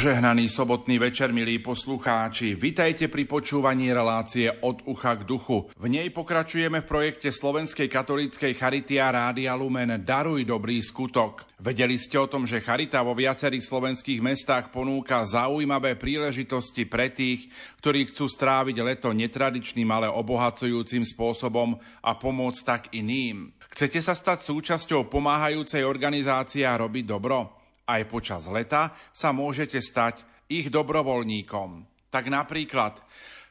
Požehnaný 0.00 0.48
sobotný 0.48 0.96
večer, 0.96 1.28
milí 1.28 1.60
poslucháči. 1.60 2.56
Vitajte 2.56 3.12
pri 3.12 3.28
počúvaní 3.28 3.92
relácie 3.92 4.48
od 4.48 4.80
ucha 4.88 5.12
k 5.20 5.28
duchu. 5.28 5.68
V 5.76 5.86
nej 5.92 6.08
pokračujeme 6.08 6.80
v 6.80 6.88
projekte 6.88 7.28
Slovenskej 7.28 7.84
katolíckej 7.84 8.56
Charity 8.56 8.96
a 8.96 9.12
Rádia 9.12 9.52
Lumen 9.52 10.00
Daruj 10.00 10.48
dobrý 10.48 10.80
skutok. 10.80 11.44
Vedeli 11.60 12.00
ste 12.00 12.16
o 12.16 12.24
tom, 12.24 12.48
že 12.48 12.64
Charita 12.64 13.04
vo 13.04 13.12
viacerých 13.12 13.60
slovenských 13.60 14.24
mestách 14.24 14.72
ponúka 14.72 15.20
zaujímavé 15.20 16.00
príležitosti 16.00 16.88
pre 16.88 17.12
tých, 17.12 17.52
ktorí 17.84 18.08
chcú 18.08 18.24
stráviť 18.24 18.80
leto 18.80 19.12
netradičným, 19.12 19.92
ale 19.92 20.08
obohacujúcim 20.08 21.04
spôsobom 21.04 21.76
a 22.00 22.16
pomôcť 22.16 22.60
tak 22.64 22.82
iným. 22.96 23.52
Chcete 23.68 24.00
sa 24.00 24.16
stať 24.16 24.48
súčasťou 24.48 25.12
pomáhajúcej 25.12 25.84
organizácie 25.84 26.64
a 26.64 26.80
robiť 26.80 27.04
dobro? 27.04 27.59
Aj 27.90 28.06
počas 28.06 28.46
leta 28.46 28.94
sa 29.10 29.34
môžete 29.34 29.82
stať 29.82 30.22
ich 30.46 30.70
dobrovoľníkom. 30.70 31.82
Tak 32.06 32.30
napríklad 32.30 33.02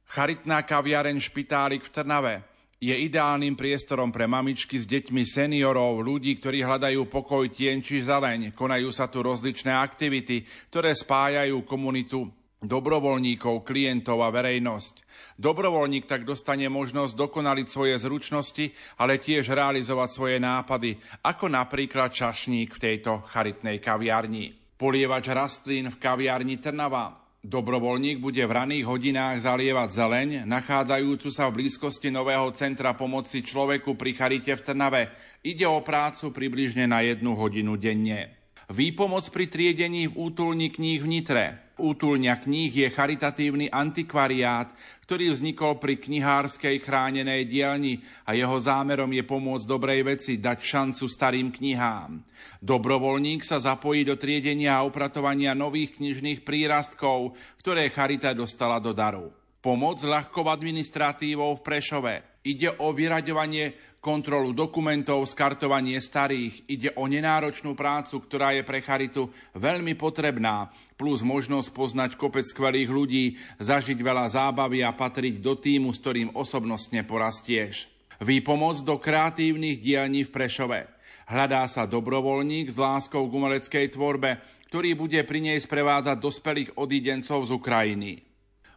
charitná 0.07 0.63
kaviareň 0.63 1.19
Špitálik 1.19 1.83
v 1.83 1.91
Trnave 1.91 2.35
je 2.79 2.95
ideálnym 2.95 3.59
priestorom 3.59 4.07
pre 4.07 4.23
mamičky 4.23 4.79
s 4.79 4.87
deťmi 4.87 5.27
seniorov, 5.27 5.99
ľudí, 5.99 6.39
ktorí 6.39 6.63
hľadajú 6.63 7.11
pokoj, 7.11 7.51
tien 7.51 7.83
či 7.83 7.99
zeleň. 7.99 8.55
Konajú 8.55 8.87
sa 8.95 9.11
tu 9.11 9.19
rozličné 9.19 9.75
aktivity, 9.75 10.47
ktoré 10.71 10.95
spájajú 10.95 11.67
komunitu 11.67 12.23
dobrovoľníkov, 12.63 13.67
klientov 13.67 14.23
a 14.23 14.31
verejnosť. 14.31 15.08
Dobrovoľník 15.39 16.05
tak 16.09 16.27
dostane 16.27 16.67
možnosť 16.67 17.15
dokonaliť 17.15 17.67
svoje 17.71 17.95
zručnosti, 17.99 18.71
ale 18.99 19.21
tiež 19.21 19.52
realizovať 19.52 20.09
svoje 20.11 20.37
nápady, 20.37 20.99
ako 21.23 21.47
napríklad 21.47 22.11
čašník 22.11 22.75
v 22.75 22.81
tejto 22.83 23.23
charitnej 23.29 23.79
kaviarni. 23.79 24.55
Polievač 24.79 25.27
rastlín 25.31 25.91
v 25.91 25.99
kaviarni 25.99 26.59
Trnava. 26.59 27.19
Dobrovoľník 27.39 28.19
bude 28.19 28.43
v 28.43 28.52
raných 28.52 28.83
hodinách 28.83 29.47
zalievať 29.47 29.89
zeleň, 29.95 30.29
nachádzajúcu 30.43 31.31
sa 31.31 31.47
v 31.47 31.63
blízkosti 31.63 32.11
nového 32.11 32.52
centra 32.52 32.91
pomoci 32.99 33.39
človeku 33.39 33.95
pri 33.95 34.11
Charite 34.11 34.52
v 34.59 34.63
Trnave. 34.63 35.03
Ide 35.47 35.63
o 35.63 35.79
prácu 35.79 36.35
približne 36.35 36.83
na 36.83 36.99
jednu 36.99 37.39
hodinu 37.39 37.79
denne. 37.79 38.35
Výpomoc 38.67 39.23
pri 39.31 39.47
triedení 39.47 40.11
v 40.11 40.19
útulni 40.19 40.67
kníh 40.67 40.99
v 40.99 41.08
Nitre. 41.08 41.45
Útulňa 41.79 42.43
kníh 42.43 42.69
je 42.69 42.87
charitatívny 42.91 43.71
antikvariát, 43.71 44.69
ktorý 45.09 45.33
vznikol 45.33 45.81
pri 45.81 45.97
knihárskej 45.97 46.77
chránenej 46.85 47.49
dielni 47.49 48.03
a 48.27 48.37
jeho 48.37 48.53
zámerom 48.59 49.09
je 49.09 49.23
pomôcť 49.25 49.65
dobrej 49.65 50.05
veci, 50.05 50.37
dať 50.37 50.59
šancu 50.61 51.09
starým 51.09 51.49
knihám. 51.49 52.21
Dobrovoľník 52.61 53.41
sa 53.41 53.57
zapojí 53.57 54.05
do 54.05 54.19
triedenia 54.19 54.77
a 54.77 54.85
upratovania 54.85 55.57
nových 55.57 55.97
knižných 55.97 56.45
prírastkov, 56.45 57.33
ktoré 57.63 57.89
Charita 57.89 58.37
dostala 58.37 58.77
do 58.77 58.93
daru. 58.93 59.33
Pomoc 59.63 59.97
ľahkou 60.03 60.45
administratívou 60.45 61.57
v 61.57 61.65
Prešove. 61.65 62.28
Ide 62.44 62.72
o 62.80 62.95
vyraďovanie 62.95 64.00
kontrolu 64.00 64.55
dokumentov, 64.55 65.27
skartovanie 65.27 66.00
starých. 66.00 66.64
Ide 66.72 66.89
o 66.95 67.04
nenáročnú 67.04 67.76
prácu, 67.76 68.23
ktorá 68.23 68.55
je 68.55 68.64
pre 68.64 68.80
Charitu 68.80 69.27
veľmi 69.60 69.95
potrebná, 70.00 70.72
plus 70.95 71.20
možnosť 71.20 71.70
poznať 71.76 72.11
kopec 72.16 72.48
skvelých 72.48 72.88
ľudí, 72.88 73.26
zažiť 73.60 74.00
veľa 74.00 74.32
zábavy 74.32 74.83
a 74.88 74.95
patriť 74.95 75.44
do 75.44 75.60
týmu, 75.60 75.92
s 75.92 76.00
ktorým 76.00 76.32
osobnostne 76.32 77.04
porastieš. 77.04 77.92
Výpomoc 78.23 78.83
do 78.83 79.00
kreatívnych 79.00 79.80
dielní 79.80 80.27
v 80.27 80.32
Prešove. 80.32 80.80
Hľadá 81.27 81.67
sa 81.70 81.86
dobrovoľník 81.86 82.71
s 82.71 82.77
láskou 82.80 83.27
k 83.27 83.36
umeleckej 83.36 83.95
tvorbe, 83.95 84.39
ktorý 84.71 84.95
bude 84.95 85.21
pri 85.23 85.39
nej 85.44 85.60
sprevádzať 85.60 86.17
dospelých 86.17 86.70
odídencov 86.76 87.48
z 87.48 87.52
Ukrajiny. 87.54 88.28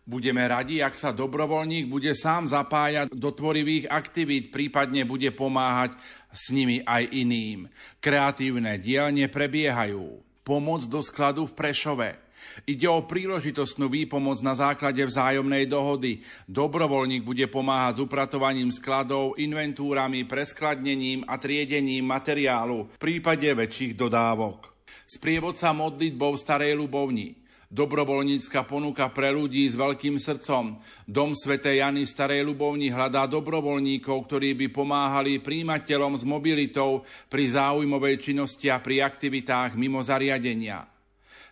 Budeme 0.03 0.43
radi, 0.43 0.83
ak 0.83 0.99
sa 0.99 1.15
dobrovoľník 1.15 1.87
bude 1.87 2.11
sám 2.19 2.51
zapájať 2.51 3.15
do 3.15 3.31
tvorivých 3.31 3.87
aktivít, 3.87 4.51
prípadne 4.51 5.07
bude 5.07 5.31
pomáhať 5.31 5.95
s 6.35 6.51
nimi 6.51 6.83
aj 6.83 7.07
iným. 7.15 7.71
Kreatívne 8.03 8.83
dielne 8.83 9.31
prebiehajú. 9.31 10.19
Pomoc 10.43 10.83
do 10.91 10.99
skladu 10.99 11.47
v 11.47 11.55
Prešove. 11.55 12.11
Ide 12.67 12.91
o 12.91 13.07
príležitostnú 13.07 13.87
výpomoc 13.87 14.43
na 14.43 14.59
základe 14.59 14.99
vzájomnej 15.07 15.71
dohody. 15.71 16.27
Dobrovoľník 16.51 17.23
bude 17.23 17.47
pomáhať 17.47 18.03
s 18.03 18.03
upratovaním 18.03 18.75
skladov, 18.75 19.39
inventúrami, 19.39 20.27
preskladnením 20.27 21.23
a 21.31 21.39
triedením 21.39 22.03
materiálu 22.11 22.91
v 22.91 22.99
prípade 22.99 23.47
väčších 23.47 23.95
dodávok. 23.95 24.75
Sprievodca 25.07 25.71
modlitbou 25.71 26.35
Starej 26.35 26.75
Ľubovni. 26.75 27.42
Dobrovoľnícka 27.73 28.69
ponuka 28.69 29.09
pre 29.09 29.33
ľudí 29.33 29.65
s 29.65 29.73
veľkým 29.73 30.21
srdcom. 30.21 30.77
Dom 31.09 31.33
Sv. 31.33 31.57
Jany 31.57 32.05
v 32.05 32.13
Starej 32.13 32.45
Ľubovni 32.45 32.93
hľadá 32.93 33.25
dobrovoľníkov, 33.25 34.29
ktorí 34.29 34.53
by 34.61 34.67
pomáhali 34.69 35.41
príjimateľom 35.41 36.21
s 36.21 36.29
mobilitou 36.29 37.01
pri 37.33 37.49
záujmovej 37.57 38.21
činnosti 38.21 38.69
a 38.69 38.77
pri 38.77 39.01
aktivitách 39.01 39.73
mimo 39.81 40.05
zariadenia. 40.05 40.85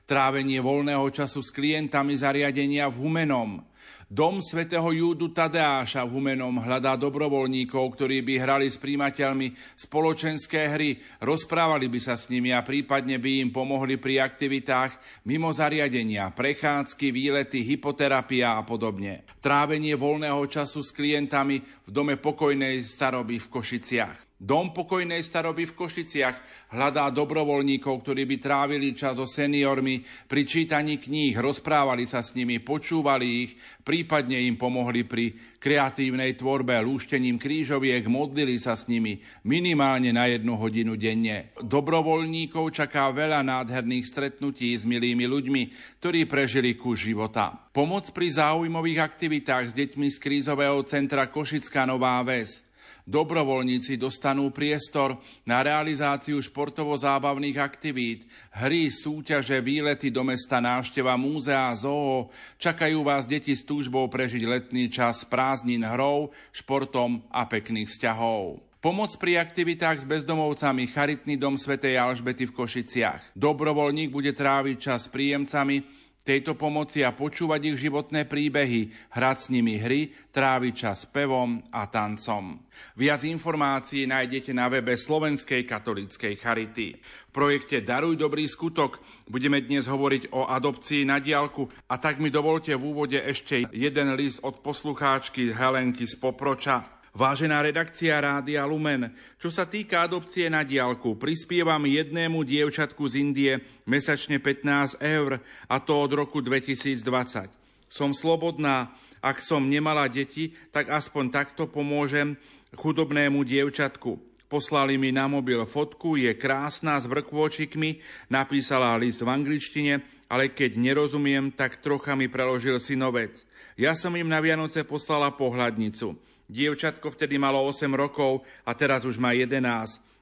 Trávenie 0.05 0.61
voľného 0.61 1.09
času 1.09 1.41
s 1.41 1.49
klientami 1.49 2.13
zariadenia 2.13 2.93
v 2.93 3.01
Humenom– 3.01 3.51
Dom 4.11 4.43
svätého 4.43 4.91
Júdu 4.91 5.31
Tadeáša 5.31 6.03
v 6.03 6.19
Humenom 6.19 6.59
hľadá 6.59 6.99
dobrovoľníkov, 6.99 7.95
ktorí 7.95 8.27
by 8.27 8.43
hrali 8.43 8.67
s 8.67 8.75
príjimateľmi 8.75 9.55
spoločenské 9.79 10.67
hry, 10.67 10.99
rozprávali 11.23 11.87
by 11.87 12.01
sa 12.03 12.19
s 12.19 12.27
nimi 12.27 12.51
a 12.51 12.59
prípadne 12.67 13.23
by 13.23 13.47
im 13.47 13.55
pomohli 13.55 14.03
pri 14.03 14.19
aktivitách 14.19 15.23
mimo 15.31 15.55
zariadenia, 15.55 16.27
prechádzky, 16.35 17.15
výlety, 17.15 17.63
hypoterapia 17.63 18.59
a 18.59 18.67
podobne. 18.67 19.23
Trávenie 19.39 19.95
voľného 19.95 20.43
času 20.51 20.83
s 20.83 20.91
klientami 20.91 21.63
v 21.63 21.91
dome 21.95 22.19
pokojnej 22.19 22.83
staroby 22.83 23.39
v 23.39 23.47
Košiciach. 23.47 24.30
Dom 24.41 24.73
pokojnej 24.73 25.21
staroby 25.21 25.69
v 25.69 25.77
Košiciach 25.77 26.37
hľadá 26.73 27.13
dobrovoľníkov, 27.13 28.01
ktorí 28.01 28.25
by 28.25 28.37
trávili 28.41 28.97
čas 28.97 29.21
so 29.21 29.29
seniormi 29.29 30.01
pri 30.01 30.49
čítaní 30.49 30.97
kníh, 30.97 31.37
rozprávali 31.37 32.09
sa 32.09 32.25
s 32.25 32.33
nimi, 32.33 32.57
počúvali 32.57 33.45
ich, 33.45 33.61
prípadne 33.85 34.41
im 34.41 34.57
pomohli 34.57 35.05
pri 35.05 35.37
kreatívnej 35.61 36.41
tvorbe, 36.41 36.73
lúštením 36.81 37.37
krížoviek, 37.37 38.09
modlili 38.09 38.57
sa 38.57 38.81
s 38.81 38.89
nimi 38.89 39.21
minimálne 39.45 40.09
na 40.09 40.25
jednu 40.33 40.57
hodinu 40.57 40.97
denne. 40.97 41.53
Dobrovoľníkov 41.61 42.73
čaká 42.73 43.13
veľa 43.13 43.45
nádherných 43.45 44.09
stretnutí 44.09 44.73
s 44.73 44.89
milými 44.89 45.29
ľuďmi, 45.29 45.63
ktorí 46.01 46.25
prežili 46.25 46.81
kus 46.81 47.05
života. 47.05 47.69
Pomoc 47.77 48.09
pri 48.09 48.33
záujmových 48.33 49.05
aktivitách 49.05 49.65
s 49.69 49.77
deťmi 49.77 50.09
z 50.09 50.17
krízového 50.17 50.81
centra 50.89 51.29
Košická 51.29 51.85
Nová 51.85 52.25
Ves– 52.25 52.65
Dobrovoľníci 53.11 53.99
dostanú 53.99 54.55
priestor 54.55 55.19
na 55.43 55.67
realizáciu 55.67 56.39
športovo-zábavných 56.39 57.59
aktivít, 57.59 58.31
hry, 58.55 58.87
súťaže, 58.87 59.59
výlety 59.59 60.15
do 60.15 60.23
mesta, 60.23 60.63
návšteva 60.63 61.19
múzea, 61.19 61.75
zoo. 61.75 62.31
Čakajú 62.63 63.03
vás 63.03 63.27
deti 63.27 63.51
s 63.51 63.67
túžbou 63.67 64.07
prežiť 64.07 64.47
letný 64.47 64.87
čas 64.87 65.27
prázdnin 65.27 65.83
hrou, 65.83 66.31
športom 66.55 67.27
a 67.35 67.51
pekných 67.51 67.91
vzťahov. 67.91 68.63
Pomoc 68.79 69.11
pri 69.19 69.43
aktivitách 69.43 70.07
s 70.07 70.09
bezdomovcami 70.09 70.89
Charitný 70.89 71.35
dom 71.35 71.59
svätej 71.59 71.99
Alžbety 71.99 72.47
v 72.47 72.57
Košiciach. 72.57 73.35
Dobrovoľník 73.35 74.15
bude 74.15 74.31
tráviť 74.33 74.77
čas 74.79 75.05
s 75.05 75.13
príjemcami, 75.13 76.00
tejto 76.21 76.53
pomoci 76.55 77.01
a 77.01 77.17
počúvať 77.17 77.73
ich 77.73 77.81
životné 77.89 78.29
príbehy, 78.29 78.93
hrať 79.17 79.37
s 79.41 79.47
nimi 79.49 79.81
hry, 79.81 80.13
tráviť 80.31 80.75
čas 80.77 81.09
pevom 81.09 81.59
a 81.73 81.89
tancom. 81.89 82.61
Viac 82.95 83.25
informácií 83.25 84.05
nájdete 84.05 84.53
na 84.53 84.69
webe 84.69 84.93
Slovenskej 84.95 85.65
katolíckej 85.65 86.37
charity. 86.37 87.01
V 87.01 87.31
projekte 87.33 87.81
Daruj 87.81 88.21
dobrý 88.21 88.45
skutok 88.45 89.01
budeme 89.27 89.65
dnes 89.65 89.89
hovoriť 89.89 90.31
o 90.37 90.45
adopcii 90.47 91.09
na 91.09 91.19
diálku 91.19 91.67
a 91.89 91.97
tak 91.97 92.21
mi 92.21 92.29
dovolte 92.29 92.77
v 92.77 92.85
úvode 92.85 93.17
ešte 93.17 93.65
jeden 93.73 94.13
list 94.15 94.45
od 94.45 94.61
poslucháčky 94.61 95.57
Helenky 95.57 96.05
z 96.05 96.21
Poproča. 96.21 97.00
Vážená 97.11 97.59
redakcia 97.59 98.23
Rádia 98.23 98.63
Lumen, 98.63 99.11
čo 99.43 99.51
sa 99.51 99.67
týka 99.67 100.07
adopcie 100.07 100.47
na 100.47 100.63
diálku, 100.63 101.19
prispievam 101.19 101.83
jednému 101.83 102.47
dievčatku 102.47 103.03
z 103.11 103.15
Indie 103.19 103.53
mesačne 103.83 104.39
15 104.39 105.03
eur, 105.03 105.43
a 105.67 105.77
to 105.83 105.99
od 105.99 106.15
roku 106.15 106.39
2020. 106.39 107.51
Som 107.91 108.15
slobodná, 108.15 108.95
ak 109.19 109.43
som 109.43 109.67
nemala 109.67 110.07
deti, 110.07 110.55
tak 110.71 110.87
aspoň 110.87 111.35
takto 111.35 111.67
pomôžem 111.67 112.39
chudobnému 112.79 113.43
dievčatku. 113.43 114.23
Poslali 114.47 114.95
mi 114.95 115.11
na 115.11 115.27
mobil 115.27 115.67
fotku, 115.67 116.15
je 116.15 116.31
krásna 116.39 116.95
s 116.95 117.11
vrkvočikmi, 117.11 117.99
napísala 118.31 118.95
list 118.95 119.27
v 119.27 119.35
angličtine, 119.35 119.95
ale 120.31 120.55
keď 120.55 120.79
nerozumiem, 120.79 121.51
tak 121.51 121.83
trocha 121.83 122.15
mi 122.15 122.31
preložil 122.31 122.79
synovec. 122.79 123.35
Ja 123.75 123.99
som 123.99 124.15
im 124.15 124.31
na 124.31 124.39
Vianoce 124.39 124.87
poslala 124.87 125.35
pohľadnicu. 125.35 126.30
Dievčatko 126.51 127.15
vtedy 127.15 127.39
malo 127.39 127.63
8 127.63 127.87
rokov 127.95 128.43
a 128.67 128.75
teraz 128.75 129.07
už 129.07 129.23
má 129.23 129.31
11. 129.31 129.63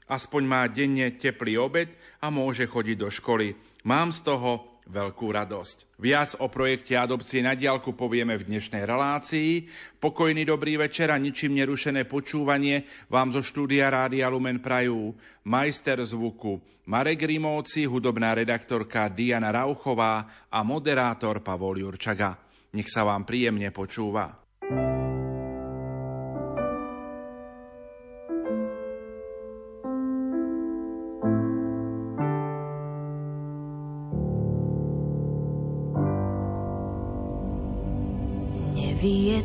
Aspoň 0.08 0.42
má 0.44 0.68
denne 0.68 1.08
teplý 1.16 1.56
obed 1.56 1.88
a 2.20 2.28
môže 2.28 2.68
chodiť 2.68 2.96
do 3.00 3.08
školy. 3.08 3.56
Mám 3.88 4.12
z 4.12 4.28
toho 4.28 4.80
veľkú 4.88 5.28
radosť. 5.32 6.00
Viac 6.00 6.40
o 6.40 6.48
projekte 6.48 6.96
adopcie 6.96 7.44
na 7.44 7.52
diálku 7.52 7.92
povieme 7.92 8.40
v 8.40 8.48
dnešnej 8.48 8.88
relácii. 8.88 9.68
Pokojný 10.00 10.48
dobrý 10.48 10.80
večer 10.80 11.12
a 11.12 11.20
ničím 11.20 11.60
nerušené 11.60 12.08
počúvanie 12.08 12.88
vám 13.12 13.36
zo 13.36 13.44
štúdia 13.44 13.92
Rádia 13.92 14.32
Lumen 14.32 14.64
Prajú. 14.64 15.12
Majster 15.44 16.00
zvuku 16.04 16.60
Marek 16.88 17.20
Rimovci, 17.20 17.84
hudobná 17.84 18.32
redaktorka 18.32 19.12
Diana 19.12 19.52
Rauchová 19.52 20.48
a 20.48 20.64
moderátor 20.64 21.44
Pavol 21.44 21.84
Jurčaga. 21.84 22.40
Nech 22.72 22.88
sa 22.88 23.04
vám 23.04 23.28
príjemne 23.28 23.68
počúva. 23.68 24.32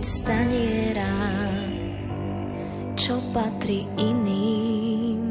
Staniera, 0.03 1.15
čo 2.99 3.23
patrí 3.31 3.87
iným. 3.95 5.23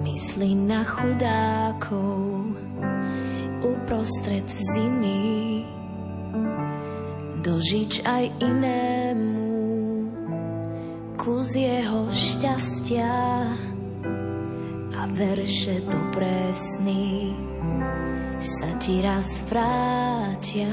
Myslí 0.00 0.56
na 0.56 0.80
chudákov 0.88 2.56
uprostred 3.60 4.48
zimy. 4.48 5.68
Dožič 7.44 8.00
aj 8.08 8.24
inému 8.40 9.40
kus 11.20 11.52
jeho 11.52 12.08
šťastia 12.08 13.12
a 14.96 15.02
verše 15.12 15.84
do 15.84 16.00
presný 16.16 17.36
sa 18.40 18.72
ti 18.80 19.04
raz 19.04 19.44
vrátia. 19.44 20.72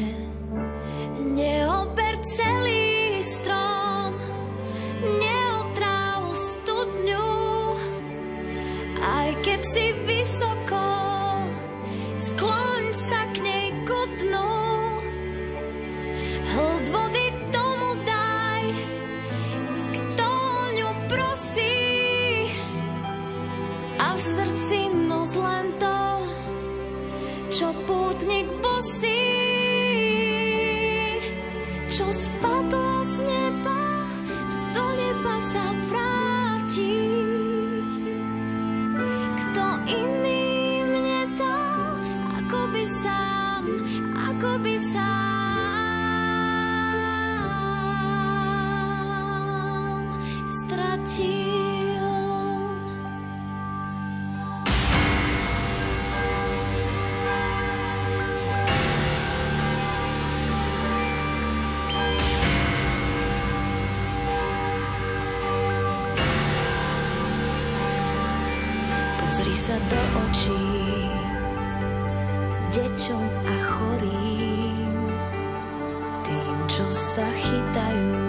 Neober 1.31 2.19
celý 2.27 3.23
strom, 3.23 4.19
neotráv 4.99 6.27
studňu, 6.35 7.31
aj 8.99 9.39
keď 9.39 9.59
si 9.71 9.85
vysoko, 10.03 10.60
sa 69.61 69.77
do 69.93 70.01
očí 70.25 70.65
deťom 72.73 73.25
a 73.45 73.55
chorým, 73.61 74.89
tým, 76.25 76.57
čo 76.65 76.85
sa 76.89 77.21
chytajú, 77.29 78.25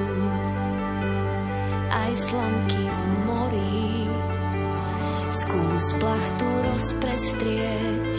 aj 1.88 2.12
slamky 2.12 2.84
v 2.84 3.00
mori. 3.24 4.04
Skús 5.32 5.96
plachtu 5.96 6.48
rozprestrieť, 6.68 8.12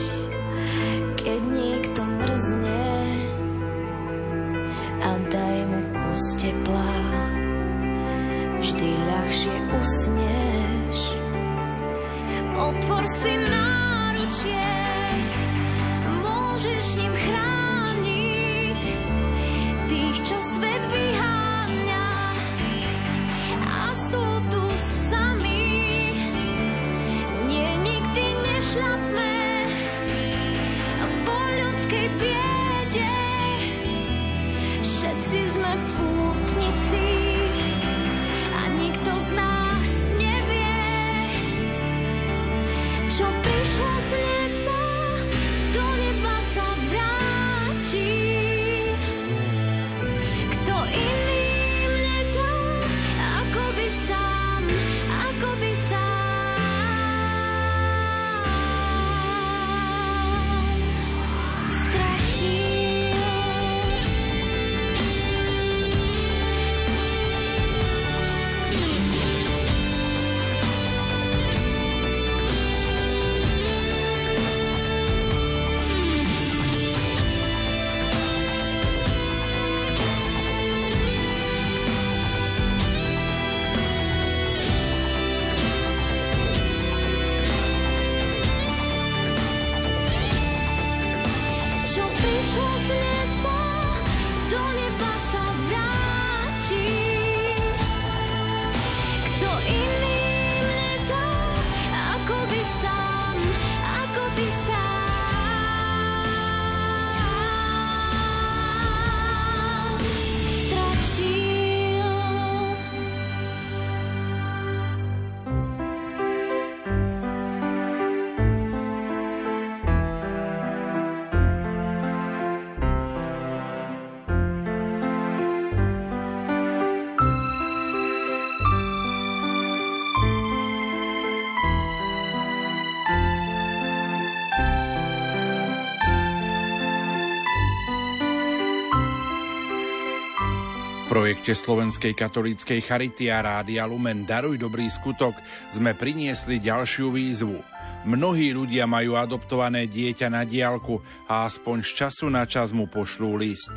projekte 141.13 141.53
Slovenskej 141.53 142.17
katolíckej 142.17 142.81
Charity 142.89 143.29
a 143.29 143.45
Rádia 143.45 143.85
Lumen 143.85 144.25
Daruj 144.25 144.57
dobrý 144.57 144.89
skutok 144.89 145.37
sme 145.69 145.93
priniesli 145.93 146.57
ďalšiu 146.57 147.13
výzvu. 147.13 147.61
Mnohí 148.09 148.49
ľudia 148.49 148.89
majú 148.89 149.13
adoptované 149.13 149.85
dieťa 149.85 150.33
na 150.33 150.41
diálku 150.41 151.05
a 151.29 151.45
aspoň 151.45 151.85
z 151.85 151.89
času 152.01 152.33
na 152.33 152.49
čas 152.49 152.73
mu 152.73 152.89
pošlú 152.89 153.37
list. 153.37 153.69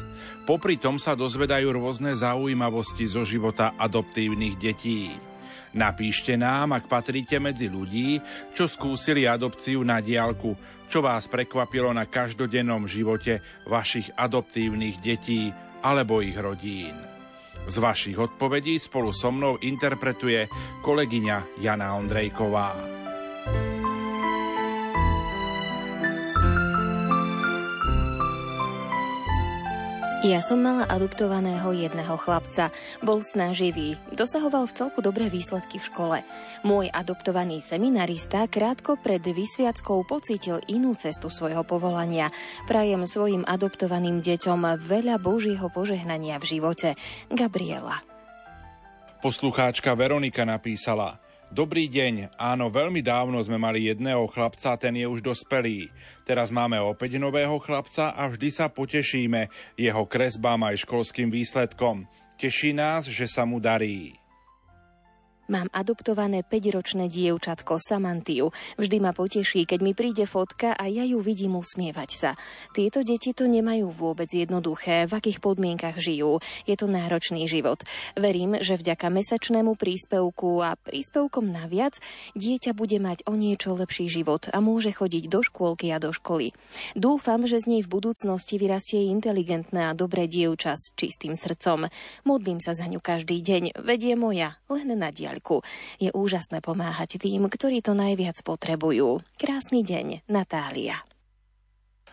Popri 0.48 0.80
tom 0.80 0.96
sa 0.96 1.12
dozvedajú 1.12 1.76
rôzne 1.76 2.16
zaujímavosti 2.16 3.04
zo 3.04 3.28
života 3.28 3.76
adoptívnych 3.76 4.56
detí. 4.56 5.12
Napíšte 5.76 6.40
nám, 6.40 6.72
ak 6.72 6.88
patríte 6.88 7.36
medzi 7.36 7.68
ľudí, 7.68 8.16
čo 8.56 8.64
skúsili 8.64 9.28
adopciu 9.28 9.84
na 9.84 10.00
diálku, 10.00 10.56
čo 10.88 11.04
vás 11.04 11.28
prekvapilo 11.28 11.92
na 11.92 12.08
každodennom 12.08 12.88
živote 12.88 13.44
vašich 13.68 14.08
adoptívnych 14.16 15.04
detí 15.04 15.52
alebo 15.84 16.24
ich 16.24 16.40
rodín. 16.40 17.15
Z 17.66 17.76
vašich 17.82 18.18
odpovedí 18.18 18.78
spolu 18.78 19.10
so 19.12 19.34
mnou 19.34 19.58
interpretuje 19.58 20.48
kolegyňa 20.86 21.58
Jana 21.58 21.98
Ondrejková. 21.98 22.78
Ja 30.24 30.40
som 30.40 30.64
mala 30.64 30.88
adoptovaného 30.88 31.76
jedného 31.76 32.16
chlapca. 32.16 32.72
Bol 33.04 33.20
snaživý, 33.20 34.00
dosahoval 34.16 34.64
v 34.64 34.72
celku 34.72 35.04
dobré 35.04 35.28
výsledky 35.28 35.76
v 35.76 35.88
škole. 35.92 36.18
Môj 36.64 36.88
adoptovaný 36.88 37.60
seminarista 37.60 38.48
krátko 38.48 38.96
pred 38.96 39.20
vysviackou 39.20 40.08
pocítil 40.08 40.64
inú 40.72 40.96
cestu 40.96 41.28
svojho 41.28 41.68
povolania. 41.68 42.32
Prajem 42.64 43.04
svojim 43.04 43.44
adoptovaným 43.44 44.24
deťom 44.24 44.80
veľa 44.88 45.20
Božieho 45.20 45.68
požehnania 45.68 46.40
v 46.40 46.48
živote. 46.48 46.96
Gabriela. 47.28 48.00
Poslucháčka 49.20 49.92
Veronika 49.92 50.48
napísala– 50.48 51.20
Dobrý 51.46 51.86
deň, 51.86 52.34
áno, 52.34 52.74
veľmi 52.74 53.06
dávno 53.06 53.38
sme 53.38 53.54
mali 53.54 53.86
jedného 53.86 54.26
chlapca, 54.26 54.74
ten 54.74 54.98
je 54.98 55.06
už 55.06 55.22
dospelý. 55.22 55.86
Teraz 56.26 56.50
máme 56.50 56.74
opäť 56.82 57.22
nového 57.22 57.62
chlapca 57.62 58.10
a 58.10 58.26
vždy 58.26 58.50
sa 58.50 58.66
potešíme 58.66 59.46
jeho 59.78 60.04
kresbám 60.10 60.66
aj 60.66 60.82
školským 60.82 61.30
výsledkom. 61.30 62.10
Teší 62.34 62.74
nás, 62.74 63.06
že 63.06 63.30
sa 63.30 63.46
mu 63.46 63.62
darí. 63.62 64.18
Mám 65.46 65.70
adoptované 65.70 66.42
5-ročné 66.42 67.06
dievčatko 67.06 67.78
Samantiu. 67.78 68.50
Vždy 68.82 68.98
ma 68.98 69.14
poteší, 69.14 69.62
keď 69.62 69.78
mi 69.78 69.94
príde 69.94 70.26
fotka 70.26 70.74
a 70.74 70.90
ja 70.90 71.06
ju 71.06 71.22
vidím 71.22 71.54
usmievať 71.54 72.10
sa. 72.10 72.30
Tieto 72.74 73.06
deti 73.06 73.30
to 73.30 73.46
nemajú 73.46 73.94
vôbec 73.94 74.26
jednoduché, 74.26 75.06
v 75.06 75.12
akých 75.14 75.38
podmienkach 75.38 76.02
žijú. 76.02 76.42
Je 76.66 76.74
to 76.74 76.90
náročný 76.90 77.46
život. 77.46 77.78
Verím, 78.18 78.58
že 78.58 78.74
vďaka 78.74 79.06
mesačnému 79.06 79.78
príspevku 79.78 80.66
a 80.66 80.74
príspevkom 80.74 81.46
naviac 81.46 81.94
dieťa 82.34 82.74
bude 82.74 82.98
mať 82.98 83.22
o 83.30 83.38
niečo 83.38 83.78
lepší 83.78 84.10
život 84.10 84.50
a 84.50 84.58
môže 84.58 84.90
chodiť 84.90 85.30
do 85.30 85.46
škôlky 85.46 85.94
a 85.94 86.02
do 86.02 86.10
školy. 86.10 86.58
Dúfam, 86.98 87.46
že 87.46 87.62
z 87.62 87.70
nej 87.70 87.80
v 87.86 87.92
budúcnosti 87.94 88.58
vyrastie 88.58 89.14
inteligentné 89.14 89.94
a 89.94 89.94
dobré 89.94 90.26
dievča 90.26 90.74
s 90.74 90.90
čistým 90.98 91.38
srdcom. 91.38 91.86
Modlím 92.26 92.58
sa 92.58 92.74
za 92.74 92.90
ňu 92.90 92.98
každý 92.98 93.38
deň, 93.46 93.78
vedie 93.78 94.18
moja, 94.18 94.58
len 94.66 94.90
na 94.90 95.14
diaľ 95.14 95.35
diaľku. 95.36 95.60
Je 96.00 96.08
úžasné 96.12 96.64
pomáhať 96.64 97.20
tým, 97.20 97.44
ktorí 97.44 97.84
to 97.84 97.92
najviac 97.92 98.40
potrebujú. 98.40 99.20
Krásny 99.36 99.84
deň, 99.84 100.24
Natália. 100.32 101.04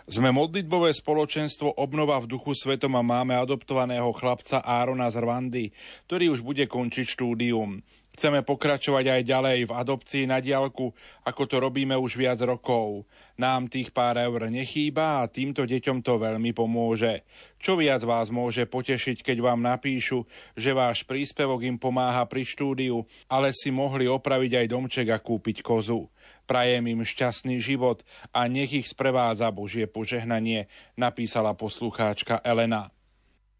Sme 0.03 0.35
modlitbové 0.35 0.91
spoločenstvo 0.91 1.79
Obnova 1.79 2.19
v 2.19 2.35
duchu 2.35 2.51
svetom 2.51 2.99
a 2.99 3.03
máme 3.07 3.39
adoptovaného 3.39 4.11
chlapca 4.11 4.59
Árona 4.59 5.07
z 5.07 5.23
Rwandy, 5.23 5.65
ktorý 6.11 6.35
už 6.35 6.43
bude 6.43 6.67
končiť 6.67 7.07
štúdium. 7.07 7.79
Chceme 8.13 8.45
pokračovať 8.45 9.09
aj 9.09 9.21
ďalej 9.25 9.59
v 9.65 9.73
adopcii 9.73 10.29
na 10.29 10.37
diálku, 10.37 10.93
ako 11.25 11.43
to 11.49 11.57
robíme 11.57 11.97
už 11.97 12.13
viac 12.13 12.37
rokov. 12.45 13.09
Nám 13.41 13.73
tých 13.73 13.89
pár 13.89 14.21
eur 14.21 14.53
nechýba 14.53 15.25
a 15.25 15.29
týmto 15.29 15.65
deťom 15.65 16.05
to 16.05 16.21
veľmi 16.21 16.53
pomôže. 16.53 17.25
Čo 17.57 17.73
viac 17.81 18.05
vás 18.05 18.29
môže 18.29 18.69
potešiť, 18.69 19.25
keď 19.25 19.37
vám 19.41 19.65
napíšu, 19.65 20.29
že 20.53 20.77
váš 20.77 21.01
príspevok 21.09 21.65
im 21.65 21.81
pomáha 21.81 22.21
pri 22.29 22.45
štúdiu, 22.45 23.01
ale 23.25 23.49
si 23.49 23.73
mohli 23.73 24.05
opraviť 24.05 24.61
aj 24.61 24.65
domček 24.69 25.07
a 25.09 25.17
kúpiť 25.17 25.65
kozu. 25.65 26.05
Prajem 26.45 26.85
im 26.93 27.01
šťastný 27.01 27.57
život 27.57 28.05
a 28.29 28.45
nech 28.45 28.69
ich 28.77 28.93
sprevádza 28.93 29.49
Božie 29.49 29.89
požehnanie, 29.89 30.69
napísala 30.93 31.57
poslucháčka 31.57 32.45
Elena. 32.45 32.93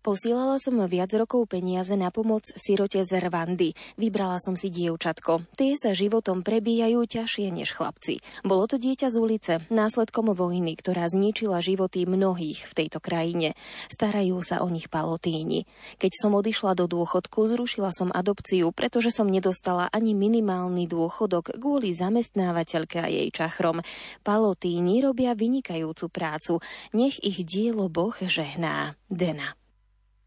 Posielala 0.03 0.59
som 0.59 0.83
viac 0.83 1.15
rokov 1.15 1.47
peniaze 1.47 1.95
na 1.95 2.11
pomoc 2.11 2.43
sirote 2.59 2.99
z 3.07 3.23
Rwandy. 3.23 3.71
Vybrala 3.95 4.35
som 4.35 4.51
si 4.51 4.67
dievčatko. 4.67 5.47
Tie 5.55 5.79
sa 5.79 5.95
životom 5.95 6.43
prebíjajú 6.43 7.07
ťažšie 7.07 7.47
než 7.55 7.71
chlapci. 7.71 8.19
Bolo 8.43 8.67
to 8.67 8.75
dieťa 8.75 9.07
z 9.07 9.15
ulice, 9.15 9.53
následkom 9.71 10.35
vojny, 10.35 10.75
ktorá 10.75 11.07
zničila 11.07 11.63
životy 11.63 12.03
mnohých 12.03 12.67
v 12.67 12.73
tejto 12.75 12.99
krajine. 12.99 13.55
Starajú 13.87 14.43
sa 14.43 14.59
o 14.59 14.67
nich 14.67 14.91
palotíni. 14.91 15.71
Keď 16.03 16.11
som 16.19 16.35
odišla 16.35 16.75
do 16.75 16.91
dôchodku, 16.91 17.47
zrušila 17.47 17.95
som 17.95 18.11
adopciu, 18.11 18.75
pretože 18.75 19.15
som 19.15 19.31
nedostala 19.31 19.87
ani 19.87 20.11
minimálny 20.11 20.83
dôchodok 20.83 21.55
kvôli 21.55 21.95
zamestnávateľke 21.95 22.99
a 22.99 23.07
jej 23.07 23.31
čachrom. 23.31 23.79
Palotíni 24.19 24.99
robia 24.99 25.31
vynikajúcu 25.31 26.11
prácu. 26.11 26.59
Nech 26.91 27.23
ich 27.23 27.39
dielo 27.47 27.87
Boh 27.87 28.19
žehná. 28.19 28.99
Dena. 29.07 29.62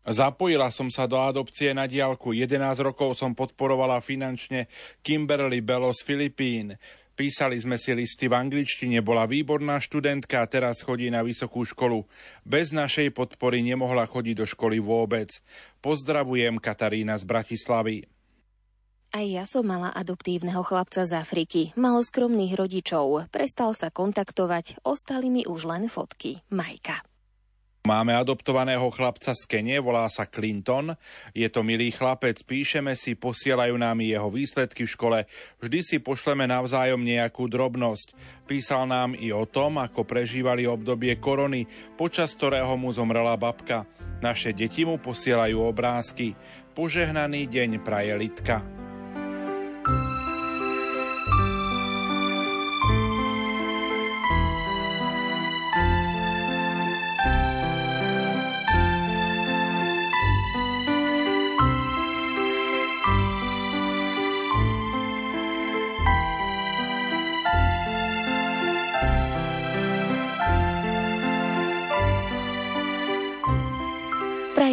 Zapojila 0.06 0.70
som 0.70 0.86
sa 0.86 1.10
do 1.10 1.18
adopcie 1.18 1.75
na 1.75 1.90
diálku. 1.90 2.30
11 2.30 2.62
rokov 2.78 3.18
som 3.18 3.34
podporovala 3.34 3.98
finančne 3.98 4.70
Kimberly 5.02 5.58
Bello 5.58 5.90
z 5.90 6.06
Filipín. 6.06 6.78
Písali 7.18 7.58
sme 7.58 7.75
si 7.75 7.90
listy 7.96 8.28
v 8.30 8.36
angličtine, 8.38 9.00
bola 9.02 9.26
výborná 9.26 9.80
študentka 9.80 10.44
a 10.44 10.46
teraz 10.46 10.84
chodí 10.84 11.08
na 11.10 11.25
vysokú 11.25 11.64
školu. 11.64 12.04
Bez 12.44 12.70
našej 12.76 13.10
podpory 13.16 13.64
nemohla 13.66 14.06
chodiť 14.06 14.34
do 14.36 14.46
školy 14.46 14.78
vôbec. 14.78 15.32
Pozdravujem 15.80 16.60
Katarína 16.60 17.16
z 17.16 17.25
Bratislavy. 17.25 18.04
Aj 19.16 19.25
ja 19.25 19.48
som 19.48 19.64
mala 19.64 19.90
adoptívneho 19.96 20.60
chlapca 20.60 21.08
z 21.08 21.16
Afriky. 21.16 21.72
Mal 21.72 21.96
skromných 22.04 22.52
rodičov. 22.52 23.32
Prestal 23.32 23.72
sa 23.72 23.88
kontaktovať, 23.88 24.84
ostali 24.84 25.32
mi 25.32 25.42
už 25.48 25.64
len 25.66 25.88
fotky. 25.88 26.44
Majka. 26.52 27.15
Máme 27.86 28.18
adoptovaného 28.18 28.90
chlapca 28.90 29.30
z 29.30 29.46
Kenie, 29.46 29.78
volá 29.78 30.10
sa 30.10 30.26
Clinton. 30.26 30.98
Je 31.30 31.46
to 31.46 31.62
milý 31.62 31.94
chlapec, 31.94 32.34
píšeme 32.42 32.98
si, 32.98 33.14
posielajú 33.14 33.78
nám 33.78 34.02
jeho 34.02 34.26
výsledky 34.26 34.82
v 34.82 34.90
škole. 34.90 35.18
Vždy 35.62 35.86
si 35.86 35.96
pošleme 36.02 36.50
navzájom 36.50 36.98
nejakú 36.98 37.46
drobnosť. 37.46 38.10
Písal 38.50 38.90
nám 38.90 39.14
i 39.14 39.30
o 39.30 39.46
tom, 39.46 39.78
ako 39.78 40.02
prežívali 40.02 40.66
obdobie 40.66 41.14
korony, 41.22 41.70
počas 41.94 42.34
ktorého 42.34 42.74
mu 42.74 42.90
zomrela 42.90 43.38
babka. 43.38 43.86
Naše 44.18 44.50
deti 44.50 44.82
mu 44.82 44.98
posielajú 44.98 45.62
obrázky. 45.62 46.34
Požehnaný 46.74 47.46
deň 47.46 47.86
praje 47.86 48.18
Litka. 48.18 48.66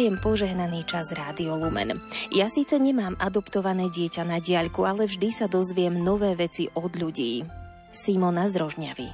Prajem 0.04 0.20
požehnaný 0.20 0.84
čas 0.84 1.08
Rádio 1.16 1.56
Lumen. 1.56 1.96
Ja 2.28 2.52
síce 2.52 2.76
nemám 2.76 3.16
adoptované 3.16 3.88
dieťa 3.88 4.28
na 4.28 4.36
diaľku, 4.36 4.84
ale 4.84 5.08
vždy 5.08 5.32
sa 5.32 5.48
dozviem 5.48 5.96
nové 5.96 6.36
veci 6.36 6.68
od 6.76 6.92
ľudí. 6.92 7.40
Simona 7.88 8.44
z 8.44 8.60
Rožňavy. 8.60 9.08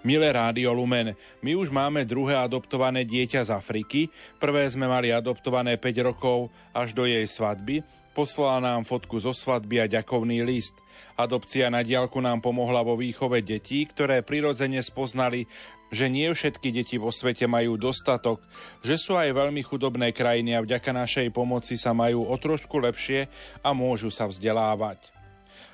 Milé 0.00 0.32
Rádio 0.32 0.72
Lumen, 0.72 1.12
my 1.44 1.52
už 1.60 1.68
máme 1.68 2.08
druhé 2.08 2.40
adoptované 2.40 3.04
dieťa 3.04 3.44
z 3.44 3.50
Afriky. 3.52 4.08
Prvé 4.40 4.64
sme 4.64 4.88
mali 4.88 5.12
adoptované 5.12 5.76
5 5.76 6.08
rokov 6.08 6.48
až 6.72 6.96
do 6.96 7.04
jej 7.04 7.28
svadby. 7.28 7.84
Poslala 8.16 8.64
nám 8.64 8.88
fotku 8.88 9.20
zo 9.20 9.36
svadby 9.36 9.84
a 9.84 9.92
ďakovný 9.92 10.40
list. 10.40 10.72
Adopcia 11.20 11.68
na 11.68 11.84
diálku 11.84 12.16
nám 12.16 12.40
pomohla 12.40 12.80
vo 12.80 12.96
výchove 12.96 13.44
detí, 13.44 13.84
ktoré 13.84 14.24
prirodzene 14.24 14.80
spoznali, 14.80 15.44
že 15.90 16.10
nie 16.10 16.26
všetky 16.30 16.74
deti 16.74 16.96
vo 16.98 17.14
svete 17.14 17.46
majú 17.46 17.78
dostatok, 17.78 18.42
že 18.82 18.98
sú 18.98 19.14
aj 19.14 19.30
veľmi 19.34 19.62
chudobné 19.62 20.10
krajiny 20.10 20.58
a 20.58 20.64
vďaka 20.64 20.90
našej 20.90 21.28
pomoci 21.30 21.78
sa 21.78 21.94
majú 21.94 22.26
o 22.26 22.34
trošku 22.38 22.78
lepšie 22.82 23.30
a 23.62 23.70
môžu 23.70 24.10
sa 24.10 24.26
vzdelávať. 24.26 25.14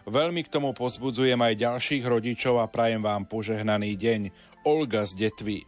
Veľmi 0.03 0.43
k 0.43 0.53
tomu 0.53 0.75
pozbudzujem 0.75 1.39
aj 1.39 1.63
ďalších 1.63 2.03
rodičov 2.03 2.59
a 2.59 2.67
prajem 2.67 3.03
vám 3.03 3.23
požehnaný 3.25 3.95
deň. 3.95 4.21
Olga 4.67 5.07
z 5.07 5.27
Detvy. 5.27 5.59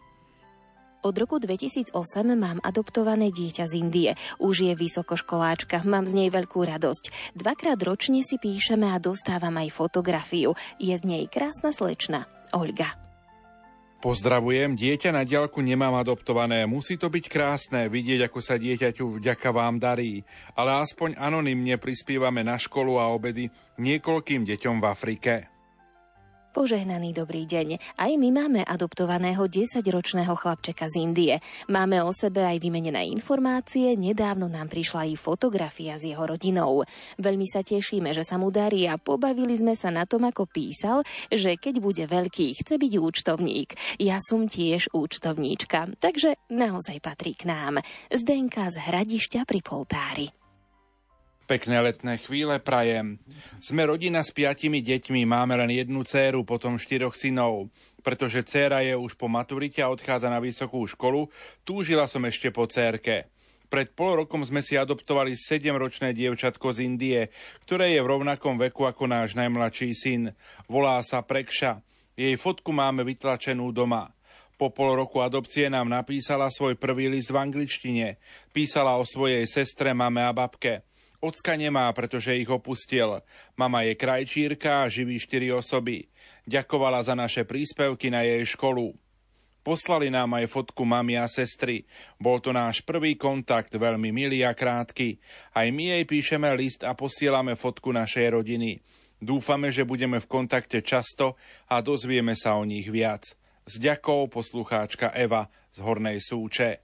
Od 1.05 1.13
roku 1.21 1.37
2008 1.37 1.93
mám 2.33 2.65
adoptované 2.65 3.29
dieťa 3.29 3.69
z 3.69 3.73
Indie. 3.77 4.11
Už 4.41 4.65
je 4.65 4.73
vysokoškoláčka, 4.73 5.85
mám 5.85 6.09
z 6.09 6.17
nej 6.17 6.29
veľkú 6.33 6.65
radosť. 6.65 7.37
Dvakrát 7.37 7.77
ročne 7.85 8.25
si 8.25 8.41
píšeme 8.41 8.89
a 8.89 8.97
dostávam 8.97 9.53
aj 9.61 9.69
fotografiu. 9.69 10.57
Je 10.81 10.97
z 10.97 11.05
nej 11.05 11.29
krásna 11.29 11.77
slečna. 11.77 12.25
Olga. 12.57 13.04
Pozdravujem, 14.05 14.77
dieťa 14.77 15.17
na 15.17 15.25
diaľku 15.25 15.65
nemám 15.65 15.97
adoptované. 15.97 16.69
Musí 16.69 17.01
to 17.01 17.09
byť 17.09 17.25
krásne 17.25 17.89
vidieť, 17.89 18.29
ako 18.29 18.37
sa 18.45 18.61
dieťaťu 18.61 19.17
vďaka 19.17 19.49
vám 19.49 19.81
darí. 19.81 20.21
Ale 20.53 20.77
aspoň 20.77 21.17
anonymne 21.17 21.81
prispievame 21.81 22.45
na 22.45 22.61
školu 22.61 23.01
a 23.01 23.09
obedy 23.09 23.49
niekoľkým 23.81 24.45
deťom 24.45 24.77
v 24.77 24.85
Afrike. 24.85 25.54
Požehnaný 26.55 27.11
dobrý 27.11 27.51
deň. 27.51 27.99
Aj 27.99 28.15
my 28.15 28.31
máme 28.31 28.63
adoptovaného 28.63 29.43
10-ročného 29.51 30.39
chlapčeka 30.39 30.87
z 30.87 31.03
Indie. 31.03 31.35
Máme 31.67 31.99
o 31.99 32.15
sebe 32.15 32.47
aj 32.47 32.63
vymenené 32.63 33.11
informácie, 33.11 33.99
nedávno 33.99 34.47
nám 34.47 34.71
prišla 34.71 35.11
aj 35.11 35.19
fotografia 35.19 35.99
s 35.99 36.07
jeho 36.07 36.23
rodinou. 36.23 36.87
Veľmi 37.19 37.51
sa 37.51 37.67
tešíme, 37.67 38.15
že 38.15 38.23
sa 38.23 38.39
mu 38.39 38.55
darí 38.55 38.87
a 38.87 39.03
pobavili 39.03 39.59
sme 39.59 39.75
sa 39.75 39.91
na 39.91 40.07
tom, 40.07 40.31
ako 40.31 40.47
písal, 40.47 41.03
že 41.27 41.59
keď 41.59 41.83
bude 41.83 42.07
veľký, 42.07 42.55
chce 42.55 42.79
byť 42.79 42.93
účtovník. 43.03 43.75
Ja 43.99 44.23
som 44.23 44.47
tiež 44.47 44.95
účtovníčka, 44.95 45.99
takže 45.99 46.39
naozaj 46.55 47.03
patrí 47.03 47.35
k 47.35 47.51
nám. 47.51 47.83
Zdenka 48.15 48.71
z 48.71 48.79
Hradišťa 48.79 49.43
pri 49.43 49.59
Poltári. 49.59 50.44
Pekné 51.45 51.77
letné 51.85 52.17
chvíle 52.25 52.57
prajem. 52.57 53.21
Sme 53.61 53.85
rodina 53.85 54.25
s 54.25 54.33
piatimi 54.33 54.81
deťmi, 54.81 55.29
máme 55.29 55.61
len 55.61 55.77
jednu 55.77 56.01
dceru, 56.01 56.41
potom 56.41 56.81
štyroch 56.81 57.13
synov. 57.13 57.69
Pretože 58.01 58.41
dcéra 58.41 58.81
je 58.81 58.97
už 58.97 59.13
po 59.21 59.29
maturite 59.29 59.85
a 59.85 59.93
odchádza 59.93 60.33
na 60.33 60.41
vysokú 60.41 60.81
školu, 60.89 61.29
túžila 61.61 62.09
som 62.09 62.25
ešte 62.25 62.49
po 62.49 62.65
cérke. 62.65 63.29
Pred 63.69 63.93
pol 63.93 64.25
rokom 64.25 64.41
sme 64.41 64.65
si 64.65 64.81
adoptovali 64.81 65.37
7-ročné 65.37 66.17
dievčatko 66.17 66.73
z 66.73 66.89
Indie, 66.89 67.29
ktoré 67.69 67.93
je 67.93 68.01
v 68.01 68.09
rovnakom 68.09 68.57
veku 68.57 68.89
ako 68.89 69.05
náš 69.05 69.37
najmladší 69.37 69.93
syn. 69.93 70.33
Volá 70.65 70.97
sa 71.05 71.21
Prekša. 71.21 71.85
Jej 72.17 72.41
fotku 72.41 72.73
máme 72.73 73.05
vytlačenú 73.05 73.69
doma. 73.69 74.17
Po 74.57 74.73
pol 74.73 74.97
roku 74.97 75.21
adopcie 75.21 75.69
nám 75.69 75.93
napísala 75.93 76.49
svoj 76.49 76.81
prvý 76.81 77.13
list 77.13 77.29
v 77.29 77.37
angličtine. 77.37 78.17
Písala 78.49 78.97
o 78.97 79.05
svojej 79.05 79.45
sestre, 79.45 79.93
mame 79.93 80.25
a 80.25 80.33
babke. 80.33 80.89
Ocka 81.25 81.57
nemá, 81.57 81.89
pretože 81.97 82.37
ich 82.37 82.53
opustil. 82.53 83.25
Mama 83.57 83.89
je 83.89 83.97
krajčírka 83.97 84.85
a 84.85 84.93
živí 84.93 85.17
štyri 85.17 85.49
osoby. 85.49 86.05
Ďakovala 86.45 87.01
za 87.01 87.17
naše 87.17 87.49
príspevky 87.49 88.13
na 88.13 88.21
jej 88.29 88.45
školu. 88.45 88.93
Poslali 89.65 90.13
nám 90.13 90.37
aj 90.37 90.53
fotku 90.53 90.85
mami 90.85 91.17
a 91.17 91.25
sestry. 91.25 91.89
Bol 92.21 92.45
to 92.45 92.53
náš 92.53 92.85
prvý 92.85 93.17
kontakt, 93.17 93.73
veľmi 93.73 94.13
milý 94.13 94.45
a 94.45 94.53
krátky. 94.53 95.17
Aj 95.57 95.65
my 95.73 95.97
jej 95.97 96.05
píšeme 96.05 96.53
list 96.53 96.85
a 96.85 96.93
posielame 96.93 97.57
fotku 97.57 97.89
našej 97.89 98.37
rodiny. 98.37 98.85
Dúfame, 99.17 99.73
že 99.73 99.89
budeme 99.89 100.21
v 100.21 100.29
kontakte 100.29 100.85
často 100.85 101.41
a 101.73 101.81
dozvieme 101.81 102.37
sa 102.37 102.61
o 102.61 102.69
nich 102.69 102.93
viac. 102.93 103.25
S 103.65 103.81
ďakou 103.81 104.29
poslucháčka 104.29 105.17
Eva 105.17 105.49
z 105.73 105.81
Hornej 105.81 106.21
Súče. 106.21 106.84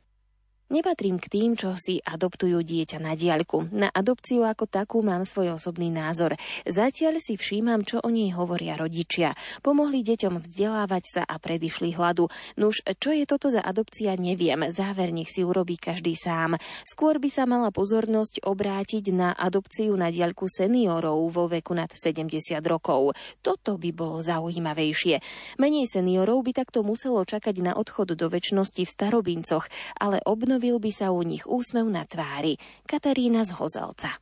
Nepatrím 0.71 1.19
k 1.19 1.27
tým, 1.27 1.59
čo 1.59 1.75
si 1.75 1.99
adoptujú 1.99 2.63
dieťa 2.63 3.03
na 3.03 3.19
diaľku. 3.19 3.75
Na 3.75 3.91
adopciu 3.91 4.47
ako 4.47 4.71
takú 4.71 5.03
mám 5.03 5.27
svoj 5.27 5.59
osobný 5.59 5.91
názor. 5.91 6.39
Zatiaľ 6.63 7.19
si 7.19 7.35
všímam, 7.35 7.83
čo 7.83 7.99
o 7.99 8.07
nej 8.07 8.31
hovoria 8.31 8.79
rodičia. 8.79 9.35
Pomohli 9.67 10.07
deťom 10.07 10.39
vzdelávať 10.39 11.05
sa 11.11 11.23
a 11.27 11.43
predišli 11.43 11.99
hladu. 11.99 12.31
Nuž, 12.55 12.87
čo 13.03 13.11
je 13.11 13.27
toto 13.27 13.51
za 13.51 13.59
adopcia, 13.59 14.15
neviem. 14.15 14.71
Záver 14.71 15.11
nech 15.11 15.35
si 15.35 15.43
urobí 15.43 15.75
každý 15.75 16.15
sám. 16.15 16.55
Skôr 16.87 17.19
by 17.19 17.27
sa 17.27 17.51
mala 17.51 17.75
pozornosť 17.75 18.47
obrátiť 18.47 19.11
na 19.11 19.35
adopciu 19.35 19.99
na 19.99 20.15
diaľku 20.15 20.47
seniorov 20.47 21.35
vo 21.35 21.51
veku 21.51 21.75
nad 21.75 21.91
70 21.91 22.31
rokov. 22.63 23.19
Toto 23.43 23.75
by 23.75 23.91
bolo 23.91 24.23
zaujímavejšie. 24.23 25.19
Menej 25.59 25.91
seniorov 25.91 26.47
by 26.47 26.63
takto 26.63 26.87
muselo 26.87 27.27
čakať 27.27 27.59
na 27.59 27.75
odchod 27.75 28.15
do 28.15 28.31
väčšnosti 28.31 28.87
v 28.87 28.95
starobincoch, 28.95 29.67
ale 29.99 30.23
obnov 30.23 30.60
Objavil 30.61 30.77
by 30.77 30.93
sa 30.93 31.09
u 31.09 31.25
nich 31.25 31.49
úsmev 31.49 31.89
na 31.89 32.05
tvári. 32.05 32.61
Katarína 32.85 33.49
z 33.49 33.57
Hozelca. 33.57 34.21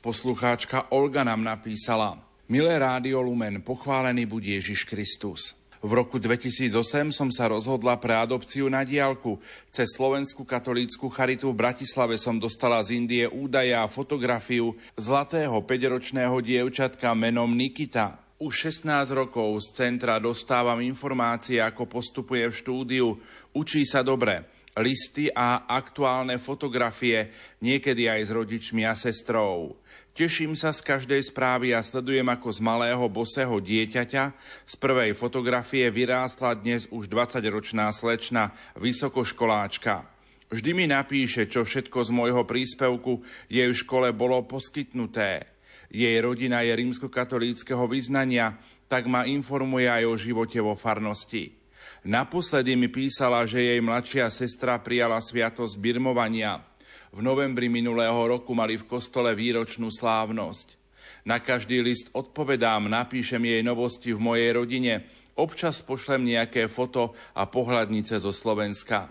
Poslucháčka 0.00 0.88
Olga 0.88 1.20
nám 1.20 1.44
napísala 1.44 2.16
Milé 2.48 2.72
Rádio 2.80 3.20
Lumen, 3.20 3.60
pochválený 3.60 4.24
buď 4.24 4.56
Ježiš 4.56 4.88
Kristus. 4.88 5.52
V 5.84 5.92
roku 5.92 6.16
2008 6.16 7.12
som 7.12 7.28
sa 7.28 7.44
rozhodla 7.44 8.00
pre 8.00 8.16
adopciu 8.16 8.72
na 8.72 8.88
diálku. 8.88 9.36
Cez 9.68 10.00
Slovenskú 10.00 10.48
katolícku 10.48 11.12
charitu 11.12 11.52
v 11.52 11.60
Bratislave 11.60 12.16
som 12.16 12.40
dostala 12.40 12.80
z 12.80 12.96
Indie 12.96 13.28
údaje 13.28 13.76
a 13.76 13.84
fotografiu 13.84 14.80
zlatého 14.96 15.60
5-ročného 15.60 16.40
dievčatka 16.40 17.12
menom 17.12 17.52
Nikita. 17.52 18.16
Už 18.40 18.72
16 18.72 19.12
rokov 19.12 19.60
z 19.60 19.76
centra 19.76 20.16
dostávam 20.16 20.80
informácie, 20.80 21.60
ako 21.60 21.84
postupuje 21.84 22.48
v 22.48 22.54
štúdiu. 22.64 23.20
Učí 23.52 23.84
sa 23.84 24.00
dobre 24.00 24.56
listy 24.78 25.30
a 25.34 25.66
aktuálne 25.66 26.38
fotografie, 26.38 27.30
niekedy 27.62 28.06
aj 28.06 28.20
s 28.26 28.30
rodičmi 28.30 28.82
a 28.86 28.94
sestrou. 28.94 29.76
Teším 30.18 30.58
sa 30.58 30.74
z 30.74 30.82
každej 30.82 31.30
správy 31.30 31.70
a 31.70 31.78
sledujem, 31.78 32.26
ako 32.26 32.50
z 32.50 32.58
malého 32.58 33.06
bosého 33.06 33.62
dieťaťa 33.62 34.24
z 34.66 34.74
prvej 34.74 35.14
fotografie 35.14 35.86
vyrástla 35.94 36.58
dnes 36.58 36.90
už 36.90 37.06
20-ročná 37.06 37.86
slečna, 37.94 38.50
vysokoškoláčka. 38.74 40.10
Vždy 40.48 40.70
mi 40.74 40.86
napíše, 40.88 41.46
čo 41.46 41.62
všetko 41.62 42.08
z 42.08 42.10
môjho 42.10 42.42
príspevku 42.48 43.22
jej 43.46 43.68
v 43.68 43.78
škole 43.78 44.10
bolo 44.16 44.42
poskytnuté. 44.48 45.44
Jej 45.92 46.18
rodina 46.24 46.64
je 46.64 46.72
rímskokatolíckého 46.72 47.84
vyznania, 47.86 48.56
tak 48.88 49.04
ma 49.04 49.28
informuje 49.28 49.86
aj 49.86 50.04
o 50.08 50.14
živote 50.16 50.58
vo 50.58 50.72
farnosti. 50.72 51.57
Naposledy 52.06 52.78
mi 52.78 52.86
písala, 52.86 53.42
že 53.42 53.58
jej 53.58 53.80
mladšia 53.82 54.30
sestra 54.30 54.78
prijala 54.78 55.18
sviatosť 55.18 55.74
birmovania. 55.82 56.62
V 57.10 57.24
novembri 57.24 57.66
minulého 57.66 58.14
roku 58.14 58.54
mali 58.54 58.78
v 58.78 58.86
kostole 58.86 59.34
výročnú 59.34 59.90
slávnosť. 59.90 60.78
Na 61.26 61.42
každý 61.42 61.82
list 61.82 62.12
odpovedám, 62.14 62.86
napíšem 62.86 63.42
jej 63.42 63.62
novosti 63.66 64.14
v 64.14 64.20
mojej 64.22 64.50
rodine, 64.54 64.94
občas 65.34 65.82
pošlem 65.82 66.24
nejaké 66.30 66.70
foto 66.70 67.18
a 67.34 67.48
pohľadnice 67.50 68.22
zo 68.22 68.30
Slovenska. 68.30 69.10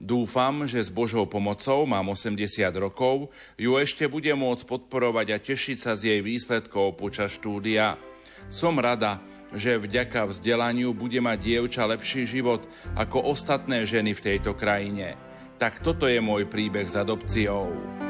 Dúfam, 0.00 0.64
že 0.64 0.80
s 0.80 0.88
Božou 0.88 1.28
pomocou, 1.28 1.84
mám 1.84 2.08
80 2.16 2.40
rokov, 2.80 3.28
ju 3.60 3.76
ešte 3.76 4.08
bude 4.08 4.32
môcť 4.32 4.64
podporovať 4.64 5.26
a 5.36 5.42
tešiť 5.42 5.76
sa 5.76 5.92
z 5.92 6.16
jej 6.16 6.20
výsledkov 6.24 6.96
počas 6.96 7.36
štúdia. 7.36 8.00
Som 8.48 8.80
rada, 8.80 9.20
že 9.54 9.78
vďaka 9.78 10.30
vzdelaniu 10.30 10.94
bude 10.94 11.18
mať 11.18 11.38
dievča 11.40 11.86
lepší 11.86 12.26
život 12.26 12.66
ako 12.94 13.30
ostatné 13.30 13.86
ženy 13.86 14.14
v 14.14 14.24
tejto 14.34 14.54
krajine. 14.54 15.18
Tak 15.60 15.84
toto 15.84 16.08
je 16.08 16.18
môj 16.22 16.48
príbeh 16.48 16.88
s 16.88 16.96
adopciou. 16.96 18.09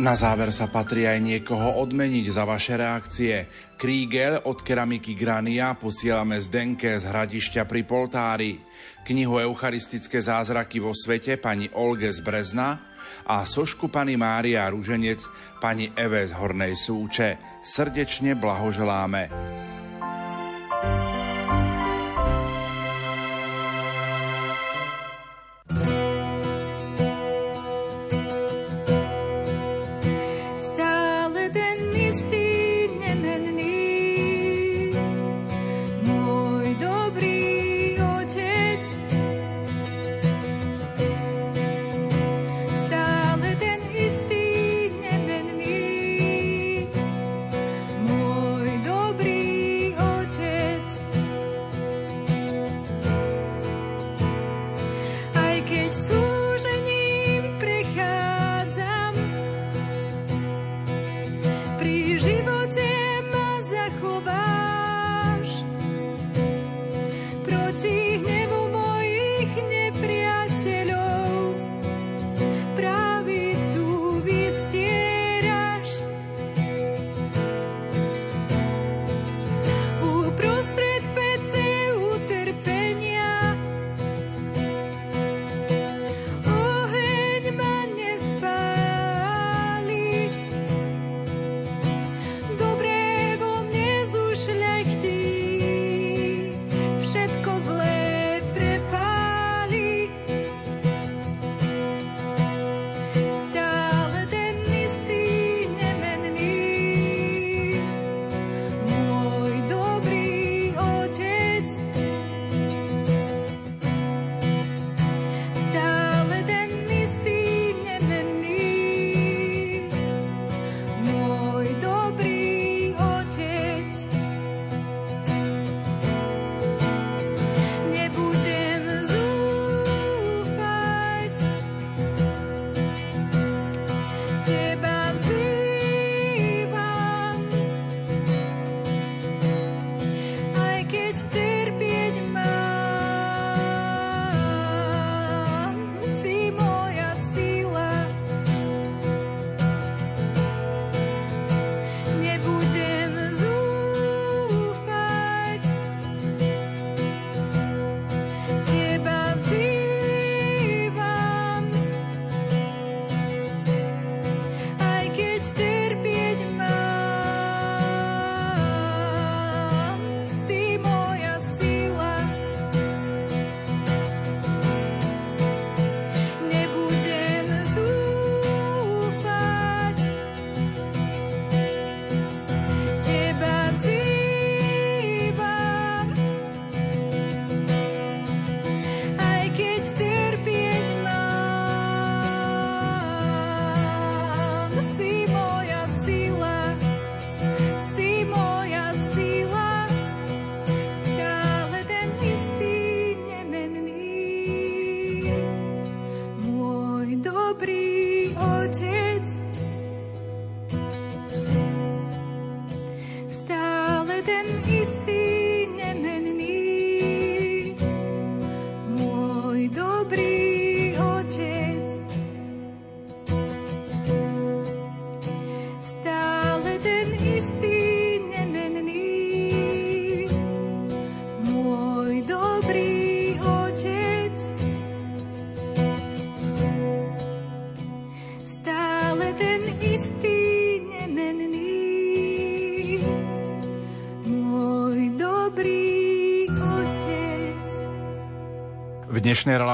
Na 0.00 0.16
záver 0.16 0.48
sa 0.48 0.64
patrí 0.64 1.04
aj 1.04 1.20
niekoho 1.20 1.76
odmeniť 1.84 2.26
za 2.32 2.48
vaše 2.48 2.72
reakcie. 2.72 3.44
Krígel 3.76 4.40
od 4.48 4.64
keramiky 4.64 5.12
Grania 5.12 5.76
posielame 5.76 6.40
z 6.40 6.48
Denke 6.48 6.96
z 6.96 7.04
hradišťa 7.04 7.68
pri 7.68 7.84
Poltári. 7.84 8.56
Knihu 9.04 9.36
Eucharistické 9.36 10.24
zázraky 10.24 10.80
vo 10.80 10.96
svete 10.96 11.36
pani 11.36 11.68
Olge 11.76 12.08
z 12.16 12.24
Brezna 12.24 12.80
a 13.28 13.44
sošku 13.44 13.92
pani 13.92 14.16
Mária 14.16 14.72
Rúženec 14.72 15.20
pani 15.60 15.92
Eve 15.92 16.24
z 16.24 16.32
Hornej 16.32 16.80
Súče. 16.80 17.60
Srdečne 17.60 18.40
blahoželáme. 18.40 19.28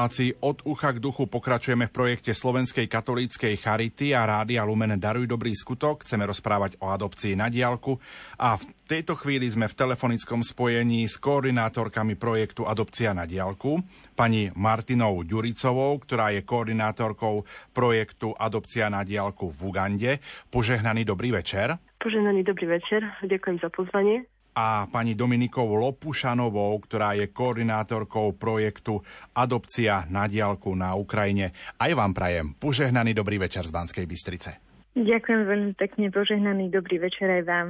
Relácii 0.07 0.39
od 0.47 0.63
ucha 0.63 0.95
k 0.95 1.03
duchu 1.03 1.27
pokračujeme 1.27 1.91
v 1.91 1.97
projekte 1.99 2.31
Slovenskej 2.31 2.87
katolíckej 2.87 3.59
Charity 3.59 4.15
a 4.15 4.23
Rádia 4.23 4.63
Lumen 4.63 4.95
Daruj 5.03 5.27
dobrý 5.27 5.51
skutok. 5.51 6.07
Chceme 6.07 6.23
rozprávať 6.31 6.79
o 6.79 6.95
adopcii 6.95 7.35
na 7.35 7.51
diálku 7.51 7.99
a 8.39 8.55
v 8.55 8.71
tejto 8.87 9.19
chvíli 9.19 9.51
sme 9.51 9.67
v 9.67 9.75
telefonickom 9.75 10.47
spojení 10.47 11.11
s 11.11 11.19
koordinátorkami 11.19 12.15
projektu 12.15 12.71
Adopcia 12.71 13.19
na 13.19 13.27
diálku, 13.27 13.83
pani 14.15 14.47
Martinou 14.55 15.27
Ďuricovou, 15.27 15.99
ktorá 15.99 16.31
je 16.31 16.47
koordinátorkou 16.47 17.43
projektu 17.75 18.31
Adopcia 18.39 18.87
na 18.87 19.03
diálku 19.03 19.51
v 19.51 19.59
Ugande. 19.67 20.23
Požehnaný 20.55 21.03
dobrý 21.03 21.35
večer. 21.35 21.83
Požehnaný 21.99 22.47
dobrý 22.47 22.79
večer, 22.79 23.03
ďakujem 23.27 23.59
za 23.59 23.75
pozvanie 23.75 24.23
a 24.57 24.89
pani 24.89 25.13
Dominikou 25.13 25.77
Lopušanovou, 25.77 26.81
ktorá 26.81 27.13
je 27.13 27.29
koordinátorkou 27.29 28.33
projektu 28.41 29.05
Adopcia 29.37 30.09
na 30.09 30.25
diálku 30.25 30.73
na 30.73 30.97
Ukrajine. 30.97 31.53
Aj 31.77 31.93
vám 31.93 32.17
prajem 32.17 32.57
požehnaný 32.57 33.13
dobrý 33.13 33.37
večer 33.37 33.69
z 33.69 33.77
Banskej 33.77 34.09
Bystrice. 34.09 34.51
Ďakujem 34.97 35.43
veľmi 35.45 35.73
pekne, 35.77 36.09
požehnaný 36.09 36.73
dobrý 36.73 36.97
večer 36.97 37.29
aj 37.29 37.45
vám. 37.45 37.69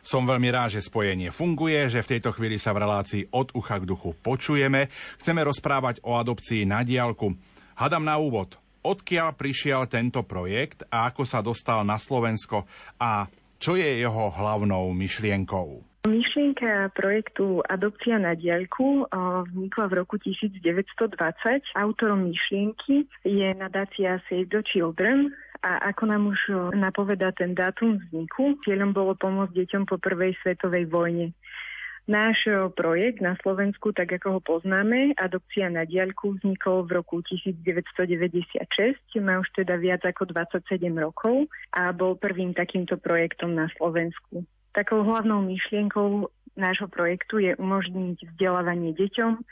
Som 0.00 0.24
veľmi 0.24 0.48
rád, 0.48 0.80
že 0.80 0.88
spojenie 0.88 1.28
funguje, 1.30 1.92
že 1.92 2.00
v 2.00 2.16
tejto 2.16 2.32
chvíli 2.32 2.56
sa 2.56 2.72
v 2.72 2.82
relácii 2.82 3.22
od 3.36 3.52
ucha 3.52 3.76
k 3.78 3.84
duchu 3.84 4.16
počujeme. 4.18 4.88
Chceme 5.20 5.44
rozprávať 5.44 6.00
o 6.02 6.16
adopcii 6.16 6.64
na 6.64 6.80
diálku. 6.80 7.36
Hadam 7.76 8.08
na 8.08 8.16
úvod. 8.16 8.56
Odkiaľ 8.80 9.36
prišiel 9.36 9.84
tento 9.92 10.24
projekt 10.24 10.88
a 10.88 11.12
ako 11.12 11.28
sa 11.28 11.44
dostal 11.44 11.84
na 11.84 12.00
Slovensko 12.00 12.64
a 12.96 13.28
čo 13.60 13.76
je 13.76 14.00
jeho 14.00 14.32
hlavnou 14.32 14.88
myšlienkou? 14.96 15.89
Myšlienka 16.00 16.96
projektu 16.96 17.60
Adopcia 17.68 18.16
na 18.16 18.32
diaľku 18.32 19.04
vznikla 19.52 19.84
v 19.84 19.94
roku 20.00 20.16
1920. 20.16 20.96
Autorom 21.76 22.24
myšlienky 22.24 23.04
je 23.20 23.48
nadácia 23.52 24.16
Save 24.24 24.48
the 24.48 24.64
Children 24.64 25.28
a 25.60 25.92
ako 25.92 26.02
nám 26.08 26.32
už 26.32 26.40
napoveda 26.72 27.36
ten 27.36 27.52
dátum 27.52 28.00
vzniku, 28.00 28.56
cieľom 28.64 28.96
bolo 28.96 29.12
pomôcť 29.12 29.52
deťom 29.52 29.84
po 29.84 30.00
prvej 30.00 30.32
svetovej 30.40 30.88
vojne. 30.88 31.36
Náš 32.08 32.48
projekt 32.80 33.20
na 33.20 33.36
Slovensku, 33.44 33.92
tak 33.92 34.08
ako 34.16 34.28
ho 34.32 34.40
poznáme, 34.40 35.12
Adopcia 35.20 35.68
na 35.68 35.84
diaľku, 35.84 36.40
vznikol 36.40 36.88
v 36.88 36.96
roku 36.96 37.20
1996, 37.28 39.20
má 39.20 39.36
už 39.36 39.52
teda 39.52 39.76
viac 39.76 40.00
ako 40.08 40.32
27 40.32 40.80
rokov 40.96 41.44
a 41.76 41.92
bol 41.92 42.16
prvým 42.16 42.56
takýmto 42.56 42.96
projektom 42.96 43.52
na 43.52 43.68
Slovensku. 43.76 44.48
Takou 44.70 45.02
hlavnou 45.02 45.42
myšlienkou 45.46 46.30
nášho 46.54 46.86
projektu 46.86 47.42
je 47.42 47.58
umožniť 47.58 48.34
vzdelávanie 48.34 48.94
deťom, 48.94 49.42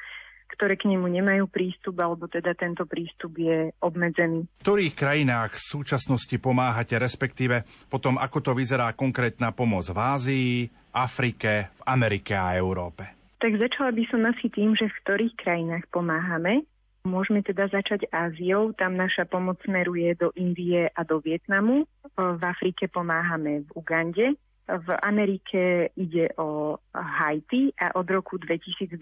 ktoré 0.49 0.81
k 0.81 0.89
nemu 0.89 1.07
nemajú 1.07 1.45
prístup, 1.51 2.01
alebo 2.01 2.25
teda 2.27 2.57
tento 2.57 2.89
prístup 2.89 3.37
je 3.37 3.71
obmedzený. 3.85 4.49
V 4.49 4.65
ktorých 4.65 4.95
krajinách 4.97 5.61
v 5.61 5.67
súčasnosti 5.77 6.37
pomáhate, 6.41 6.97
respektíve 6.97 7.63
potom 7.93 8.17
ako 8.17 8.39
to 8.41 8.53
vyzerá 8.57 8.95
konkrétna 8.97 9.53
pomoc 9.53 9.85
v 9.91 9.99
Ázii, 9.99 10.55
Afrike, 10.95 11.75
v 11.79 11.83
Amerike 11.85 12.33
a 12.35 12.57
Európe? 12.57 13.19
Tak 13.39 13.55
začala 13.55 13.95
by 13.95 14.03
som 14.11 14.27
asi 14.27 14.51
tým, 14.51 14.75
že 14.75 14.91
v 14.91 14.99
ktorých 15.05 15.35
krajinách 15.39 15.87
pomáhame. 15.95 16.67
Môžeme 17.07 17.41
teda 17.47 17.71
začať 17.71 18.11
Áziou, 18.11 18.75
tam 18.75 18.99
naša 18.99 19.25
pomoc 19.31 19.63
smeruje 19.63 20.19
do 20.19 20.35
Indie 20.35 20.91
a 20.91 21.01
do 21.07 21.23
Vietnamu. 21.23 21.87
V 22.19 22.43
Afrike 22.43 22.91
pomáhame 22.91 23.63
v 23.63 23.69
Ugande, 23.79 24.35
v 24.69 24.89
Amerike 25.01 25.89
ide 25.97 26.29
o 26.37 26.77
Haiti 26.93 27.73
a 27.81 27.97
od 27.97 28.05
roku 28.05 28.37
2022 28.37 29.01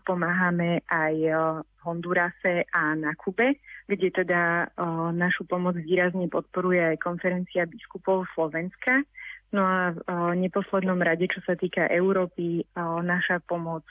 pomáhame 0.00 0.80
aj 0.88 1.14
v 1.60 1.84
Hondurase 1.84 2.64
a 2.72 2.96
na 2.96 3.12
Kube, 3.12 3.60
kde 3.84 4.08
teda 4.08 4.72
našu 5.12 5.44
pomoc 5.44 5.76
výrazne 5.76 6.32
podporuje 6.32 6.96
aj 6.96 7.04
konferencia 7.04 7.68
biskupov 7.68 8.24
Slovenska. 8.32 9.04
No 9.52 9.62
a 9.62 9.94
v 9.94 10.42
neposlednom 10.42 10.98
rade, 10.98 11.28
čo 11.30 11.44
sa 11.44 11.54
týka 11.54 11.86
Európy, 11.86 12.66
naša 13.04 13.44
pomoc 13.44 13.84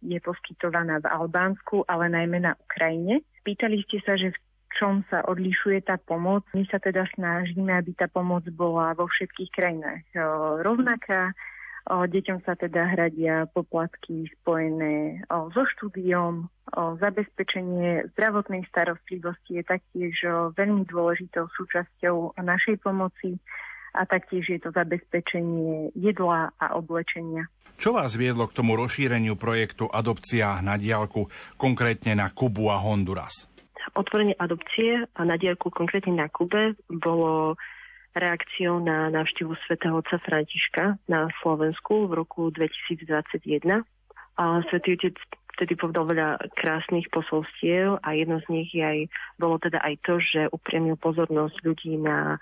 je 0.00 0.18
poskytovaná 0.18 0.98
v 1.04 1.12
Albánsku, 1.12 1.86
ale 1.86 2.08
najmä 2.08 2.42
na 2.42 2.56
Ukrajine. 2.56 3.20
Pýtali 3.46 3.84
ste 3.86 4.02
sa, 4.02 4.18
že 4.18 4.34
v 4.34 4.40
čom 4.76 5.06
sa 5.08 5.24
odlišuje 5.24 5.86
tá 5.86 5.96
pomoc. 5.96 6.44
My 6.52 6.66
sa 6.68 6.76
teda 6.76 7.08
snažíme, 7.16 7.72
aby 7.72 7.96
tá 7.96 8.10
pomoc 8.10 8.44
bola 8.52 8.92
vo 8.92 9.08
všetkých 9.08 9.50
krajinách 9.54 10.04
rovnaká. 10.60 11.32
Deťom 11.88 12.44
sa 12.44 12.52
teda 12.52 12.84
hradia 12.84 13.48
poplatky 13.48 14.28
spojené 14.36 15.24
so 15.32 15.64
štúdiom. 15.72 16.44
Zabezpečenie 16.76 18.12
zdravotnej 18.12 18.68
starostlivosti 18.68 19.56
je 19.56 19.64
taktiež 19.64 20.12
veľmi 20.52 20.84
dôležitou 20.84 21.48
súčasťou 21.48 22.36
našej 22.36 22.84
pomoci 22.84 23.40
a 23.96 24.04
taktiež 24.04 24.52
je 24.52 24.60
to 24.60 24.68
zabezpečenie 24.76 25.96
jedla 25.96 26.52
a 26.60 26.76
oblečenia. 26.76 27.48
Čo 27.80 27.96
vás 27.96 28.20
viedlo 28.20 28.44
k 28.50 28.58
tomu 28.58 28.76
rozšíreniu 28.76 29.40
projektu 29.40 29.88
Adopcia 29.88 30.60
na 30.60 30.76
diálku, 30.76 31.30
konkrétne 31.56 32.12
na 32.20 32.28
Kubu 32.28 32.68
a 32.68 32.76
Honduras? 32.76 33.48
Otvorenie 33.94 34.36
adopcie 34.36 35.06
a 35.08 35.20
na 35.24 35.36
dielku 35.36 35.70
konkrétne 35.70 36.16
na 36.16 36.28
Kube 36.28 36.76
bolo 36.88 37.56
reakciou 38.16 38.82
na 38.82 39.12
návštevu 39.14 39.54
svätého 39.66 39.94
otca 39.94 40.18
Františka 40.18 40.98
na 41.06 41.30
Slovensku 41.40 42.10
v 42.10 42.12
roku 42.18 42.50
2021. 42.50 43.84
A 44.38 44.44
svätý 44.70 44.98
otec 44.98 45.14
vtedy 45.58 45.74
povedal 45.74 46.06
veľa 46.06 46.28
krásnych 46.54 47.10
posolstiev 47.10 47.98
a 48.02 48.14
jedno 48.14 48.38
z 48.42 48.46
nich 48.50 48.70
je 48.70 48.82
aj, 48.82 48.98
bolo 49.38 49.58
teda 49.58 49.82
aj 49.82 49.94
to, 50.06 50.22
že 50.22 50.50
upriemil 50.54 50.94
pozornosť 50.94 51.56
ľudí 51.66 51.98
na 51.98 52.38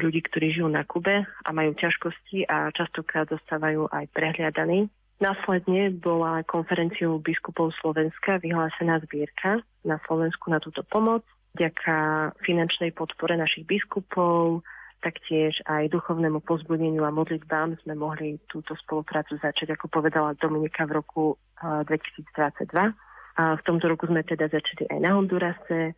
ľudí, 0.00 0.24
ktorí 0.24 0.56
žijú 0.56 0.68
na 0.72 0.80
Kube 0.88 1.28
a 1.28 1.48
majú 1.52 1.76
ťažkosti 1.76 2.48
a 2.48 2.72
častokrát 2.72 3.28
dostávajú 3.28 3.84
aj 3.92 4.08
prehliadaní 4.16 4.88
Následne 5.22 5.94
bola 5.94 6.42
konferenciou 6.42 7.22
biskupov 7.22 7.70
Slovenska 7.78 8.42
vyhlásená 8.42 8.98
zbierka 9.06 9.62
na 9.86 10.02
Slovensku 10.10 10.50
na 10.50 10.58
túto 10.58 10.82
pomoc. 10.82 11.22
Vďaka 11.54 11.94
finančnej 12.42 12.90
podpore 12.90 13.38
našich 13.38 13.62
biskupov, 13.62 14.66
taktiež 14.98 15.62
aj 15.70 15.94
duchovnému 15.94 16.42
pozbudeniu 16.42 17.06
a 17.06 17.14
modlitbám 17.14 17.78
sme 17.86 17.94
mohli 17.94 18.42
túto 18.50 18.74
spoluprácu 18.82 19.38
začať, 19.38 19.78
ako 19.78 19.94
povedala 19.94 20.34
Dominika 20.42 20.90
v 20.90 20.98
roku 20.98 21.38
2022. 21.62 22.90
A 23.38 23.54
v 23.54 23.62
tomto 23.62 23.94
roku 23.94 24.10
sme 24.10 24.26
teda 24.26 24.50
začali 24.50 24.90
aj 24.90 24.98
na 25.06 25.14
Hondurase. 25.14 25.94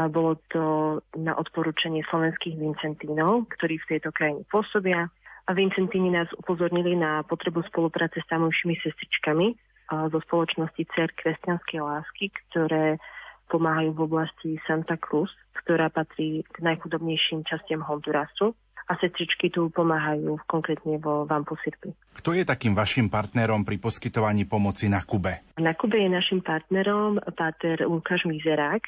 A 0.00 0.08
bolo 0.08 0.40
to 0.48 0.64
na 1.20 1.36
odporúčanie 1.36 2.00
slovenských 2.08 2.56
Vincentínov, 2.56 3.44
ktorí 3.60 3.76
v 3.76 3.88
tejto 3.92 4.08
krajine 4.08 4.40
pôsobia 4.48 5.12
a 5.44 5.50
Vincentini 5.52 6.08
nás 6.10 6.28
upozornili 6.32 6.96
na 6.96 7.20
potrebu 7.22 7.62
spolupráce 7.68 8.20
s 8.20 8.26
tamojšími 8.32 8.80
sestričkami 8.80 9.46
zo 9.84 10.18
spoločnosti 10.24 10.82
Cer 10.96 11.12
kresťanskej 11.12 11.80
lásky, 11.84 12.32
ktoré 12.32 12.96
pomáhajú 13.52 13.92
v 13.92 14.00
oblasti 14.08 14.50
Santa 14.64 14.96
Cruz, 14.96 15.28
ktorá 15.60 15.92
patrí 15.92 16.40
k 16.48 16.64
najchudobnejším 16.64 17.44
častiam 17.44 17.84
Hondurasu 17.84 18.56
a 18.88 18.96
sestričky 18.96 19.52
tu 19.52 19.68
pomáhajú 19.68 20.40
konkrétne 20.48 20.96
vo 21.00 21.28
Vampusirpi. 21.28 21.92
Kto 22.20 22.32
je 22.32 22.44
takým 22.48 22.72
vašim 22.72 23.12
partnerom 23.12 23.64
pri 23.64 23.76
poskytovaní 23.80 24.48
pomoci 24.48 24.88
na 24.88 25.04
Kube? 25.04 25.44
Na 25.60 25.76
Kube 25.76 26.00
je 26.00 26.08
našim 26.08 26.40
partnerom 26.40 27.20
páter 27.36 27.84
Lukáš 27.84 28.24
Mizerák, 28.24 28.84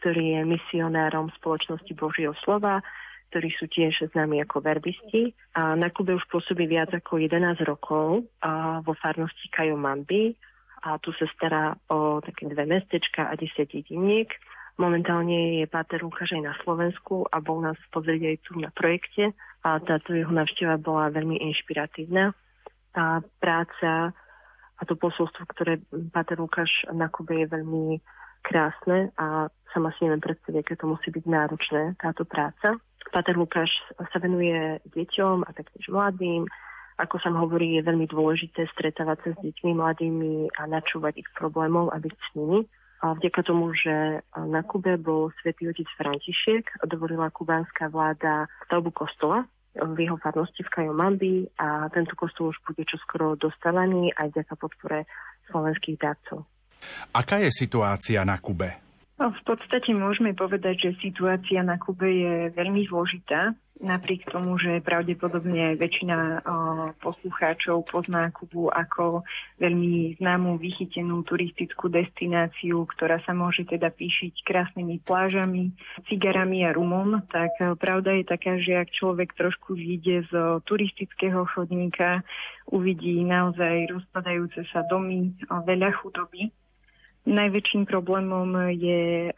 ktorý 0.00 0.36
je 0.36 0.40
misionárom 0.44 1.32
spoločnosti 1.40 1.92
Božieho 1.96 2.36
slova, 2.44 2.80
ktorí 3.28 3.52
sú 3.56 3.68
tiež 3.68 4.12
známi 4.12 4.40
ako 4.42 4.64
verbisti. 4.64 5.36
A 5.54 5.76
na 5.76 5.92
Kube 5.92 6.16
už 6.16 6.24
pôsobí 6.32 6.64
viac 6.64 6.92
ako 6.92 7.20
11 7.20 7.60
rokov 7.68 8.24
a 8.40 8.80
vo 8.80 8.96
farnosti 8.96 9.52
Kajomambi 9.52 10.32
a 10.82 10.96
tu 11.02 11.10
sa 11.18 11.26
stará 11.34 11.74
o 11.90 12.22
také 12.22 12.46
dve 12.46 12.64
mestečka 12.64 13.28
a 13.28 13.34
10 13.34 13.68
dediniek. 13.68 14.30
Momentálne 14.78 15.58
je 15.58 15.66
Páter 15.66 16.06
Lukáš 16.06 16.38
aj 16.38 16.42
na 16.42 16.54
Slovensku 16.62 17.26
a 17.26 17.42
bol 17.42 17.58
nás 17.58 17.74
pozrieť 17.90 18.22
aj 18.30 18.36
tu 18.46 18.52
na 18.62 18.70
projekte 18.70 19.34
a 19.66 19.82
táto 19.82 20.14
jeho 20.14 20.30
návšteva 20.30 20.78
bola 20.78 21.10
veľmi 21.10 21.42
inšpiratívna. 21.50 22.30
Tá 22.94 23.18
práca 23.42 24.14
a 24.78 24.82
to 24.86 24.94
posolstvo, 24.94 25.50
ktoré 25.50 25.82
Páter 26.14 26.38
Lukáš 26.38 26.70
na 26.94 27.10
Kube 27.10 27.42
je 27.42 27.50
veľmi 27.50 27.98
krásne 28.46 29.10
a 29.18 29.50
sama 29.74 29.90
si 29.98 30.06
neviem 30.06 30.22
predstaviť, 30.22 30.62
aké 30.62 30.74
to 30.78 30.86
musí 30.86 31.10
byť 31.10 31.24
náročné, 31.26 31.82
táto 31.98 32.22
práca. 32.22 32.78
Pater 33.12 33.36
Lukáš 33.36 33.70
sa 33.96 34.18
venuje 34.20 34.80
deťom 34.92 35.44
a 35.46 35.50
taktiež 35.56 35.88
mladým. 35.88 36.44
Ako 36.98 37.22
sa 37.22 37.30
hovorí, 37.30 37.78
je 37.78 37.86
veľmi 37.86 38.10
dôležité 38.10 38.66
stretávať 38.74 39.18
sa 39.22 39.30
s 39.34 39.38
deťmi 39.38 39.70
mladými 39.78 40.50
a 40.58 40.66
načúvať 40.66 41.22
ich 41.22 41.30
problémov 41.38 41.94
a 41.94 42.02
byť 42.02 42.14
s 42.14 42.28
nimi. 42.34 42.66
A 42.98 43.14
vďaka 43.14 43.46
tomu, 43.46 43.70
že 43.78 44.18
na 44.34 44.66
Kube 44.66 44.98
bol 44.98 45.30
svätý 45.38 45.70
otec 45.70 45.86
František, 45.94 46.82
dovolila 46.90 47.30
kubánska 47.30 47.86
vláda 47.86 48.50
stavbu 48.66 48.90
kostola 48.90 49.46
v 49.78 49.94
jeho 50.02 50.18
farnosti 50.18 50.66
v 50.66 50.72
Kajomambi 50.74 51.46
a 51.62 51.86
tento 51.94 52.18
kostol 52.18 52.50
už 52.50 52.58
bude 52.66 52.82
čoskoro 52.82 53.38
dostávaný 53.38 54.10
aj 54.18 54.34
vďaka 54.34 54.54
podpore 54.58 55.06
slovenských 55.46 55.96
dárcov. 56.02 56.42
Aká 57.14 57.38
je 57.38 57.54
situácia 57.54 58.26
na 58.26 58.42
Kube? 58.42 58.87
No, 59.18 59.34
v 59.34 59.42
podstate 59.42 59.90
môžeme 59.98 60.30
povedať, 60.30 60.78
že 60.78 61.02
situácia 61.02 61.58
na 61.66 61.74
Kube 61.74 62.06
je 62.06 62.34
veľmi 62.54 62.86
zložitá. 62.86 63.50
Napriek 63.82 64.30
tomu, 64.30 64.54
že 64.58 64.78
pravdepodobne 64.82 65.74
väčšina 65.74 66.18
o, 66.18 66.30
poslucháčov 67.02 67.82
pozná 67.90 68.30
Kubu 68.30 68.70
ako 68.70 69.26
veľmi 69.58 70.18
známú 70.22 70.58
vychytenú 70.58 71.26
turistickú 71.26 71.90
destináciu, 71.90 72.86
ktorá 72.94 73.18
sa 73.26 73.34
môže 73.34 73.66
teda 73.66 73.90
píšiť 73.90 74.42
krásnymi 74.46 75.02
plážami, 75.02 75.74
cigarami 76.06 76.62
a 76.66 76.74
rumom, 76.74 77.22
tak 77.30 77.54
pravda 77.78 78.18
je 78.22 78.24
taká, 78.26 78.58
že 78.62 78.82
ak 78.82 78.94
človek 78.94 79.34
trošku 79.34 79.74
vyjde 79.74 80.30
z 80.30 80.62
turistického 80.62 81.42
chodníka, 81.46 82.22
uvidí 82.70 83.22
naozaj 83.26 83.94
rozpadajúce 83.94 84.62
sa 84.70 84.86
domy, 84.86 85.34
veľa 85.42 85.90
chudoby 86.02 86.54
Najväčším 87.28 87.84
problémom 87.84 88.72
je 88.72 89.28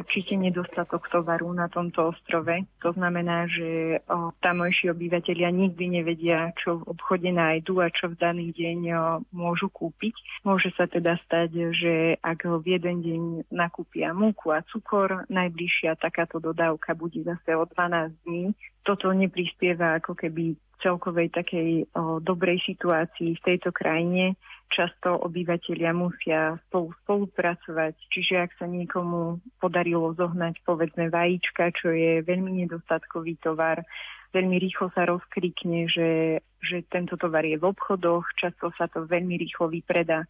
určite 0.00 0.32
nedostatok 0.32 1.12
tovaru 1.12 1.52
na 1.52 1.68
tomto 1.68 2.16
ostrove. 2.16 2.64
To 2.80 2.96
znamená, 2.96 3.44
že 3.52 4.00
tamojší 4.40 4.88
obyvateľia 4.88 5.52
nikdy 5.52 6.00
nevedia, 6.00 6.56
čo 6.56 6.80
v 6.80 6.96
obchode 6.96 7.28
nájdu 7.28 7.84
a 7.84 7.92
čo 7.92 8.08
v 8.08 8.16
daný 8.16 8.48
deň 8.56 8.80
môžu 9.28 9.68
kúpiť. 9.68 10.16
Môže 10.48 10.72
sa 10.72 10.88
teda 10.88 11.20
stať, 11.28 11.76
že 11.76 12.16
ak 12.24 12.48
v 12.48 12.80
jeden 12.80 13.04
deň 13.04 13.22
nakúpia 13.52 14.16
múku 14.16 14.48
a 14.48 14.64
cukor, 14.64 15.28
najbližšia 15.28 16.00
takáto 16.00 16.40
dodávka 16.40 16.96
bude 16.96 17.20
zase 17.28 17.52
o 17.52 17.68
12 17.68 18.24
dní. 18.24 18.56
Toto 18.88 19.12
neprispieva 19.12 20.00
ako 20.00 20.16
keby 20.16 20.56
celkovej 20.80 21.28
takej 21.32 21.92
dobrej 22.24 22.60
situácii 22.64 23.36
v 23.36 23.44
tejto 23.44 23.68
krajine 23.68 24.36
často 24.74 25.14
obyvateľia 25.22 25.94
musia 25.94 26.58
spolu 26.66 26.90
spolupracovať, 27.06 27.94
čiže 28.10 28.34
ak 28.42 28.50
sa 28.58 28.66
niekomu 28.66 29.38
podarilo 29.62 30.10
zohnať 30.18 30.66
povedzme 30.66 31.14
vajíčka, 31.14 31.70
čo 31.78 31.94
je 31.94 32.26
veľmi 32.26 32.66
nedostatkový 32.66 33.38
tovar, 33.38 33.86
veľmi 34.34 34.58
rýchlo 34.58 34.90
sa 34.90 35.06
rozkrikne, 35.06 35.86
že, 35.86 36.42
že 36.58 36.82
tento 36.90 37.14
tovar 37.14 37.46
je 37.46 37.54
v 37.54 37.70
obchodoch, 37.70 38.26
často 38.34 38.74
sa 38.74 38.90
to 38.90 39.06
veľmi 39.06 39.38
rýchlo 39.38 39.70
vypredá. 39.70 40.26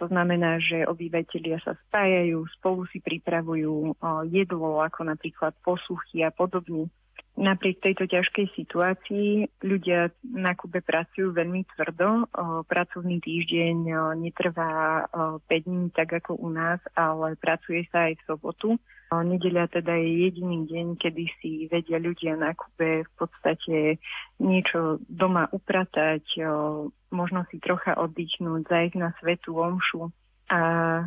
To 0.00 0.08
znamená, 0.08 0.56
že 0.56 0.88
obyvateľia 0.88 1.60
sa 1.60 1.76
spájajú, 1.76 2.48
spolu 2.56 2.88
si 2.88 3.04
pripravujú 3.04 4.00
jedlo, 4.32 4.80
ako 4.80 5.04
napríklad 5.04 5.52
posuchy 5.60 6.24
a 6.24 6.32
podobne. 6.32 6.88
Napriek 7.32 7.80
tejto 7.80 8.04
ťažkej 8.04 8.52
situácii 8.54 9.48
ľudia 9.64 10.12
na 10.22 10.52
Kube 10.52 10.84
pracujú 10.84 11.32
veľmi 11.32 11.64
tvrdo. 11.74 12.28
Pracovný 12.68 13.24
týždeň 13.24 13.88
netrvá 14.20 15.08
5 15.10 15.48
dní 15.48 15.88
tak 15.96 16.12
ako 16.12 16.36
u 16.36 16.52
nás, 16.52 16.78
ale 16.92 17.34
pracuje 17.40 17.88
sa 17.88 18.12
aj 18.12 18.20
v 18.20 18.26
sobotu. 18.28 18.68
Nedeľa 19.12 19.68
teda 19.68 19.92
je 19.96 20.28
jediný 20.28 20.64
deň, 20.68 20.86
kedy 20.96 21.24
si 21.40 21.50
vedia 21.68 22.00
ľudia 22.00 22.32
na 22.36 22.56
Kube 22.56 23.04
v 23.04 23.12
podstate 23.16 24.00
niečo 24.40 25.00
doma 25.04 25.48
upratať, 25.52 26.24
možno 27.12 27.44
si 27.52 27.60
trocha 27.60 27.96
oddychnúť, 27.96 28.68
zajsť 28.68 28.96
na 28.96 29.12
svetú 29.20 29.60
omšu 29.60 30.08
a 30.48 30.60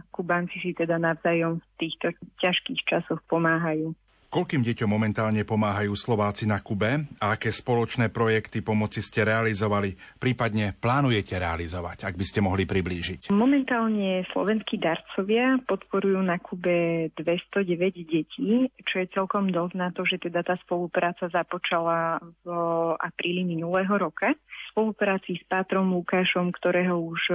Kubanci 0.09 0.57
si 0.61 0.73
teda 0.73 0.97
navzájom 1.01 1.61
v 1.61 1.65
týchto 1.81 2.13
ťažkých 2.41 2.81
časoch 2.85 3.21
pomáhajú. 3.29 3.93
Koľkým 4.35 4.67
deťom 4.67 4.91
momentálne 4.91 5.47
pomáhajú 5.47 5.95
Slováci 5.95 6.43
na 6.43 6.59
Kube 6.59 7.07
a 7.23 7.39
aké 7.39 7.55
spoločné 7.55 8.11
projekty 8.11 8.59
pomoci 8.59 8.99
ste 8.99 9.23
realizovali, 9.23 9.95
prípadne 10.19 10.75
plánujete 10.75 11.39
realizovať, 11.39 12.03
ak 12.03 12.19
by 12.19 12.25
ste 12.27 12.43
mohli 12.43 12.67
priblížiť? 12.67 13.31
Momentálne 13.31 14.27
slovenskí 14.35 14.75
darcovia 14.75 15.55
podporujú 15.63 16.19
na 16.19 16.35
Kube 16.43 17.07
209 17.15 17.95
detí, 18.03 18.67
čo 18.83 18.95
je 18.99 19.07
celkom 19.15 19.55
dosť 19.55 19.73
na 19.79 19.95
to, 19.95 20.03
že 20.03 20.19
teda 20.19 20.43
tá 20.43 20.59
spolupráca 20.67 21.31
započala 21.31 22.19
v 22.43 22.47
apríli 22.99 23.47
minulého 23.47 23.95
roka. 23.95 24.35
Spolupráci 24.75 25.39
s 25.39 25.43
Pátrom 25.47 25.87
Lukášom, 25.95 26.51
ktorého 26.51 26.99
už 26.99 27.31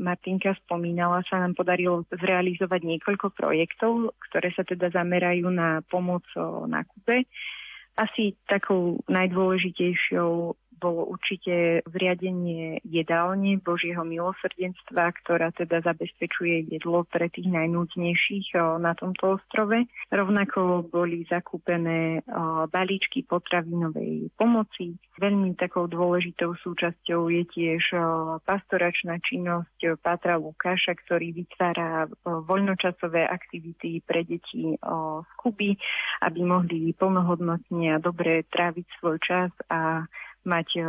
Martinka 0.00 0.56
spomínala, 0.64 1.20
sa 1.28 1.36
nám 1.36 1.52
podarilo 1.52 2.08
zrealizovať 2.08 2.80
niekoľko 2.88 3.36
projektov, 3.36 4.16
ktoré 4.16 4.48
sa 4.56 4.64
teda 4.64 4.88
zamerajú 4.88 5.52
na 5.52 5.84
pomoc 5.84 6.24
na 6.72 6.80
Kube. 6.88 7.28
Asi 8.00 8.32
takou 8.48 8.96
najdôležitejšou 9.12 10.56
bolo 10.80 11.04
určite 11.04 11.84
zriadenie 11.84 12.80
jedálne 12.88 13.60
Božieho 13.60 14.00
milosrdenstva, 14.00 15.12
ktorá 15.20 15.52
teda 15.52 15.84
zabezpečuje 15.84 16.72
jedlo 16.72 17.04
pre 17.04 17.28
tých 17.28 17.52
najnúdnejších 17.52 18.56
na 18.80 18.96
tomto 18.96 19.36
ostrove. 19.36 19.84
Rovnako 20.08 20.88
boli 20.88 21.28
zakúpené 21.28 22.24
balíčky 22.72 23.28
potravinovej 23.28 24.32
pomoci. 24.40 24.96
Veľmi 25.20 25.52
takou 25.60 25.84
dôležitou 25.84 26.56
súčasťou 26.56 27.28
je 27.28 27.44
tiež 27.52 27.92
pastoračná 28.48 29.20
činnosť 29.20 30.00
Pátra 30.00 30.40
Lukáša, 30.40 30.96
ktorý 30.96 31.36
vytvára 31.36 32.08
voľnočasové 32.24 33.28
aktivity 33.28 34.00
pre 34.00 34.24
deti 34.24 34.80
z 34.80 35.30
Kuby, 35.36 35.76
aby 36.24 36.40
mohli 36.40 36.96
plnohodnotne 36.96 37.92
a 37.92 38.02
dobre 38.02 38.48
tráviť 38.48 38.86
svoj 38.96 39.20
čas 39.20 39.52
a 39.68 40.08
mať, 40.46 40.82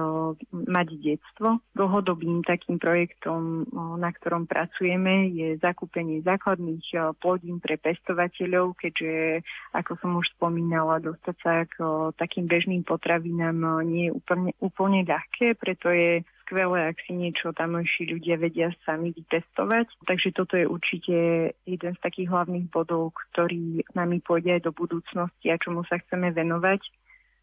mať 0.52 0.88
detstvo. 1.00 1.60
Dlhodobým 1.76 2.44
takým 2.48 2.80
projektom, 2.80 3.68
na 4.00 4.10
ktorom 4.16 4.48
pracujeme, 4.48 5.32
je 5.32 5.60
zakúpenie 5.60 6.24
základných 6.24 7.16
plodín 7.20 7.60
pre 7.60 7.76
pestovateľov, 7.76 8.80
keďže, 8.80 9.44
ako 9.76 9.92
som 10.00 10.12
už 10.20 10.28
spomínala, 10.40 11.04
dostať 11.04 11.36
sa 11.44 11.54
k 11.68 11.80
takým 12.16 12.48
bežným 12.48 12.88
potravinám 12.88 13.84
nie 13.84 14.08
je 14.08 14.16
úplne, 14.16 14.52
úplne 14.64 15.04
ľahké, 15.04 15.60
preto 15.60 15.92
je 15.92 16.24
skvelé, 16.44 16.92
ak 16.92 17.00
si 17.08 17.16
niečo 17.16 17.56
tamojší 17.56 18.12
ľudia 18.12 18.36
vedia 18.36 18.76
sami 18.84 19.16
vytestovať. 19.16 19.88
Takže 20.04 20.36
toto 20.36 20.60
je 20.60 20.68
určite 20.68 21.16
jeden 21.64 21.94
z 21.96 22.04
takých 22.04 22.28
hlavných 22.28 22.68
bodov, 22.68 23.16
ktorý 23.32 23.88
nami 23.96 24.20
pôjde 24.20 24.60
aj 24.60 24.68
do 24.68 24.76
budúcnosti 24.76 25.48
a 25.48 25.56
čomu 25.56 25.88
sa 25.88 25.96
chceme 26.04 26.36
venovať. 26.36 26.84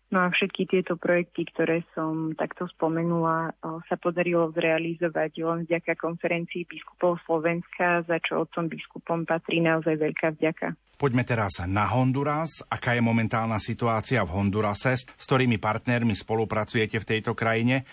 No 0.09 0.25
a 0.25 0.33
všetky 0.33 0.65
tieto 0.65 0.97
projekty, 0.97 1.45
ktoré 1.53 1.85
som 1.93 2.33
takto 2.33 2.65
spomenula, 2.73 3.53
sa 3.61 3.97
podarilo 4.01 4.49
zrealizovať 4.57 5.37
len 5.45 5.69
vďaka 5.69 6.01
konferencii 6.01 6.65
biskupov 6.65 7.21
Slovenska, 7.29 8.09
za 8.09 8.17
čo 8.25 8.49
otcom 8.49 8.73
biskupom 8.73 9.29
patrí 9.29 9.61
naozaj 9.61 10.01
veľká 10.01 10.33
vďaka. 10.41 10.73
Poďme 10.99 11.23
teraz 11.23 11.61
na 11.69 11.87
Honduras. 11.93 12.65
Aká 12.67 12.97
je 12.97 13.05
momentálna 13.05 13.61
situácia 13.61 14.25
v 14.25 14.35
Hondurase? 14.35 14.99
S 14.99 15.25
ktorými 15.29 15.61
partnermi 15.61 16.17
spolupracujete 16.17 16.99
v 16.99 17.09
tejto 17.15 17.37
krajine? 17.37 17.85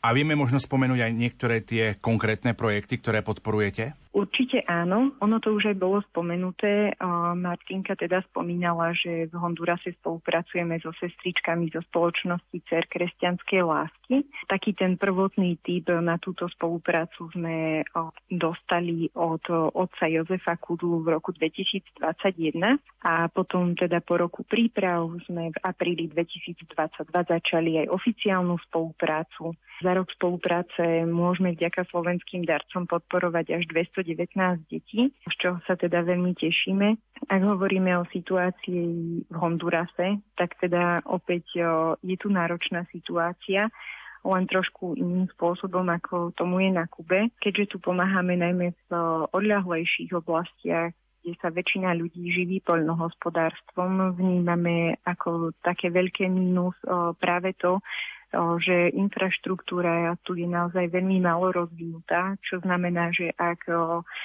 A 0.00 0.16
vieme 0.16 0.32
možno 0.32 0.56
spomenúť 0.56 1.00
aj 1.04 1.12
niektoré 1.12 1.56
tie 1.60 1.92
konkrétne 2.00 2.56
projekty, 2.56 2.96
ktoré 2.96 3.20
podporujete? 3.20 3.92
Určite 4.10 4.66
áno. 4.66 5.14
Ono 5.22 5.38
to 5.38 5.54
už 5.54 5.70
aj 5.70 5.76
bolo 5.78 6.02
spomenuté. 6.02 6.98
Martinka 7.38 7.94
teda 7.94 8.26
spomínala, 8.26 8.90
že 8.90 9.30
v 9.30 9.34
Hondurase 9.38 9.94
spolupracujeme 10.02 10.82
so 10.82 10.90
sestričkami 10.98 11.70
zo 11.70 11.78
spoločnosti 11.86 12.58
Cer 12.66 12.90
kresťanskej 12.90 13.62
lásky. 13.62 14.26
Taký 14.50 14.74
ten 14.74 14.98
prvotný 14.98 15.62
typ 15.62 15.94
na 16.02 16.18
túto 16.18 16.50
spoluprácu 16.50 17.30
sme 17.30 17.86
dostali 18.26 19.06
od 19.14 19.46
otca 19.78 20.10
Jozefa 20.10 20.58
Kudlu 20.58 21.06
v 21.06 21.14
roku 21.14 21.30
2021 21.30 22.02
a 23.06 23.30
potom 23.30 23.78
teda 23.78 24.02
po 24.02 24.18
roku 24.18 24.42
príprav 24.42 25.06
sme 25.30 25.54
v 25.54 25.58
apríli 25.62 26.10
2022 26.10 26.66
začali 27.06 27.86
aj 27.86 27.86
oficiálnu 27.94 28.58
spoluprácu. 28.66 29.54
Za 29.80 29.96
rok 29.96 30.12
spolupráce 30.12 31.08
môžeme 31.08 31.56
vďaka 31.56 31.88
slovenským 31.88 32.44
darcom 32.44 32.84
podporovať 32.84 33.56
až 33.56 33.64
219 33.72 34.68
detí, 34.68 35.08
z 35.08 35.34
čoho 35.40 35.56
sa 35.64 35.72
teda 35.72 36.04
veľmi 36.04 36.36
tešíme. 36.36 37.00
Ak 37.32 37.40
hovoríme 37.40 37.96
o 37.96 38.04
situácii 38.12 38.84
v 39.24 39.36
Hondurase, 39.40 40.20
tak 40.36 40.60
teda 40.60 41.00
opäť 41.08 41.64
je 42.04 42.16
tu 42.20 42.28
náročná 42.28 42.84
situácia 42.92 43.72
len 44.20 44.44
trošku 44.44 45.00
iným 45.00 45.32
spôsobom, 45.32 45.88
ako 45.88 46.36
tomu 46.36 46.60
je 46.60 46.76
na 46.76 46.84
Kube. 46.84 47.32
Keďže 47.40 47.72
tu 47.72 47.76
pomáhame 47.80 48.36
najmä 48.36 48.76
v 48.76 48.90
odľahlejších 49.32 50.12
oblastiach, 50.12 50.92
kde 51.24 51.32
sa 51.40 51.48
väčšina 51.48 51.96
ľudí 51.96 52.28
živí 52.28 52.60
poľnohospodárstvom, 52.68 54.12
vnímame 54.20 55.00
ako 55.08 55.56
také 55.64 55.88
veľké 55.88 56.28
mínus 56.28 56.76
práve 57.16 57.56
to, 57.56 57.80
že 58.62 58.94
infraštruktúra 58.94 60.14
tu 60.22 60.38
je 60.38 60.46
naozaj 60.46 60.86
veľmi 60.90 61.18
málo 61.18 61.50
rozvinutá, 61.50 62.38
čo 62.46 62.62
znamená, 62.62 63.10
že 63.10 63.34
ak 63.34 63.66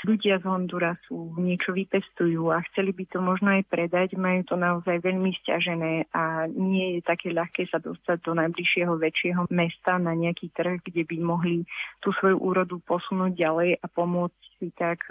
ľudia 0.06 0.38
z 0.42 0.46
Hondurasu 0.46 1.34
niečo 1.42 1.74
vypestujú 1.74 2.54
a 2.54 2.62
chceli 2.72 2.94
by 2.94 3.04
to 3.10 3.20
možno 3.20 3.58
aj 3.58 3.66
predať, 3.66 4.14
majú 4.14 4.46
to 4.46 4.56
naozaj 4.56 5.02
veľmi 5.02 5.34
stiažené 5.42 6.06
a 6.14 6.46
nie 6.50 6.98
je 6.98 7.02
také 7.02 7.34
ľahké 7.34 7.66
sa 7.70 7.82
dostať 7.82 8.22
do 8.22 8.38
najbližšieho 8.38 8.94
väčšieho 8.94 9.50
mesta 9.50 9.98
na 9.98 10.14
nejaký 10.14 10.54
trh, 10.54 10.82
kde 10.86 11.04
by 11.10 11.18
mohli 11.26 11.66
tú 12.06 12.14
svoju 12.22 12.38
úrodu 12.38 12.78
posunúť 12.86 13.34
ďalej 13.34 13.82
a 13.82 13.86
pomôcť 13.90 14.42
si 14.62 14.70
tak 14.78 15.02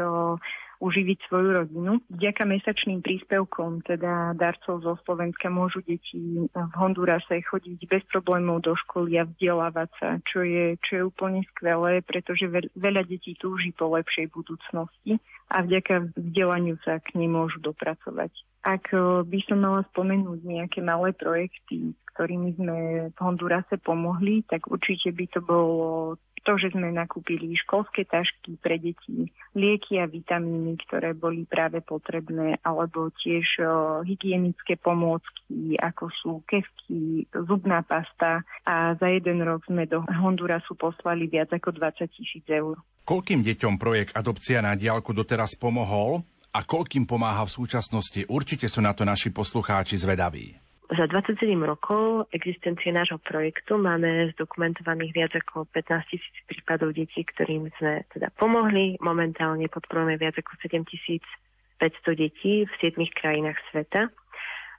uživiť 0.80 1.18
svoju 1.28 1.48
rodinu. 1.62 1.92
Vďaka 2.10 2.42
mesačným 2.46 3.00
príspevkom, 3.04 3.86
teda 3.86 4.34
darcov 4.34 4.82
zo 4.82 4.94
Slovenska, 5.06 5.52
môžu 5.52 5.84
deti 5.86 6.46
v 6.50 6.74
Hondurase 6.74 7.42
chodiť 7.44 7.78
bez 7.86 8.02
problémov 8.10 8.64
do 8.64 8.74
školy 8.86 9.18
a 9.18 9.28
vzdelávať 9.28 9.90
sa, 9.98 10.08
čo 10.26 10.42
je, 10.42 10.78
čo 10.82 10.92
je 10.96 11.02
úplne 11.06 11.40
skvelé, 11.54 12.02
pretože 12.02 12.50
veľa 12.74 13.02
detí 13.06 13.36
túži 13.38 13.70
po 13.74 13.92
lepšej 13.94 14.30
budúcnosti 14.34 15.18
a 15.52 15.62
vďaka 15.62 16.14
vzdelaniu 16.16 16.80
sa 16.82 16.98
k 16.98 17.14
nej 17.20 17.28
môžu 17.28 17.60
dopracovať. 17.60 18.32
Ak 18.64 18.90
eh, 18.96 19.00
by 19.22 19.38
som 19.44 19.60
mala 19.60 19.84
spomenúť 19.92 20.40
nejaké 20.40 20.80
malé 20.80 21.12
projekty, 21.12 21.92
ktorými 22.14 22.56
sme 22.56 22.78
v 23.12 23.18
Hondurase 23.18 23.76
pomohli, 23.82 24.46
tak 24.46 24.70
určite 24.70 25.10
by 25.10 25.26
to 25.34 25.40
bolo 25.42 26.16
to, 26.44 26.60
že 26.60 26.76
sme 26.76 26.92
nakúpili 26.92 27.56
školské 27.64 28.04
tašky 28.04 28.60
pre 28.60 28.76
deti, 28.76 29.32
lieky 29.56 29.98
a 29.98 30.06
vitamíny, 30.06 30.76
ktoré 30.84 31.16
boli 31.16 31.48
práve 31.48 31.80
potrebné, 31.80 32.60
alebo 32.60 33.08
tiež 33.24 33.64
hygienické 34.04 34.76
pomôcky, 34.76 35.80
ako 35.80 36.04
sú 36.12 36.32
kevky, 36.44 37.24
zubná 37.32 37.80
pasta 37.80 38.44
a 38.68 38.92
za 39.00 39.08
jeden 39.08 39.40
rok 39.40 39.64
sme 39.64 39.88
do 39.88 40.04
Hondurasu 40.04 40.76
poslali 40.76 41.26
viac 41.26 41.50
ako 41.50 41.72
20 41.72 42.12
tisíc 42.12 42.44
eur. 42.46 42.76
Koľkým 43.04 43.44
deťom 43.44 43.76
projekt 43.76 44.16
Adopcia 44.16 44.64
na 44.64 44.76
diálku 44.76 45.12
doteraz 45.12 45.56
pomohol 45.60 46.24
a 46.56 46.64
koľkým 46.64 47.04
pomáha 47.04 47.44
v 47.44 47.52
súčasnosti? 47.52 48.24
Určite 48.28 48.64
sú 48.68 48.80
na 48.80 48.96
to 48.96 49.04
naši 49.04 49.28
poslucháči 49.28 50.00
zvedaví. 50.00 50.63
Za 50.92 51.08
27 51.08 51.40
rokov 51.64 52.28
existencie 52.36 52.92
nášho 52.92 53.16
projektu 53.16 53.80
máme 53.80 54.36
zdokumentovaných 54.36 55.12
viac 55.16 55.32
ako 55.32 55.64
15 55.72 56.12
tisíc 56.12 56.36
prípadov 56.44 56.92
detí, 56.92 57.24
ktorým 57.24 57.72
sme 57.80 58.04
teda 58.12 58.28
pomohli. 58.36 59.00
Momentálne 59.00 59.64
podporujeme 59.72 60.20
viac 60.20 60.36
ako 60.36 60.52
7 60.60 60.84
500 60.84 62.20
detí 62.20 62.68
v 62.68 62.72
7 62.84 63.00
krajinách 63.16 63.56
sveta. 63.72 64.12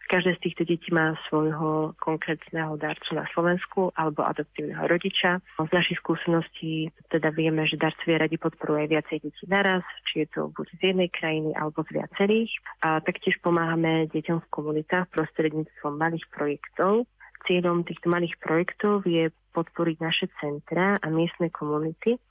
Každé 0.06 0.38
z 0.38 0.44
týchto 0.46 0.64
detí 0.70 0.94
má 0.94 1.18
svojho 1.26 1.98
konkrétneho 1.98 2.78
darcu 2.78 3.18
na 3.18 3.26
Slovensku 3.34 3.90
alebo 3.98 4.22
adoptívneho 4.22 4.86
rodiča. 4.86 5.42
Z 5.58 5.72
našich 5.74 5.98
skúseností 5.98 6.94
teda 7.10 7.34
vieme, 7.34 7.66
že 7.66 7.82
darcovia 7.82 8.22
radi 8.22 8.38
podporujú 8.38 8.86
aj 8.86 8.90
viacej 8.94 9.18
detí 9.26 9.44
naraz, 9.50 9.82
či 10.06 10.24
je 10.24 10.28
to 10.30 10.54
buď 10.54 10.68
z 10.78 10.82
jednej 10.94 11.10
krajiny 11.10 11.58
alebo 11.58 11.82
z 11.90 11.98
viacerých. 11.98 12.52
A 12.86 13.02
taktiež 13.02 13.42
pomáhame 13.42 14.06
deťom 14.14 14.46
v 14.46 14.52
komunitách 14.54 15.10
prostredníctvom 15.10 15.98
malých 15.98 16.26
projektov. 16.30 17.10
Cieľom 17.50 17.82
týchto 17.82 18.10
malých 18.10 18.38
projektov 18.38 19.10
je 19.10 19.34
podporiť 19.58 19.98
naše 20.06 20.30
centra 20.38 21.02
a 21.02 21.08
miestne 21.10 21.50
komunity, 21.50 22.22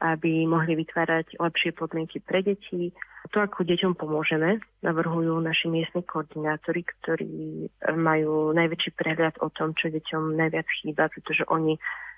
aby 0.00 0.44
mohli 0.44 0.76
vytvárať 0.76 1.40
lepšie 1.40 1.72
podmienky 1.72 2.20
pre 2.20 2.44
deti. 2.44 2.92
To, 3.34 3.42
ako 3.42 3.66
deťom 3.66 3.98
pomôžeme, 3.98 4.62
navrhujú 4.86 5.42
naši 5.42 5.66
miestni 5.66 6.06
koordinátori, 6.06 6.86
ktorí 6.86 7.66
majú 7.98 8.54
najväčší 8.54 8.90
prehľad 8.94 9.42
o 9.42 9.50
tom, 9.50 9.74
čo 9.74 9.90
deťom 9.90 10.38
najviac 10.38 10.68
chýba, 10.78 11.10
pretože 11.10 11.42
oni 11.50 11.74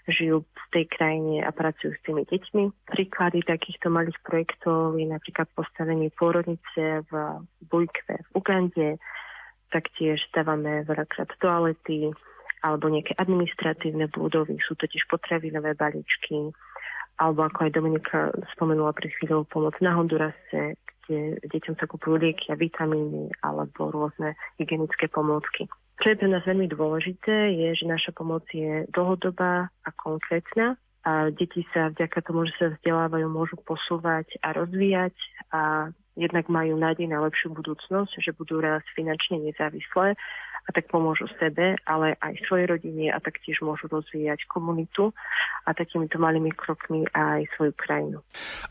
žijú 0.08 0.44
v 0.44 0.66
tej 0.72 0.84
krajine 0.88 1.44
a 1.44 1.52
pracujú 1.52 1.92
s 1.92 2.04
tými 2.04 2.24
deťmi. 2.24 2.88
Príklady 2.88 3.44
takýchto 3.44 3.92
malých 3.92 4.16
projektov 4.24 4.96
je 4.96 5.04
napríklad 5.04 5.48
postavenie 5.52 6.08
pôrodnice 6.16 7.04
v 7.08 7.12
Bujkve 7.68 8.16
v 8.16 8.28
Ugande, 8.32 8.88
taktiež 9.68 10.20
stávame 10.32 10.84
veľakrát 10.88 11.28
toalety 11.40 12.08
alebo 12.58 12.90
nejaké 12.90 13.14
administratívne 13.14 14.10
budovy, 14.10 14.58
sú 14.66 14.74
totiž 14.74 15.06
potravinové 15.06 15.78
balíčky, 15.78 16.50
alebo 17.18 17.46
ako 17.46 17.66
aj 17.66 17.74
Dominika 17.74 18.18
spomenula 18.54 18.94
pred 18.94 19.10
chvíľou 19.18 19.44
pomoc 19.50 19.74
na 19.82 19.94
Hondurase, 19.94 20.78
kde 21.04 21.40
deťom 21.50 21.74
sa 21.78 21.90
kupujú 21.90 22.20
lieky 22.20 22.54
a 22.54 22.60
vitamíny 22.60 23.32
alebo 23.42 23.90
rôzne 23.90 24.38
hygienické 24.60 25.10
pomôcky. 25.10 25.66
Čo 25.98 26.14
je 26.14 26.18
pre 26.20 26.28
nás 26.30 26.46
veľmi 26.46 26.70
dôležité, 26.70 27.58
je, 27.58 27.68
že 27.74 27.90
naša 27.90 28.14
pomoc 28.14 28.46
je 28.54 28.86
dlhodobá 28.94 29.66
a 29.66 29.90
konkrétna 29.98 30.78
a 31.02 31.32
deti 31.34 31.66
sa 31.74 31.90
vďaka 31.90 32.22
tomu, 32.22 32.46
že 32.46 32.54
sa 32.60 32.66
vzdelávajú, 32.70 33.26
môžu 33.26 33.56
posúvať 33.66 34.30
a 34.44 34.54
rozvíjať 34.54 35.16
a 35.50 35.90
jednak 36.18 36.50
majú 36.50 36.74
nádej 36.74 37.06
na 37.06 37.22
lepšiu 37.22 37.54
budúcnosť, 37.54 38.18
že 38.18 38.34
budú 38.34 38.58
raz 38.58 38.82
finančne 38.98 39.38
nezávislé 39.38 40.18
a 40.68 40.70
tak 40.74 40.90
pomôžu 40.92 41.24
sebe, 41.40 41.80
ale 41.88 42.12
aj 42.20 42.44
svojej 42.44 42.68
rodine 42.68 43.08
a 43.08 43.16
taktiež 43.22 43.64
môžu 43.64 43.88
rozvíjať 43.88 44.44
komunitu 44.52 45.16
a 45.64 45.72
takýmito 45.72 46.20
malými 46.20 46.52
krokmi 46.52 47.08
aj 47.16 47.48
svoju 47.56 47.72
krajinu. 47.72 48.18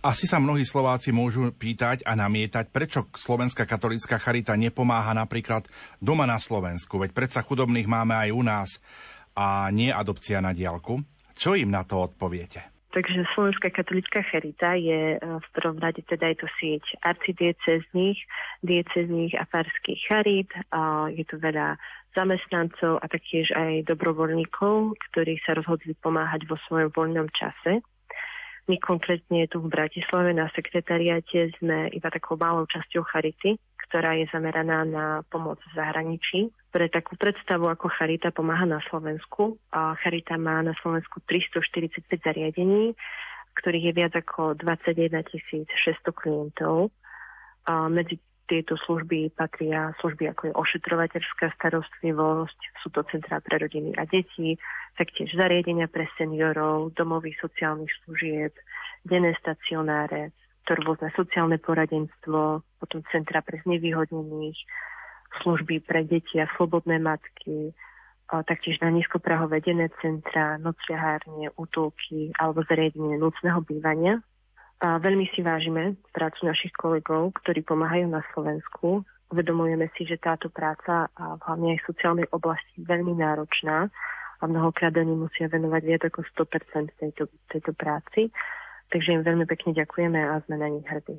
Asi 0.06 0.30
sa 0.30 0.38
mnohí 0.38 0.62
Slováci 0.62 1.10
môžu 1.10 1.50
pýtať 1.50 2.06
a 2.06 2.14
namietať, 2.14 2.70
prečo 2.70 3.10
Slovenská 3.18 3.66
katolická 3.66 4.22
charita 4.22 4.54
nepomáha 4.54 5.18
napríklad 5.18 5.66
doma 5.98 6.30
na 6.30 6.38
Slovensku, 6.38 7.02
veď 7.02 7.18
predsa 7.18 7.42
chudobných 7.42 7.90
máme 7.90 8.14
aj 8.14 8.30
u 8.30 8.44
nás 8.46 8.70
a 9.34 9.74
nie 9.74 9.90
adopcia 9.90 10.38
na 10.38 10.54
diálku. 10.54 11.02
Čo 11.34 11.58
im 11.58 11.74
na 11.74 11.82
to 11.82 12.06
odpoviete? 12.06 12.77
Takže 12.98 13.30
Slovenská 13.38 13.70
katolická 13.70 14.26
charita 14.26 14.74
je 14.74 15.14
e, 15.14 15.18
v 15.22 15.48
prvom 15.54 15.78
rade 15.78 16.02
teda 16.10 16.34
je 16.34 16.38
to 16.42 16.50
sieť 16.58 16.82
arcidiecezných, 17.06 18.18
diecezných 18.66 19.38
a 19.38 19.46
farských 19.54 20.02
charit. 20.10 20.50
Je 21.14 21.22
tu 21.30 21.38
veľa 21.38 21.78
zamestnancov 22.18 22.98
a 22.98 23.06
taktiež 23.06 23.54
aj 23.54 23.86
dobrovoľníkov, 23.86 24.98
ktorí 24.98 25.38
sa 25.46 25.54
rozhodli 25.54 25.94
pomáhať 26.02 26.50
vo 26.50 26.58
svojom 26.66 26.90
voľnom 26.90 27.30
čase. 27.38 27.86
My 28.66 28.82
konkrétne 28.82 29.46
tu 29.46 29.62
v 29.62 29.70
Bratislave 29.70 30.34
na 30.34 30.50
sekretariate 30.58 31.54
sme 31.62 31.94
iba 31.94 32.10
takou 32.10 32.34
malou 32.34 32.66
časťou 32.66 33.06
charity, 33.14 33.62
ktorá 33.88 34.18
je 34.18 34.26
zameraná 34.34 34.90
na 34.90 35.06
pomoc 35.30 35.62
v 35.70 35.78
zahraničí. 35.78 36.50
Pre 36.78 36.94
takú 36.94 37.18
predstavu, 37.18 37.74
ako 37.74 37.90
Charita 37.90 38.30
pomáha 38.30 38.70
na 38.70 38.78
Slovensku. 38.86 39.58
Charita 39.74 40.38
má 40.38 40.62
na 40.62 40.78
Slovensku 40.78 41.26
345 41.26 42.06
zariadení, 42.22 42.94
ktorých 43.58 43.86
je 43.90 43.94
viac 43.98 44.14
ako 44.14 44.54
21 44.54 45.10
600 45.26 45.74
klientov. 46.14 46.94
Medzi 47.66 48.22
tieto 48.46 48.78
služby 48.78 49.34
patria 49.34 49.90
služby 50.06 50.30
ako 50.30 50.42
je 50.48 50.54
ošetrovateľská 50.54 51.58
starostlivosť, 51.58 52.60
sú 52.86 52.94
to 52.94 53.02
centrá 53.10 53.42
pre 53.42 53.58
rodiny 53.58 53.98
a 53.98 54.06
deti, 54.06 54.62
taktiež 55.02 55.34
zariadenia 55.34 55.90
pre 55.90 56.06
seniorov, 56.14 56.94
domovy 56.94 57.34
sociálnych 57.42 57.90
služieb, 58.06 58.54
denné 59.02 59.34
stacionáre, 59.42 60.30
to 60.70 60.78
rôzne 60.78 61.10
sociálne 61.18 61.58
poradenstvo, 61.58 62.62
potom 62.78 63.02
centra 63.10 63.42
pre 63.42 63.66
znevýhodnených, 63.66 64.62
služby 65.44 65.84
pre 65.84 66.04
deti 66.04 66.40
a 66.40 66.50
slobodné 66.56 67.00
matky, 67.00 67.72
taktiež 68.28 68.84
na 68.84 68.92
nízkoprahové 68.92 69.64
denné 69.64 69.88
centra, 70.04 70.60
nociahárne, 70.60 71.48
útulky 71.56 72.36
alebo 72.36 72.64
zariadenie 72.68 73.16
núcneho 73.16 73.64
bývania. 73.64 74.20
A 74.78 75.02
veľmi 75.02 75.26
si 75.34 75.42
vážime 75.42 75.98
prácu 76.14 76.46
našich 76.46 76.70
kolegov, 76.78 77.34
ktorí 77.42 77.66
pomáhajú 77.66 78.14
na 78.14 78.22
Slovensku. 78.36 79.02
Uvedomujeme 79.34 79.90
si, 79.98 80.06
že 80.06 80.22
táto 80.22 80.54
práca 80.54 81.10
a 81.18 81.40
hlavne 81.50 81.76
aj 81.76 81.80
v 81.82 81.88
sociálnej 81.92 82.28
oblasti 82.30 82.80
je 82.80 82.86
veľmi 82.86 83.18
náročná 83.18 83.90
a 84.38 84.44
mnohokrát 84.46 84.94
oni 84.94 85.18
musia 85.18 85.50
venovať 85.50 85.82
viac 85.82 86.04
ako 86.08 86.22
100% 86.30 86.94
tejto, 86.94 87.26
tejto 87.50 87.72
práci. 87.74 88.30
Takže 88.94 89.20
im 89.20 89.26
veľmi 89.26 89.50
pekne 89.50 89.76
ďakujeme 89.76 90.20
a 90.20 90.40
sme 90.46 90.56
na 90.62 90.68
nich 90.72 90.86
hrdí. 90.86 91.18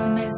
Sa 0.00 0.29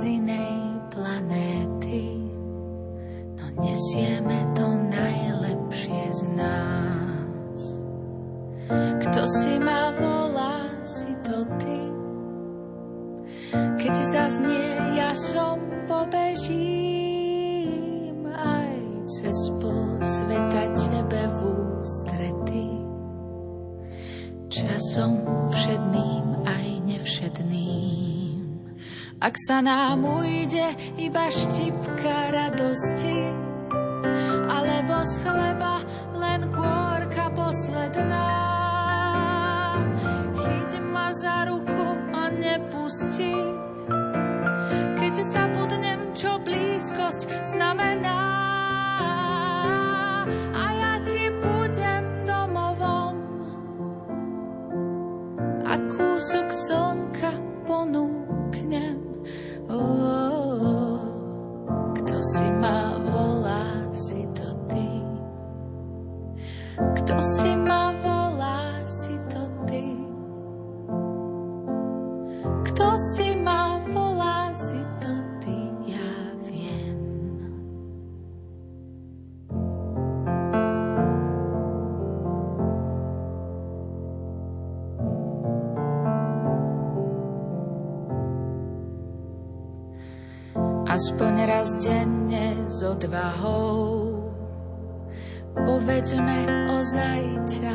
odvahou. 93.02 94.30
Povedzme, 95.58 96.46
ozaj 96.70 97.20
ťa 97.50 97.71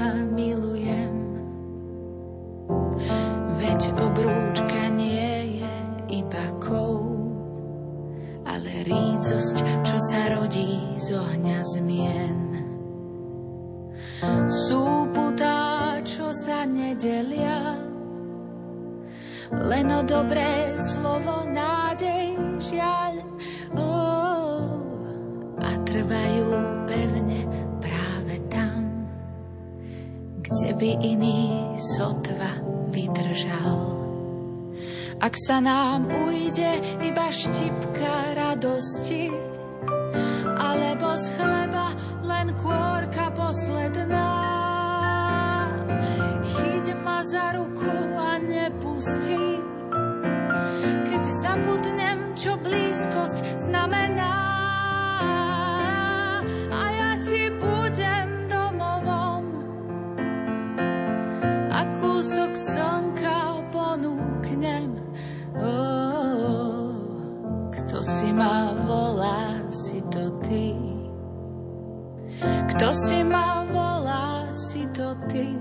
A 61.77 61.85
kúsok 62.01 62.57
slnka 62.57 63.61
ponúknem. 63.69 64.97
Oh, 65.61 66.89
kto 67.69 68.01
si 68.01 68.33
ma 68.33 68.73
volá, 68.81 69.61
si 69.69 70.01
to 70.09 70.33
ty. 70.41 70.73
Kto 72.73 72.89
si 72.97 73.21
ma 73.21 73.61
volá, 73.69 74.49
si 74.57 74.89
to 74.89 75.13
ty. 75.29 75.53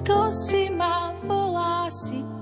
Kto 0.00 0.32
si 0.32 0.72
ma 0.72 1.12
volá, 1.28 1.92
si 1.92 2.24
to 2.24 2.35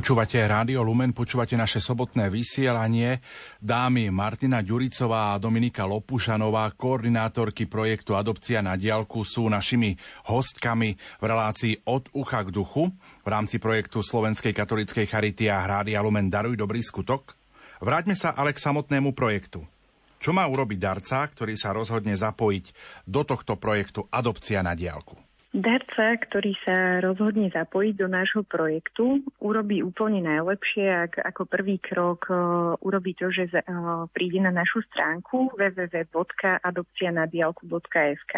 Počúvate 0.00 0.40
Rádio 0.40 0.80
Lumen, 0.80 1.12
počúvate 1.12 1.60
naše 1.60 1.76
sobotné 1.76 2.32
vysielanie. 2.32 3.20
Dámy 3.60 4.08
Martina 4.08 4.64
Ďuricová 4.64 5.36
a 5.36 5.40
Dominika 5.40 5.84
Lopušanová, 5.84 6.72
koordinátorky 6.72 7.68
projektu 7.68 8.16
Adopcia 8.16 8.64
na 8.64 8.80
diálku, 8.80 9.28
sú 9.28 9.52
našimi 9.52 9.92
hostkami 10.24 10.96
v 10.96 11.24
relácii 11.28 11.84
Od 11.84 12.16
ucha 12.16 12.40
k 12.40 12.48
duchu 12.48 12.88
v 12.96 13.28
rámci 13.28 13.60
projektu 13.60 14.00
Slovenskej 14.00 14.56
katolíckej 14.56 15.04
charity 15.04 15.52
a 15.52 15.68
Rádia 15.68 16.00
Lumen 16.00 16.32
Daruj 16.32 16.56
dobrý 16.56 16.80
skutok. 16.80 17.36
Vráťme 17.84 18.16
sa 18.16 18.32
ale 18.32 18.56
k 18.56 18.62
samotnému 18.64 19.12
projektu. 19.12 19.68
Čo 20.16 20.32
má 20.32 20.48
urobiť 20.48 20.80
darca, 20.80 21.28
ktorý 21.28 21.60
sa 21.60 21.76
rozhodne 21.76 22.16
zapojiť 22.16 22.72
do 23.04 23.20
tohto 23.20 23.60
projektu 23.60 24.08
Adopcia 24.08 24.64
na 24.64 24.72
diálku? 24.72 25.29
Darca, 25.50 26.14
ktorý 26.14 26.54
sa 26.62 27.02
rozhodne 27.02 27.50
zapojiť 27.50 27.98
do 27.98 28.06
nášho 28.06 28.46
projektu, 28.46 29.18
urobí 29.42 29.82
úplne 29.82 30.22
najlepšie, 30.22 31.10
ak 31.10 31.26
ako 31.26 31.42
prvý 31.50 31.82
krok 31.82 32.30
uh, 32.30 32.78
urobí 32.78 33.18
to, 33.18 33.34
že 33.34 33.50
uh, 33.50 34.06
príde 34.14 34.38
na 34.38 34.54
našu 34.54 34.78
stránku 34.86 35.50
www.adopcianadialku.sk 35.58 38.34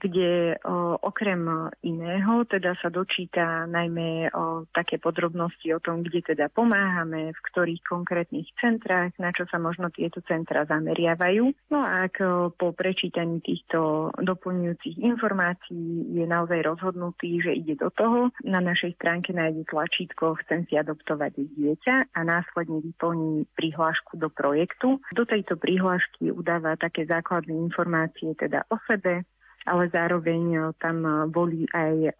kde 0.00 0.56
o, 0.64 0.96
okrem 0.96 1.68
iného 1.84 2.48
teda 2.48 2.74
sa 2.80 2.88
dočíta 2.88 3.68
najmä 3.68 4.32
o 4.32 4.64
také 4.72 4.96
podrobnosti 4.96 5.68
o 5.76 5.78
tom, 5.78 6.00
kde 6.00 6.34
teda 6.34 6.48
pomáhame, 6.48 7.36
v 7.36 7.40
ktorých 7.52 7.84
konkrétnych 7.84 8.48
centrách, 8.56 9.12
na 9.20 9.30
čo 9.36 9.44
sa 9.52 9.60
možno 9.60 9.92
tieto 9.92 10.24
centra 10.24 10.64
zameriavajú. 10.64 11.52
No 11.68 11.78
a 11.84 12.08
ak 12.08 12.14
o, 12.24 12.50
po 12.56 12.72
prečítaní 12.72 13.44
týchto 13.44 14.10
doplňujúcich 14.16 14.96
informácií 15.04 16.16
je 16.16 16.24
naozaj 16.24 16.64
rozhodnutý, 16.64 17.44
že 17.44 17.52
ide 17.52 17.76
do 17.76 17.92
toho, 17.92 18.32
na 18.42 18.64
našej 18.64 18.96
stránke 18.96 19.36
nájde 19.36 19.68
tlačítko 19.68 20.40
Chcem 20.46 20.64
si 20.70 20.78
adoptovať 20.78 21.36
dieťa 21.36 22.16
a 22.16 22.20
následne 22.24 22.80
vyplní 22.80 23.50
prihlášku 23.52 24.16
do 24.16 24.32
projektu. 24.32 25.02
Do 25.12 25.28
tejto 25.28 25.60
prihlášky 25.60 26.32
udáva 26.32 26.78
také 26.80 27.04
základné 27.04 27.52
informácie 27.52 28.32
teda 28.38 28.64
o 28.70 28.78
sebe, 28.86 29.26
ale 29.66 29.92
zároveň 29.92 30.42
e, 30.56 30.60
tam 30.80 31.04
e, 31.04 31.10
boli 31.28 31.68
aj 31.76 31.94
e, 32.08 32.12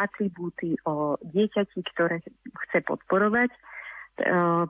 atribúty 0.00 0.76
o 0.88 1.20
dieťati, 1.20 1.80
ktoré 1.92 2.24
chce 2.68 2.80
podporovať. 2.86 3.52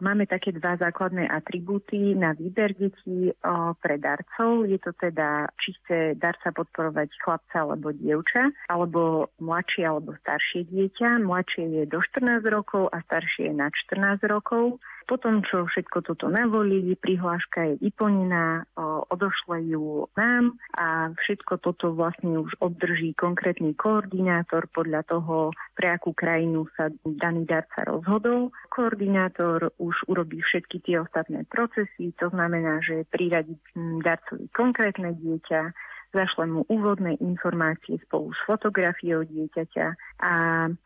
Máme 0.03 0.27
také 0.27 0.51
dva 0.51 0.75
základné 0.75 1.31
atribúty 1.31 2.19
na 2.19 2.35
výber 2.35 2.75
detí 2.75 3.31
pre 3.79 3.95
darcov. 3.95 4.67
Je 4.67 4.75
to 4.83 4.91
teda, 4.99 5.47
či 5.63 5.71
chce 5.79 5.99
darca 6.19 6.51
podporovať 6.51 7.15
chlapca 7.23 7.63
alebo 7.63 7.95
dievča, 7.95 8.51
alebo 8.67 9.31
mladšie 9.39 9.87
alebo 9.87 10.19
staršie 10.19 10.67
dieťa. 10.67 11.23
Mladšie 11.23 11.63
je 11.63 11.83
do 11.87 12.03
14 12.03 12.43
rokov 12.51 12.91
a 12.91 12.99
staršie 13.07 13.47
je 13.47 13.55
na 13.55 13.71
14 13.71 14.27
rokov. 14.27 14.83
Potom, 15.07 15.47
čo 15.47 15.71
všetko 15.71 16.03
toto 16.03 16.27
navolí, 16.27 16.99
prihláška 16.99 17.63
je 17.63 17.75
vyplnená, 17.79 18.67
odošle 19.07 19.63
ju 19.71 20.11
nám 20.19 20.59
a 20.75 21.15
všetko 21.15 21.63
toto 21.63 21.95
vlastne 21.95 22.43
už 22.43 22.59
obdrží 22.59 23.15
konkrétny 23.15 23.79
koordinátor 23.79 24.67
podľa 24.75 25.07
toho, 25.07 25.55
pre 25.79 25.95
akú 25.95 26.11
krajinu 26.11 26.67
sa 26.75 26.91
daný 27.07 27.47
darca 27.47 27.87
rozhodol. 27.87 28.51
Koordinátor 28.75 29.71
už 29.79 29.95
urobí 30.11 30.43
všetky 30.43 30.83
tie 30.83 30.99
ostatné 30.99 31.47
procesy, 31.47 32.11
to 32.19 32.27
znamená, 32.35 32.83
že 32.83 33.07
priradí 33.07 33.55
darcovi 34.03 34.51
konkrétne 34.51 35.15
dieťa, 35.15 35.71
zašle 36.17 36.49
mu 36.49 36.61
úvodné 36.73 37.21
informácie 37.21 38.01
spolu 38.09 38.33
s 38.33 38.41
fotografiou 38.49 39.21
dieťaťa 39.29 39.87
a 40.25 40.33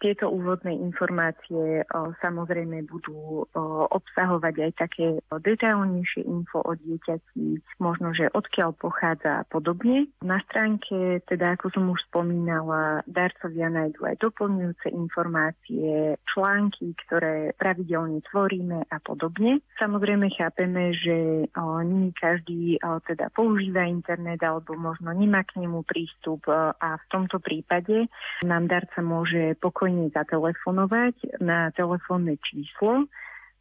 tieto 0.03 0.27
úvodné 0.27 0.75
informácie 0.75 1.87
o, 1.95 2.11
samozrejme 2.19 2.83
budú 2.91 3.47
o, 3.47 3.87
obsahovať 3.95 4.55
aj 4.59 4.73
také 4.75 5.07
detailnejšie 5.31 6.27
info 6.27 6.67
o 6.67 6.75
dieťati, 6.75 7.63
možno, 7.79 8.11
že 8.11 8.27
odkiaľ 8.35 8.75
pochádza 8.75 9.47
a 9.47 9.47
podobne. 9.47 10.11
Na 10.27 10.43
stránke, 10.51 11.23
teda 11.31 11.55
ako 11.55 11.71
som 11.71 11.85
už 11.95 12.03
spomínala, 12.11 13.07
darcovia 13.07 13.71
nájdú 13.71 14.03
aj 14.03 14.19
doplňujúce 14.19 14.91
informácie, 14.91 16.19
články, 16.27 16.99
ktoré 17.07 17.55
pravidelne 17.55 18.19
tvoríme 18.27 18.91
a 18.91 18.99
podobne. 18.99 19.63
Samozrejme 19.79 20.27
chápeme, 20.35 20.91
že 20.99 21.47
o, 21.55 21.79
nie 21.87 22.11
každý 22.19 22.83
o, 22.83 22.99
teda 23.07 23.31
používa 23.31 23.87
internet 23.87 24.43
alebo 24.43 24.75
možno 24.75 25.15
nemá 25.21 25.45
k 25.45 25.61
nemu 25.61 25.85
prístup 25.85 26.49
e, 26.49 26.73
a 26.73 26.97
v 26.97 27.05
tomto 27.13 27.37
prípade 27.37 28.09
nám 28.41 28.65
darca 28.73 29.05
môže 29.05 29.53
pokojne 29.61 30.09
zatelefonovať 30.17 31.45
na 31.45 31.69
telefónne 31.77 32.41
číslo 32.41 33.05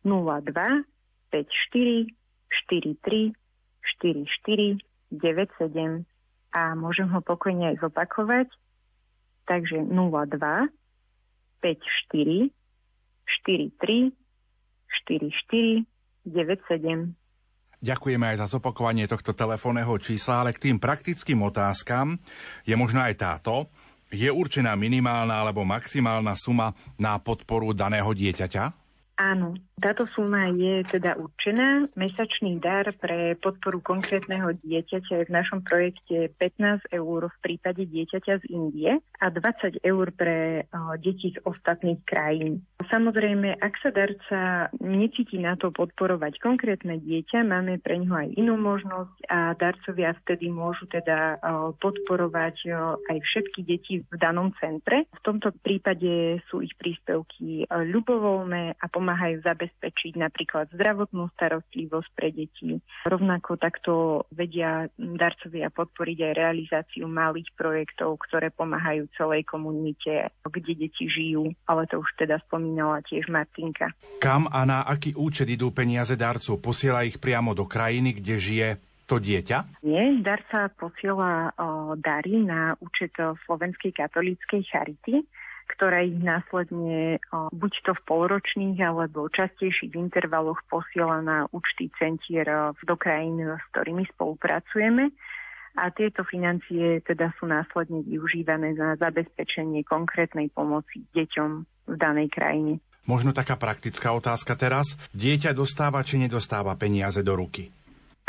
02 0.07 0.47
54 1.36 2.07
43 2.72 3.36
44 3.99 4.80
97 5.12 6.05
a 6.55 6.62
môžem 6.74 7.07
ho 7.12 7.20
pokojne 7.22 7.76
aj 7.76 7.84
zopakovať. 7.84 8.47
Takže 9.45 9.86
02 9.86 10.39
54 11.62 12.49
43 13.45 14.16
44 15.05 15.86
97 16.26 17.18
Ďakujeme 17.80 18.36
aj 18.36 18.43
za 18.43 18.59
zopakovanie 18.59 19.07
tohto 19.07 19.32
telefónneho 19.32 19.95
čísla, 19.95 20.43
ale 20.43 20.51
k 20.51 20.67
tým 20.67 20.77
praktickým 20.84 21.39
otázkam 21.39 22.19
je 22.67 22.75
možno 22.75 22.99
aj 22.99 23.15
táto. 23.15 23.71
Je 24.11 24.27
určená 24.27 24.75
minimálna 24.75 25.39
alebo 25.39 25.63
maximálna 25.63 26.36
suma 26.36 26.75
na 26.99 27.15
podporu 27.23 27.71
daného 27.71 28.11
dieťaťa? 28.11 28.63
Áno, 29.19 29.55
táto 29.80 30.07
suma 30.15 30.51
je 30.51 30.84
teda 30.91 31.15
určená. 31.15 31.88
Mesačný 31.95 32.59
dar 32.59 32.91
pre 32.99 33.36
podporu 33.39 33.80
konkrétneho 33.80 34.55
dieťaťa 34.59 35.23
je 35.23 35.27
v 35.27 35.36
našom 35.36 35.63
projekte 35.63 36.32
15 36.36 36.91
eur 36.91 37.30
v 37.30 37.38
prípade 37.43 37.86
dieťaťa 37.86 38.34
z 38.41 38.45
Indie 38.49 38.99
a 39.19 39.25
20 39.32 39.84
eur 39.84 40.07
pre 40.15 40.67
deti 40.99 41.36
z 41.36 41.39
ostatných 41.45 42.01
krajín. 42.03 42.65
Samozrejme, 42.89 43.59
ak 43.61 43.73
sa 43.84 43.93
darca 43.93 44.39
necíti 44.82 45.38
na 45.38 45.53
to 45.59 45.69
podporovať 45.69 46.41
konkrétne 46.41 46.97
dieťa, 46.97 47.45
máme 47.45 47.77
pre 47.80 48.01
ňoho 48.01 48.15
aj 48.25 48.30
inú 48.39 48.57
možnosť 48.57 49.15
a 49.30 49.53
darcovia 49.53 50.17
vtedy 50.25 50.49
môžu 50.49 50.89
teda 50.89 51.38
podporovať 51.77 52.55
aj 53.13 53.17
všetky 53.21 53.61
deti 53.61 54.01
v 54.01 54.15
danom 54.17 54.49
centre. 54.57 55.05
V 55.13 55.21
tomto 55.21 55.53
prípade 55.61 56.41
sú 56.49 56.65
ich 56.65 56.73
príspevky 56.80 57.69
ľubovoľné 57.69 58.80
a 58.80 58.86
pomáhajú 58.89 59.19
pomáhajú 59.19 59.41
zabezpečiť 59.70 60.17
napríklad 60.17 60.74
zdravotnú 60.74 61.30
starostlivosť 61.38 62.09
pre 62.17 62.34
deti. 62.34 62.82
Rovnako 63.05 63.61
takto 63.61 63.93
vedia 64.34 64.89
darcovia 64.97 65.70
podporiť 65.70 66.17
aj 66.26 66.34
realizáciu 66.34 67.05
malých 67.05 67.53
projektov, 67.53 68.17
ktoré 68.26 68.49
pomáhajú 68.49 69.05
celej 69.13 69.45
komunite, 69.45 70.34
kde 70.41 70.74
deti 70.89 71.05
žijú, 71.05 71.53
ale 71.70 71.86
to 71.86 72.01
už 72.01 72.09
teda 72.17 72.41
spomínala 72.49 73.05
tiež 73.05 73.30
Martinka. 73.30 73.93
Kam 74.17 74.49
a 74.49 74.65
na 74.65 74.82
aký 74.82 75.13
účet 75.13 75.45
idú 75.53 75.70
peniaze 75.70 76.17
darcov? 76.17 76.57
Posiela 76.57 77.05
ich 77.05 77.22
priamo 77.22 77.53
do 77.53 77.70
krajiny, 77.70 78.17
kde 78.17 78.36
žije 78.41 78.70
to 79.05 79.17
dieťa? 79.17 79.82
Nie, 79.82 80.22
darca 80.22 80.70
posiela 80.78 81.49
o, 81.57 81.97
dary 81.97 82.38
na 82.45 82.78
účet 82.78 83.13
Slovenskej 83.17 83.93
katolíckej 83.97 84.61
charity 84.70 85.26
ktoré 85.70 86.09
ich 86.09 86.20
následne 86.20 87.22
buď 87.32 87.74
to 87.86 87.91
v 87.93 88.05
polročných 88.09 88.82
alebo 88.82 89.30
častejších 89.30 89.93
intervaloch 89.93 90.59
posiela 90.65 91.22
na 91.22 91.45
účty 91.53 91.93
centier 91.95 92.74
do 92.74 92.95
krajín, 92.97 93.39
s 93.45 93.63
ktorými 93.72 94.09
spolupracujeme. 94.17 95.13
A 95.78 95.93
tieto 95.93 96.26
financie 96.26 96.99
teda 97.05 97.32
sú 97.38 97.45
následne 97.45 98.01
využívané 98.03 98.74
na 98.74 98.97
zabezpečenie 98.97 99.86
konkrétnej 99.86 100.49
pomoci 100.49 101.05
deťom 101.13 101.49
v 101.88 101.95
danej 101.95 102.34
krajine. 102.34 102.74
Možno 103.07 103.34
taká 103.34 103.57
praktická 103.57 104.13
otázka 104.13 104.53
teraz. 104.53 104.97
Dieťa 105.17 105.55
dostáva 105.55 106.01
či 106.05 106.22
nedostáva 106.22 106.76
peniaze 106.76 107.26
do 107.26 107.34
ruky? 107.38 107.74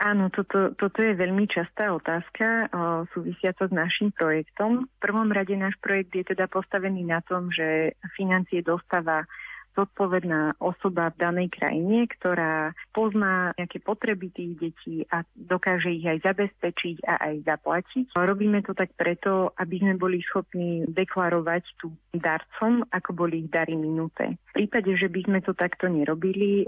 Áno, 0.01 0.32
toto, 0.32 0.72
toto 0.80 1.05
je 1.05 1.12
veľmi 1.12 1.44
častá 1.44 1.92
otázka 1.92 2.72
o, 2.72 3.05
súvisiaca 3.12 3.68
s 3.68 3.72
našim 3.72 4.09
projektom. 4.16 4.88
V 4.88 4.96
prvom 4.96 5.28
rade 5.28 5.53
náš 5.53 5.76
projekt 5.84 6.16
je 6.16 6.24
teda 6.24 6.48
postavený 6.48 7.05
na 7.05 7.20
tom, 7.20 7.53
že 7.53 7.92
financie 8.16 8.64
dostáva 8.64 9.28
zodpovedná 9.76 10.58
osoba 10.58 11.14
v 11.14 11.20
danej 11.20 11.48
krajine, 11.54 12.10
ktorá 12.10 12.74
pozná 12.90 13.54
nejaké 13.54 13.78
potreby 13.82 14.30
tých 14.34 14.52
detí 14.58 15.06
a 15.10 15.22
dokáže 15.36 15.94
ich 15.94 16.06
aj 16.06 16.26
zabezpečiť 16.26 17.06
a 17.06 17.14
aj 17.30 17.34
zaplatiť. 17.46 18.04
Robíme 18.14 18.62
to 18.66 18.74
tak 18.74 18.92
preto, 18.98 19.54
aby 19.56 19.78
sme 19.78 19.94
boli 20.00 20.18
schopní 20.26 20.84
deklarovať 20.90 21.62
tu 21.78 21.94
darcom, 22.10 22.82
ako 22.90 23.10
boli 23.14 23.46
ich 23.46 23.52
dary 23.52 23.78
minuté. 23.78 24.36
V 24.50 24.66
prípade, 24.66 24.90
že 24.98 25.06
by 25.06 25.20
sme 25.30 25.38
to 25.46 25.54
takto 25.54 25.86
nerobili, 25.86 26.66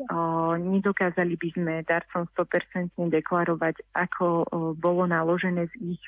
nedokázali 0.62 1.34
by 1.34 1.48
sme 1.58 1.72
darcom 1.82 2.30
100% 2.38 2.94
deklarovať, 2.94 3.82
ako 3.98 4.46
bolo 4.78 5.02
naložené 5.10 5.66
s 5.66 5.74
ich 5.82 6.04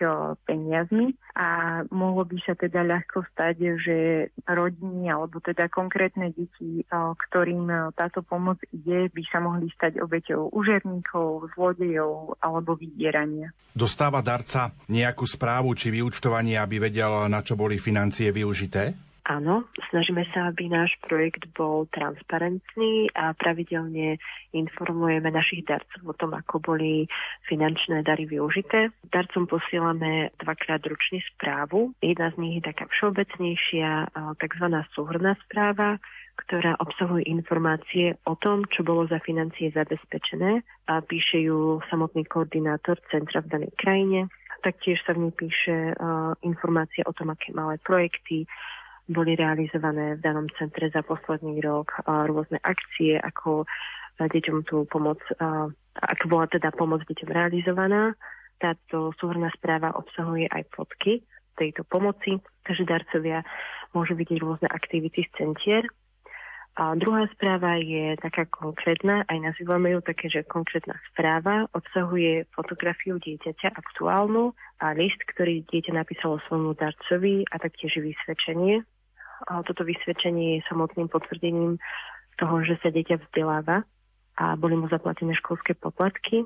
peniazmi 0.46 1.18
a 1.34 1.82
mohlo 1.90 2.22
by 2.22 2.38
sa 2.46 2.54
teda 2.54 2.86
ľahko 2.86 3.26
stať, 3.34 3.56
že 3.82 3.96
rodiny 4.46 5.10
alebo 5.10 5.42
teda 5.42 5.66
konkrétne 5.66 6.30
deti 6.30 6.83
ktorým 6.92 7.64
e, 7.70 7.76
táto 7.96 8.20
pomoc 8.20 8.60
ide, 8.70 9.08
by 9.08 9.22
sa 9.30 9.38
mohli 9.40 9.70
stať 9.72 10.02
obeťou 10.02 10.52
užerníkov, 10.52 11.54
zlodejov 11.56 12.36
alebo 12.42 12.76
vydierania. 12.76 13.52
Dostáva 13.74 14.22
darca 14.22 14.70
nejakú 14.86 15.26
správu 15.26 15.74
či 15.74 15.90
vyučtovanie, 15.90 16.60
aby 16.60 16.78
vedel, 16.78 17.26
na 17.26 17.42
čo 17.42 17.58
boli 17.58 17.80
financie 17.80 18.30
využité? 18.30 19.14
Áno, 19.24 19.64
snažíme 19.88 20.20
sa, 20.36 20.52
aby 20.52 20.68
náš 20.68 20.92
projekt 21.00 21.48
bol 21.56 21.88
transparentný 21.96 23.08
a 23.16 23.32
pravidelne 23.32 24.20
informujeme 24.52 25.32
našich 25.32 25.64
darcov 25.64 26.04
o 26.04 26.12
tom, 26.12 26.36
ako 26.36 26.60
boli 26.60 27.08
finančné 27.48 28.04
dary 28.04 28.28
využité. 28.28 28.92
Darcom 29.08 29.48
posielame 29.48 30.28
dvakrát 30.44 30.84
ročne 30.84 31.24
správu. 31.32 31.96
Jedna 32.04 32.36
z 32.36 32.36
nich 32.36 32.54
je 32.60 32.68
taká 32.68 32.84
všeobecnejšia, 32.92 34.12
tzv. 34.36 34.66
súhrná 34.92 35.40
správa, 35.48 35.96
ktorá 36.34 36.74
obsahuje 36.82 37.30
informácie 37.30 38.18
o 38.26 38.34
tom, 38.34 38.66
čo 38.74 38.82
bolo 38.82 39.06
za 39.06 39.22
financie 39.22 39.70
zabezpečené 39.70 40.66
a 40.90 41.00
píše 41.00 41.46
ju 41.46 41.78
samotný 41.88 42.26
koordinátor 42.26 42.98
centra 43.08 43.38
v 43.40 43.50
danej 43.50 43.72
krajine. 43.78 44.20
Taktiež 44.66 44.98
sa 45.06 45.14
v 45.14 45.28
nej 45.28 45.34
píše 45.36 45.94
uh, 45.94 46.34
informácie 46.42 47.06
o 47.06 47.12
tom, 47.14 47.30
aké 47.30 47.54
malé 47.54 47.78
projekty 47.84 48.48
boli 49.04 49.36
realizované 49.36 50.16
v 50.16 50.24
danom 50.24 50.48
centre 50.56 50.88
za 50.88 51.04
posledný 51.04 51.60
rok, 51.60 51.92
rôzne 52.08 52.56
akcie, 52.64 53.20
ako 53.20 53.68
uh, 53.68 54.26
deťom 54.26 54.64
tú 54.64 54.88
pomoc, 54.88 55.20
uh, 55.38 55.68
ako 56.00 56.24
bola 56.26 56.46
teda 56.48 56.72
pomoc 56.74 57.04
deťom 57.06 57.30
realizovaná. 57.30 58.16
Táto 58.58 59.12
súhrná 59.20 59.52
správa 59.52 59.92
obsahuje 59.94 60.48
aj 60.48 60.66
fotky 60.72 61.20
tejto 61.54 61.86
pomoci, 61.86 62.40
takže 62.66 62.88
darcovia 62.88 63.46
môžu 63.94 64.18
vidieť 64.18 64.42
rôzne 64.42 64.66
aktivity 64.72 65.22
z 65.22 65.30
centier 65.38 65.84
a 66.74 66.98
druhá 66.98 67.30
správa 67.30 67.78
je 67.78 68.18
taká 68.18 68.50
konkrétna, 68.50 69.22
aj 69.30 69.38
nazývame 69.38 69.94
ju 69.94 70.02
také, 70.02 70.26
že 70.26 70.42
konkrétna 70.42 70.98
správa 71.14 71.70
obsahuje 71.70 72.50
fotografiu 72.50 73.22
dieťaťa 73.22 73.78
aktuálnu 73.78 74.50
a 74.82 74.90
list, 74.98 75.22
ktorý 75.22 75.62
dieťa 75.70 75.94
napísalo 75.94 76.42
svojmu 76.50 76.74
darcovi 76.74 77.46
a 77.54 77.62
taktiež 77.62 78.02
vysvedčenie. 78.02 78.82
A 79.46 79.62
toto 79.62 79.86
vysvedčenie 79.86 80.58
je 80.58 80.66
samotným 80.66 81.06
potvrdením 81.06 81.78
toho, 82.42 82.66
že 82.66 82.74
sa 82.82 82.90
dieťa 82.90 83.22
vzdeláva 83.22 83.86
a 84.34 84.58
boli 84.58 84.74
mu 84.74 84.90
zaplatené 84.90 85.38
školské 85.38 85.78
poplatky 85.78 86.42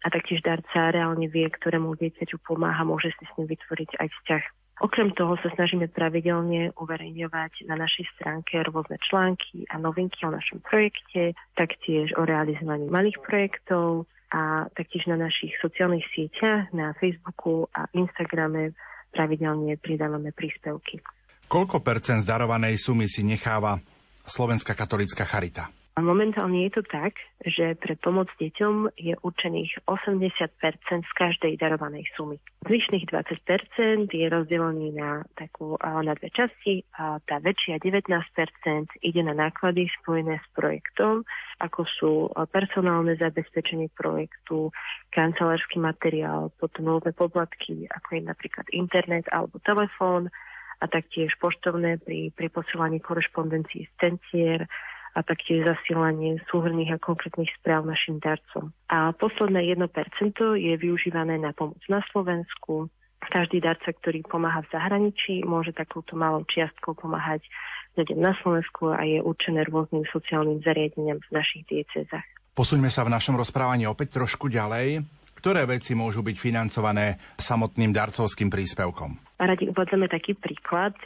a 0.00 0.08
taktiež 0.08 0.40
darca 0.40 0.96
reálne 0.96 1.28
vie, 1.28 1.44
ktorému 1.44 1.92
dieťaťu 1.92 2.40
pomáha, 2.40 2.88
môže 2.88 3.12
si 3.20 3.24
s 3.28 3.34
ním 3.36 3.52
vytvoriť 3.52 4.00
aj 4.00 4.08
vzťah. 4.08 4.44
Okrem 4.78 5.10
toho 5.10 5.34
sa 5.42 5.50
snažíme 5.58 5.90
pravidelne 5.90 6.70
uverejňovať 6.78 7.66
na 7.66 7.74
našej 7.74 8.06
stránke 8.14 8.62
rôzne 8.62 8.94
články 9.02 9.66
a 9.66 9.74
novinky 9.74 10.22
o 10.22 10.30
našom 10.30 10.62
projekte, 10.62 11.34
taktiež 11.58 12.14
o 12.14 12.22
realizovaní 12.22 12.86
malých 12.86 13.18
projektov 13.26 14.06
a 14.30 14.70
taktiež 14.76 15.10
na 15.10 15.18
našich 15.18 15.50
sociálnych 15.58 16.06
sieťach, 16.14 16.70
na 16.70 16.94
Facebooku 17.00 17.66
a 17.74 17.90
Instagrame 17.96 18.76
pravidelne 19.10 19.74
pridávame 19.80 20.30
príspevky. 20.30 21.02
Koľko 21.48 21.80
percent 21.80 22.22
zdarovanej 22.22 22.76
sumy 22.76 23.08
si 23.08 23.24
necháva 23.24 23.80
Slovenská 24.28 24.76
katolická 24.76 25.24
charita? 25.24 25.72
Momentálne 25.98 26.68
je 26.68 26.78
to 26.78 26.82
tak, 26.86 27.18
že 27.42 27.74
pre 27.78 27.98
pomoc 27.98 28.30
deťom 28.38 28.94
je 28.94 29.14
určených 29.18 29.82
80% 29.86 30.30
z 31.02 31.12
každej 31.16 31.58
darovanej 31.58 32.06
sumy. 32.14 32.38
Zvyšných 32.66 33.10
20% 33.10 34.10
je 34.10 34.26
rozdelený 34.28 34.94
na, 34.94 35.26
takú, 35.34 35.74
na 35.80 36.14
dve 36.14 36.30
časti 36.30 36.86
a 36.98 37.18
tá 37.24 37.42
väčšia 37.42 37.82
19% 37.82 38.04
ide 39.00 39.22
na 39.22 39.34
náklady 39.34 39.90
spojené 40.02 40.38
s 40.38 40.46
projektom, 40.54 41.26
ako 41.58 41.80
sú 41.88 42.12
personálne 42.54 43.18
zabezpečenie 43.18 43.90
projektu, 43.94 44.70
kancelársky 45.10 45.82
materiál, 45.82 46.54
potom 46.62 46.94
nové 46.98 47.10
poplatky, 47.10 47.88
ako 47.90 48.08
je 48.18 48.22
napríklad 48.22 48.66
internet 48.70 49.26
alebo 49.34 49.58
telefón 49.66 50.30
a 50.78 50.84
taktiež 50.86 51.34
poštovné 51.42 51.98
pri, 52.02 52.30
pri 52.34 52.48
posielaní 52.54 53.02
korešpondencií 53.02 53.90
z 53.90 53.92
centier, 53.98 54.60
a 55.18 55.26
taktiež 55.26 55.66
zasielanie 55.66 56.38
súhrných 56.46 56.94
a 56.94 57.02
konkrétnych 57.02 57.50
správ 57.58 57.82
našim 57.82 58.22
darcom. 58.22 58.70
A 58.86 59.10
posledné 59.10 59.74
1% 59.74 59.90
je 60.54 60.74
využívané 60.78 61.42
na 61.42 61.50
pomoc 61.50 61.82
na 61.90 61.98
Slovensku. 62.14 62.86
Každý 63.18 63.58
darca, 63.58 63.90
ktorý 63.90 64.22
pomáha 64.22 64.62
v 64.62 64.70
zahraničí, 64.70 65.42
môže 65.42 65.74
takúto 65.74 66.14
malou 66.14 66.46
čiastkou 66.46 66.94
pomáhať 66.94 67.42
ľuďom 67.98 68.22
na 68.22 68.30
Slovensku 68.38 68.94
a 68.94 69.02
je 69.02 69.18
určené 69.18 69.66
rôznym 69.66 70.06
sociálnym 70.14 70.62
zariadeniam 70.62 71.18
v 71.18 71.30
našich 71.34 71.66
diecezách. 71.66 72.22
Posuňme 72.54 72.86
sa 72.86 73.02
v 73.02 73.10
našom 73.10 73.34
rozprávaní 73.34 73.90
opäť 73.90 74.22
trošku 74.22 74.46
ďalej. 74.46 75.02
Ktoré 75.34 75.66
veci 75.66 75.98
môžu 75.98 76.22
byť 76.22 76.36
financované 76.38 77.18
samotným 77.38 77.90
darcovským 77.90 78.50
príspevkom? 78.50 79.27
A 79.38 79.46
radi 79.46 79.70
uvádzame 79.70 80.10
taký 80.10 80.34
príklad 80.34 80.98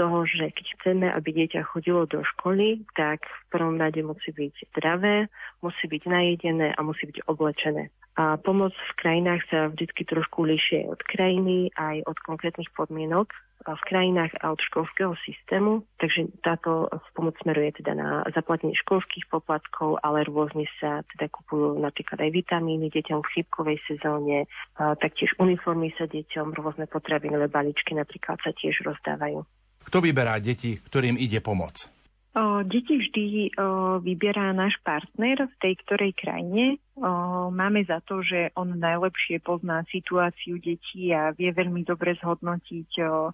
toho, 0.00 0.24
že 0.24 0.48
keď 0.56 0.66
chceme, 0.80 1.06
aby 1.12 1.36
dieťa 1.36 1.68
chodilo 1.68 2.08
do 2.08 2.24
školy, 2.24 2.80
tak 2.96 3.20
v 3.28 3.42
prvom 3.52 3.76
rade 3.76 4.00
musí 4.00 4.32
byť 4.32 4.72
zdravé, 4.72 5.28
musí 5.60 5.84
byť 5.84 6.02
najedené 6.08 6.72
a 6.72 6.80
musí 6.80 7.04
byť 7.04 7.28
oblečené. 7.28 7.92
A 8.16 8.40
pomoc 8.40 8.72
v 8.72 8.92
krajinách 8.96 9.42
sa 9.52 9.68
vždy 9.68 9.90
trošku 10.06 10.48
lišie 10.48 10.88
od 10.88 11.02
krajiny 11.04 11.76
aj 11.76 12.08
od 12.08 12.16
konkrétnych 12.24 12.72
podmienok 12.72 13.28
v 13.72 13.82
krajinách 13.88 14.36
a 14.44 14.52
od 14.52 14.60
školského 14.60 15.16
systému. 15.24 15.88
Takže 15.96 16.28
táto 16.44 16.92
pomoc 17.16 17.32
smeruje 17.40 17.80
teda 17.80 17.96
na 17.96 18.20
zaplatenie 18.36 18.76
školských 18.84 19.24
poplatkov, 19.32 19.96
ale 20.04 20.28
rôzne 20.28 20.68
sa 20.76 21.00
teda 21.16 21.32
kupujú 21.32 21.80
napríklad 21.80 22.20
aj 22.20 22.30
vitamíny 22.36 22.92
deťom 22.92 23.24
v 23.24 23.32
chybkovej 23.40 23.78
sezóne, 23.88 24.44
taktiež 24.76 25.32
uniformy 25.40 25.96
sa 25.96 26.04
deťom, 26.04 26.52
rôzne 26.52 26.84
potravinové 26.84 27.48
balíčky 27.48 27.96
napríklad 27.96 28.36
sa 28.44 28.52
tiež 28.52 28.84
rozdávajú. 28.84 29.40
Kto 29.84 30.00
vyberá 30.04 30.36
deti, 30.40 30.80
ktorým 30.80 31.16
ide 31.16 31.40
pomoc? 31.40 31.93
O, 32.34 32.66
deti 32.66 32.98
vždy 32.98 33.54
o, 33.54 34.02
vyberá 34.02 34.50
náš 34.50 34.74
partner 34.82 35.46
v 35.46 35.54
tej 35.62 35.74
ktorej 35.86 36.18
krajine. 36.18 36.82
O, 36.98 37.46
máme 37.54 37.86
za 37.86 38.02
to, 38.02 38.26
že 38.26 38.50
on 38.58 38.74
najlepšie 38.74 39.38
pozná 39.38 39.86
situáciu 39.86 40.58
detí 40.58 41.14
a 41.14 41.30
vie 41.30 41.54
veľmi 41.54 41.86
dobre 41.86 42.18
zhodnotiť, 42.18 42.90
o, 43.06 43.30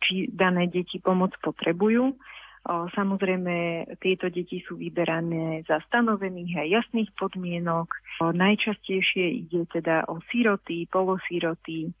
či 0.00 0.32
dané 0.32 0.64
deti 0.72 0.96
pomoc 0.96 1.36
potrebujú. 1.44 2.08
O, 2.08 2.74
samozrejme, 2.96 3.84
tieto 4.00 4.32
deti 4.32 4.64
sú 4.64 4.80
vyberané 4.80 5.68
za 5.68 5.84
stanovených 5.92 6.52
a 6.56 6.64
jasných 6.80 7.12
podmienok. 7.20 7.92
O, 8.24 8.32
najčastejšie 8.32 9.44
ide 9.44 9.68
teda 9.68 10.08
o 10.08 10.24
siroty, 10.32 10.88
polosiroty, 10.88 11.92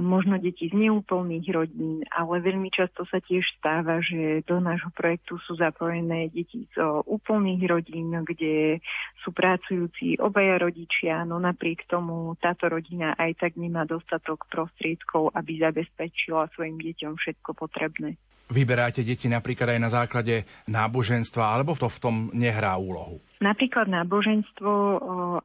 možno 0.00 0.40
deti 0.40 0.72
z 0.72 0.74
neúplných 0.76 1.46
rodín, 1.52 2.00
ale 2.08 2.40
veľmi 2.40 2.72
často 2.72 3.04
sa 3.08 3.20
tiež 3.20 3.44
stáva, 3.60 4.00
že 4.00 4.40
do 4.48 4.56
nášho 4.56 4.88
projektu 4.96 5.36
sú 5.44 5.56
zapojené 5.60 6.32
deti 6.32 6.64
z 6.72 6.80
úplných 7.04 7.62
rodín, 7.68 8.12
kde 8.24 8.80
sú 9.20 9.36
pracujúci 9.36 10.16
obaja 10.16 10.56
rodičia, 10.56 11.28
no 11.28 11.36
napriek 11.36 11.84
tomu 11.84 12.32
táto 12.40 12.72
rodina 12.72 13.12
aj 13.20 13.36
tak 13.36 13.52
nemá 13.60 13.84
dostatok 13.84 14.48
prostriedkov, 14.48 15.36
aby 15.36 15.60
zabezpečila 15.60 16.48
svojim 16.56 16.80
deťom 16.80 17.20
všetko 17.20 17.52
potrebné. 17.52 18.16
Vyberáte 18.50 19.06
deti 19.06 19.30
napríklad 19.30 19.78
aj 19.78 19.80
na 19.80 19.90
základe 19.92 20.42
náboženstva, 20.66 21.54
alebo 21.54 21.78
to 21.78 21.86
v 21.86 22.02
tom 22.02 22.16
nehrá 22.34 22.74
úlohu? 22.74 23.22
Napríklad 23.40 23.88
náboženstvo 23.88 24.72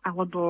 alebo 0.03 0.41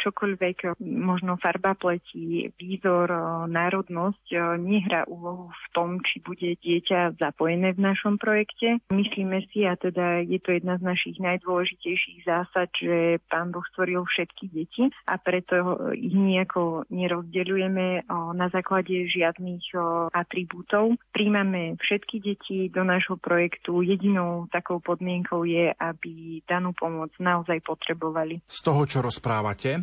čokoľvek, 0.00 0.80
možno 0.80 1.36
farba 1.36 1.76
pleti, 1.76 2.48
výzor, 2.56 3.12
národnosť 3.52 4.56
nehrá 4.56 5.04
úlohu 5.04 5.52
v 5.52 5.66
tom, 5.76 6.00
či 6.00 6.24
bude 6.24 6.56
dieťa 6.56 7.20
zapojené 7.20 7.76
v 7.76 7.84
našom 7.84 8.16
projekte. 8.16 8.80
Myslíme 8.88 9.44
si, 9.52 9.68
a 9.68 9.76
teda 9.76 10.24
je 10.24 10.40
to 10.40 10.56
jedna 10.56 10.80
z 10.80 10.88
našich 10.88 11.20
najdôležitejších 11.20 12.24
zásad, 12.24 12.72
že 12.80 13.20
Pán 13.28 13.52
Boh 13.52 13.68
stvoril 13.76 14.00
všetky 14.08 14.48
deti 14.48 14.88
a 15.04 15.20
preto 15.20 15.76
ich 15.92 16.16
nejako 16.16 16.88
nerozdeľujeme 16.88 18.08
na 18.08 18.46
základe 18.48 19.04
žiadnych 19.12 19.68
atribútov. 20.16 20.96
Príjmame 21.12 21.76
všetky 21.76 22.24
deti 22.24 22.72
do 22.72 22.88
nášho 22.88 23.20
projektu. 23.20 23.84
Jedinou 23.84 24.48
takou 24.48 24.80
podmienkou 24.80 25.44
je, 25.44 25.76
aby 25.76 26.40
danú 26.48 26.72
pomoc 26.72 26.84
naozaj 27.20 27.58
potrebovali. 27.62 28.42
Z 28.46 28.58
toho, 28.66 28.82
čo 28.88 28.98
rozprávate, 29.04 29.82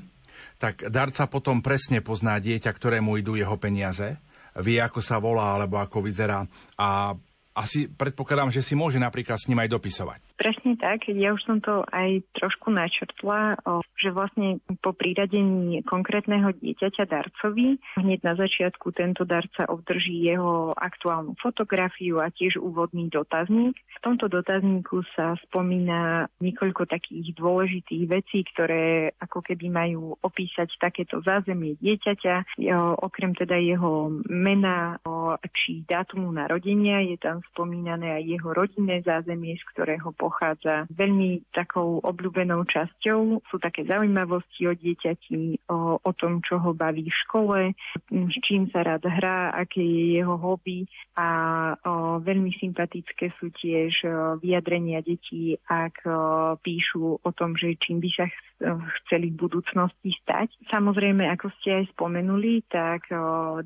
tak 0.58 0.88
darca 0.89 1.30
potom 1.30 1.64
presne 1.64 2.04
pozná 2.04 2.39
dieťa, 2.39 2.72
ktorému 2.72 3.20
idú 3.20 3.38
jeho 3.38 3.56
peniaze, 3.56 4.18
vie, 4.62 4.78
ako 4.78 5.01
sa 5.01 5.18
volá 5.18 5.58
alebo 5.58 5.82
ako 5.82 6.06
vyzerá 6.06 6.45
a 6.78 7.18
asi 7.54 7.86
predpokladám, 7.86 8.49
že 8.49 8.66
si 8.66 8.74
môže 8.74 8.97
napríklad 8.97 9.38
s 9.38 9.45
ním 9.45 9.62
aj 9.62 9.70
dopisovať. 9.78 10.20
Presne 10.43 10.75
tak, 10.75 11.07
ja 11.07 11.31
už 11.31 11.39
som 11.47 11.63
to 11.63 11.87
aj 11.87 12.19
trošku 12.35 12.67
načrtla, 12.67 13.55
že 13.95 14.11
vlastne 14.11 14.59
po 14.83 14.91
priradení 14.91 15.79
konkrétneho 15.87 16.51
dieťaťa 16.51 17.07
darcovi, 17.07 17.79
hneď 17.95 18.19
na 18.27 18.35
začiatku 18.35 18.91
tento 18.91 19.23
darca 19.23 19.63
obdrží 19.71 20.19
jeho 20.19 20.75
aktuálnu 20.75 21.39
fotografiu 21.39 22.19
a 22.19 22.27
tiež 22.27 22.59
úvodný 22.59 23.07
dotazník. 23.07 23.71
V 23.71 23.99
tomto 24.03 24.27
dotazníku 24.27 25.07
sa 25.15 25.39
spomína 25.47 26.27
niekoľko 26.43 26.91
takých 26.91 27.39
dôležitých 27.39 28.03
vecí, 28.11 28.43
ktoré 28.51 29.15
ako 29.23 29.47
keby 29.47 29.71
majú 29.71 30.19
opísať 30.19 30.75
takéto 30.75 31.23
zázemie 31.23 31.79
dieťaťa, 31.79 32.59
okrem 32.99 33.31
teda 33.31 33.55
jeho 33.63 34.11
mena 34.27 34.99
či 35.55 35.87
dátumu 35.87 36.35
narodenia, 36.35 36.99
je 36.99 37.15
tam 37.15 37.39
spomínané 37.55 38.19
aj 38.19 38.23
jeho 38.27 38.49
rodinné 38.51 38.99
zázemie, 39.07 39.55
z 39.55 39.63
ktorého 39.71 40.11
pochádza. 40.11 40.32
Veľmi 40.89 41.45
takou 41.53 42.01
obľúbenou 42.01 42.65
časťou. 42.65 43.45
Sú 43.47 43.55
také 43.61 43.86
zaujímavosti 43.86 44.67
o 44.67 44.73
dieťati, 44.73 45.69
o, 45.69 46.01
o 46.01 46.11
tom, 46.17 46.41
čo 46.41 46.57
ho 46.57 46.73
baví 46.73 47.05
v 47.05 47.19
škole, 47.29 47.59
s 48.09 48.36
čím 48.41 48.67
sa 48.73 48.81
rád 48.81 49.05
hrá, 49.05 49.53
aké 49.53 49.79
je 49.79 50.17
jeho 50.17 50.36
hobby. 50.36 50.89
A 51.13 51.27
o, 51.77 52.17
veľmi 52.19 52.51
sympatické 52.57 53.31
sú 53.38 53.53
tiež 53.53 54.03
vyjadrenia 54.41 55.05
detí, 55.05 55.55
ak 55.69 56.01
o, 56.03 56.13
píšu 56.57 57.21
o 57.21 57.29
tom, 57.38 57.53
že 57.53 57.77
čím 57.77 58.01
by 58.01 58.09
sa 58.17 58.25
chceli 59.03 59.27
v 59.34 59.43
budúcnosti 59.43 60.15
stať. 60.23 60.47
Samozrejme, 60.71 61.27
ako 61.36 61.51
ste 61.59 61.84
aj 61.84 61.91
spomenuli, 61.91 62.63
tak 62.71 63.11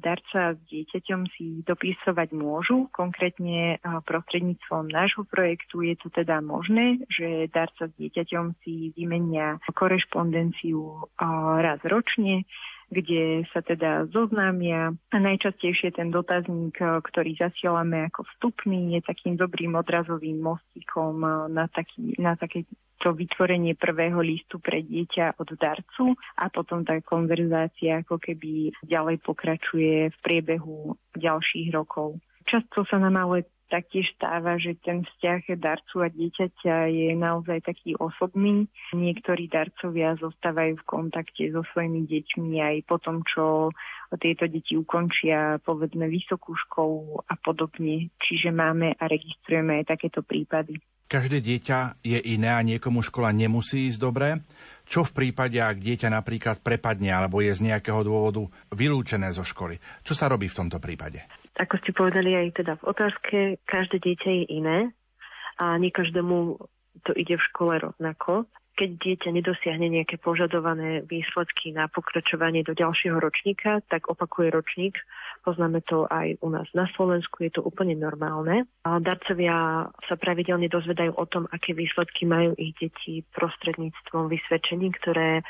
darca 0.01 0.57
s 0.57 0.59
dieťaťom 0.73 1.21
si 1.37 1.61
dopisovať 1.61 2.33
môžu, 2.33 2.89
konkrétne 2.89 3.77
prostredníctvom 4.09 4.89
nášho 4.89 5.21
projektu. 5.29 5.85
Je 5.85 5.93
to 6.01 6.09
teda 6.09 6.41
možné, 6.47 7.03
že 7.11 7.51
darca 7.51 7.91
s 7.91 7.93
dieťaťom 7.99 8.63
si 8.63 8.95
vymenia 8.95 9.59
korešpondenciu 9.75 11.11
raz 11.59 11.83
ročne, 11.83 12.47
kde 12.87 13.43
sa 13.51 13.59
teda 13.59 14.07
zoznámia. 14.15 14.95
A 15.11 15.17
najčastejšie 15.19 15.91
ten 15.91 16.07
dotazník, 16.07 16.79
ktorý 16.79 17.35
zasielame 17.35 18.07
ako 18.07 18.23
vstupný, 18.35 18.95
je 18.95 19.01
takým 19.03 19.35
dobrým 19.35 19.75
odrazovým 19.75 20.39
mostíkom 20.39 21.19
na, 21.51 21.67
taký, 21.67 22.15
na 22.15 22.39
takéto 22.39 23.11
vytvorenie 23.11 23.75
prvého 23.75 24.23
listu 24.23 24.63
pre 24.63 24.79
dieťa 24.87 25.35
od 25.35 25.49
darcu 25.59 26.15
a 26.39 26.47
potom 26.47 26.87
tá 26.87 26.95
konverzácia 27.03 28.07
ako 28.07 28.23
keby 28.23 28.71
ďalej 28.87 29.19
pokračuje 29.19 30.07
v 30.07 30.17
priebehu 30.23 30.95
ďalších 31.19 31.75
rokov. 31.75 32.15
Často 32.47 32.87
sa 32.87 32.97
nám 32.97 33.19
ale 33.19 33.43
taktiež 33.67 34.07
stáva, 34.15 34.55
že 34.55 34.79
ten 34.79 35.03
vzťah 35.03 35.59
darcu 35.59 35.99
a 35.99 36.07
dieťaťa 36.07 36.87
je 36.87 37.09
naozaj 37.19 37.67
taký 37.67 37.99
osobný. 37.99 38.71
Niektorí 38.95 39.51
darcovia 39.51 40.15
zostávajú 40.15 40.79
v 40.79 40.87
kontakte 40.87 41.51
so 41.51 41.67
svojimi 41.75 42.07
deťmi 42.07 42.63
aj 42.63 42.75
po 42.87 42.97
tom, 43.03 43.21
čo 43.27 43.75
tieto 44.15 44.47
deti 44.47 44.79
ukončia 44.79 45.59
povedzme 45.67 46.07
vysokú 46.07 46.55
školu 46.55 47.27
a 47.27 47.35
podobne. 47.35 48.07
Čiže 48.23 48.55
máme 48.55 48.95
a 48.95 49.03
registrujeme 49.11 49.83
aj 49.83 49.91
takéto 49.91 50.23
prípady. 50.23 50.79
Každé 51.07 51.39
dieťa 51.39 52.03
je 52.03 52.19
iné 52.35 52.51
a 52.51 52.59
niekomu 52.59 52.99
škola 52.99 53.31
nemusí 53.31 53.87
ísť 53.87 53.99
dobre. 53.99 54.43
Čo 54.83 55.07
v 55.07 55.15
prípade, 55.15 55.55
ak 55.55 55.79
dieťa 55.79 56.11
napríklad 56.11 56.59
prepadne 56.59 57.15
alebo 57.15 57.39
je 57.39 57.55
z 57.55 57.63
nejakého 57.63 58.03
dôvodu 58.03 58.43
vylúčené 58.75 59.31
zo 59.31 59.47
školy? 59.47 59.79
Čo 60.03 60.11
sa 60.15 60.27
robí 60.27 60.51
v 60.51 60.57
tomto 60.59 60.83
prípade? 60.83 61.23
Ako 61.57 61.81
ste 61.81 61.89
povedali 61.89 62.37
aj 62.37 62.61
teda 62.61 62.77
v 62.77 62.83
otázke, 62.85 63.37
každé 63.65 63.97
dieťa 63.97 64.29
je 64.29 64.45
iné 64.53 64.77
a 65.57 65.73
nie 65.81 65.89
každému 65.89 66.61
to 67.01 67.11
ide 67.17 67.33
v 67.37 67.47
škole 67.53 67.73
rovnako. 67.81 68.45
Keď 68.77 68.89
dieťa 69.01 69.29
nedosiahne 69.33 69.89
nejaké 69.89 70.21
požadované 70.21 71.01
výsledky 71.01 71.73
na 71.73 71.89
pokračovanie 71.89 72.61
do 72.61 72.77
ďalšieho 72.77 73.17
ročníka, 73.17 73.81
tak 73.89 74.05
opakuje 74.05 74.53
ročník. 74.53 75.01
Poznáme 75.41 75.81
to 75.81 76.05
aj 76.13 76.37
u 76.45 76.49
nás 76.53 76.69
na 76.77 76.85
Slovensku, 76.93 77.41
je 77.41 77.57
to 77.57 77.65
úplne 77.65 77.97
normálne. 77.97 78.69
Darcovia 78.85 79.89
sa 80.05 80.13
pravidelne 80.13 80.69
dozvedajú 80.69 81.09
o 81.17 81.25
tom, 81.25 81.49
aké 81.49 81.73
výsledky 81.73 82.29
majú 82.29 82.53
ich 82.61 82.77
deti 82.77 83.25
prostredníctvom 83.33 84.29
vysvedčení, 84.29 84.93
ktoré 85.01 85.41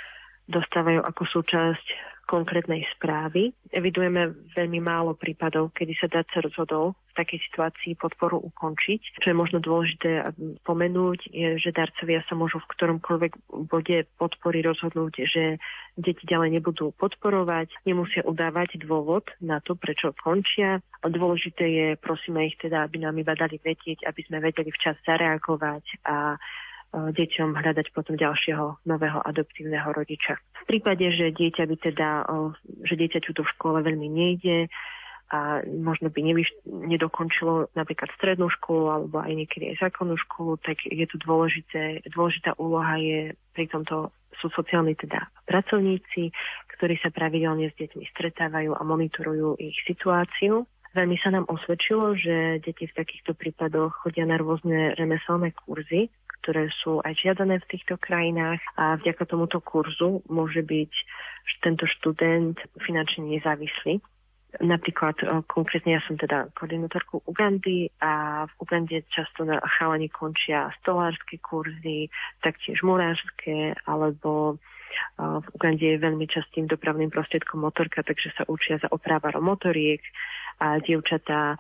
dostávajú 0.48 1.04
ako 1.04 1.24
súčasť 1.28 1.88
konkrétnej 2.28 2.84
správy. 2.94 3.56
Evidujeme 3.72 4.36
veľmi 4.52 4.84
málo 4.84 5.16
prípadov, 5.16 5.72
kedy 5.72 5.96
sa 5.96 6.12
dáca 6.12 6.44
rozhodol 6.44 6.94
v 7.16 7.24
takej 7.24 7.40
situácii 7.50 7.96
podporu 7.96 8.38
ukončiť. 8.38 9.24
Čo 9.24 9.32
je 9.32 9.40
možno 9.40 9.64
dôležité 9.64 10.36
pomenúť, 10.68 11.32
je, 11.32 11.58
že 11.58 11.72
darcovia 11.72 12.22
sa 12.28 12.36
môžu 12.36 12.60
v 12.60 12.70
ktoromkoľvek 12.76 13.34
bode 13.72 13.98
podpory 14.20 14.62
rozhodnúť, 14.62 15.14
že 15.26 15.58
deti 15.98 16.28
ďalej 16.28 16.60
nebudú 16.62 16.94
podporovať, 17.00 17.74
nemusia 17.88 18.22
udávať 18.28 18.78
dôvod 18.84 19.26
na 19.42 19.64
to, 19.64 19.74
prečo 19.74 20.14
končia. 20.22 20.84
Dôležité 21.02 21.66
je, 21.66 21.88
prosíme 21.98 22.46
ich 22.46 22.60
teda, 22.60 22.86
aby 22.86 23.02
nám 23.02 23.18
iba 23.18 23.34
dali 23.34 23.58
vedieť, 23.58 24.06
aby 24.06 24.22
sme 24.28 24.44
vedeli 24.44 24.70
včas 24.70 25.00
zareagovať 25.08 26.06
a 26.06 26.36
deťom 26.94 27.50
hľadať 27.58 27.92
potom 27.92 28.16
ďalšieho 28.16 28.84
nového 28.88 29.20
adoptívneho 29.24 29.92
rodiča. 29.92 30.40
V 30.64 30.66
prípade, 30.68 31.04
že 31.14 31.36
dieťa 31.36 31.64
by 31.68 31.76
teda, 31.80 32.10
že 32.88 32.94
dieťaťu 32.96 33.32
to 33.36 33.42
v 33.44 33.54
škole 33.56 33.78
veľmi 33.84 34.08
nejde, 34.08 34.72
a 35.28 35.60
možno 35.68 36.08
by 36.08 36.24
nevyš- 36.24 36.64
nedokončilo 36.64 37.68
napríklad 37.76 38.08
strednú 38.16 38.48
školu 38.48 38.86
alebo 38.88 39.20
aj 39.20 39.36
niekedy 39.36 39.76
aj 39.76 39.92
zákonnú 39.92 40.16
školu, 40.16 40.56
tak 40.64 40.80
je 40.88 41.04
tu 41.04 41.20
dôležité, 41.20 42.00
dôležitá 42.16 42.56
úloha 42.56 42.96
je 42.96 43.36
pri 43.52 43.68
tomto 43.68 44.16
sú 44.38 44.48
sociálni 44.54 44.94
teda 44.94 45.28
pracovníci, 45.50 46.30
ktorí 46.78 46.96
sa 47.02 47.10
pravidelne 47.10 47.74
s 47.74 47.76
deťmi 47.76 48.06
stretávajú 48.14 48.72
a 48.78 48.82
monitorujú 48.86 49.58
ich 49.58 49.76
situáciu. 49.90 50.70
Veľmi 50.96 51.18
sa 51.20 51.36
nám 51.36 51.50
osvedčilo, 51.52 52.16
že 52.16 52.64
deti 52.64 52.88
v 52.88 52.98
takýchto 52.98 53.36
prípadoch 53.36 54.06
chodia 54.06 54.24
na 54.24 54.40
rôzne 54.40 54.96
remeselné 54.96 55.52
kurzy, 55.52 56.08
ktoré 56.42 56.72
sú 56.80 57.04
aj 57.04 57.12
žiadané 57.20 57.60
v 57.60 57.70
týchto 57.76 58.00
krajinách 58.00 58.64
a 58.80 58.96
vďaka 58.96 59.28
tomuto 59.28 59.60
kurzu 59.60 60.24
môže 60.32 60.64
byť 60.64 60.94
tento 61.60 61.84
študent 61.84 62.56
finančne 62.80 63.28
nezávislý. 63.28 64.00
Napríklad 64.64 65.20
e, 65.22 65.44
konkrétne 65.44 66.00
ja 66.00 66.02
som 66.08 66.16
teda 66.16 66.48
koordinátorkou 66.56 67.20
Ugandy 67.28 67.92
a 68.00 68.46
v 68.48 68.54
Ugande 68.64 69.04
často 69.12 69.44
na 69.44 69.60
chalani 69.76 70.08
končia 70.08 70.72
stolárske 70.80 71.36
kurzy, 71.44 72.08
taktiež 72.40 72.80
murárske, 72.80 73.76
alebo 73.84 74.56
e, 75.20 75.26
v 75.44 75.48
Ugande 75.52 75.84
je 75.84 76.00
veľmi 76.00 76.26
častým 76.32 76.64
dopravným 76.66 77.12
prostriedkom 77.12 77.60
motorka, 77.60 78.08
takže 78.08 78.32
sa 78.40 78.48
učia 78.48 78.80
za 78.80 78.88
oprávarom 78.88 79.44
motoriek 79.44 80.02
a 80.58 80.82
dievčatá 80.82 81.58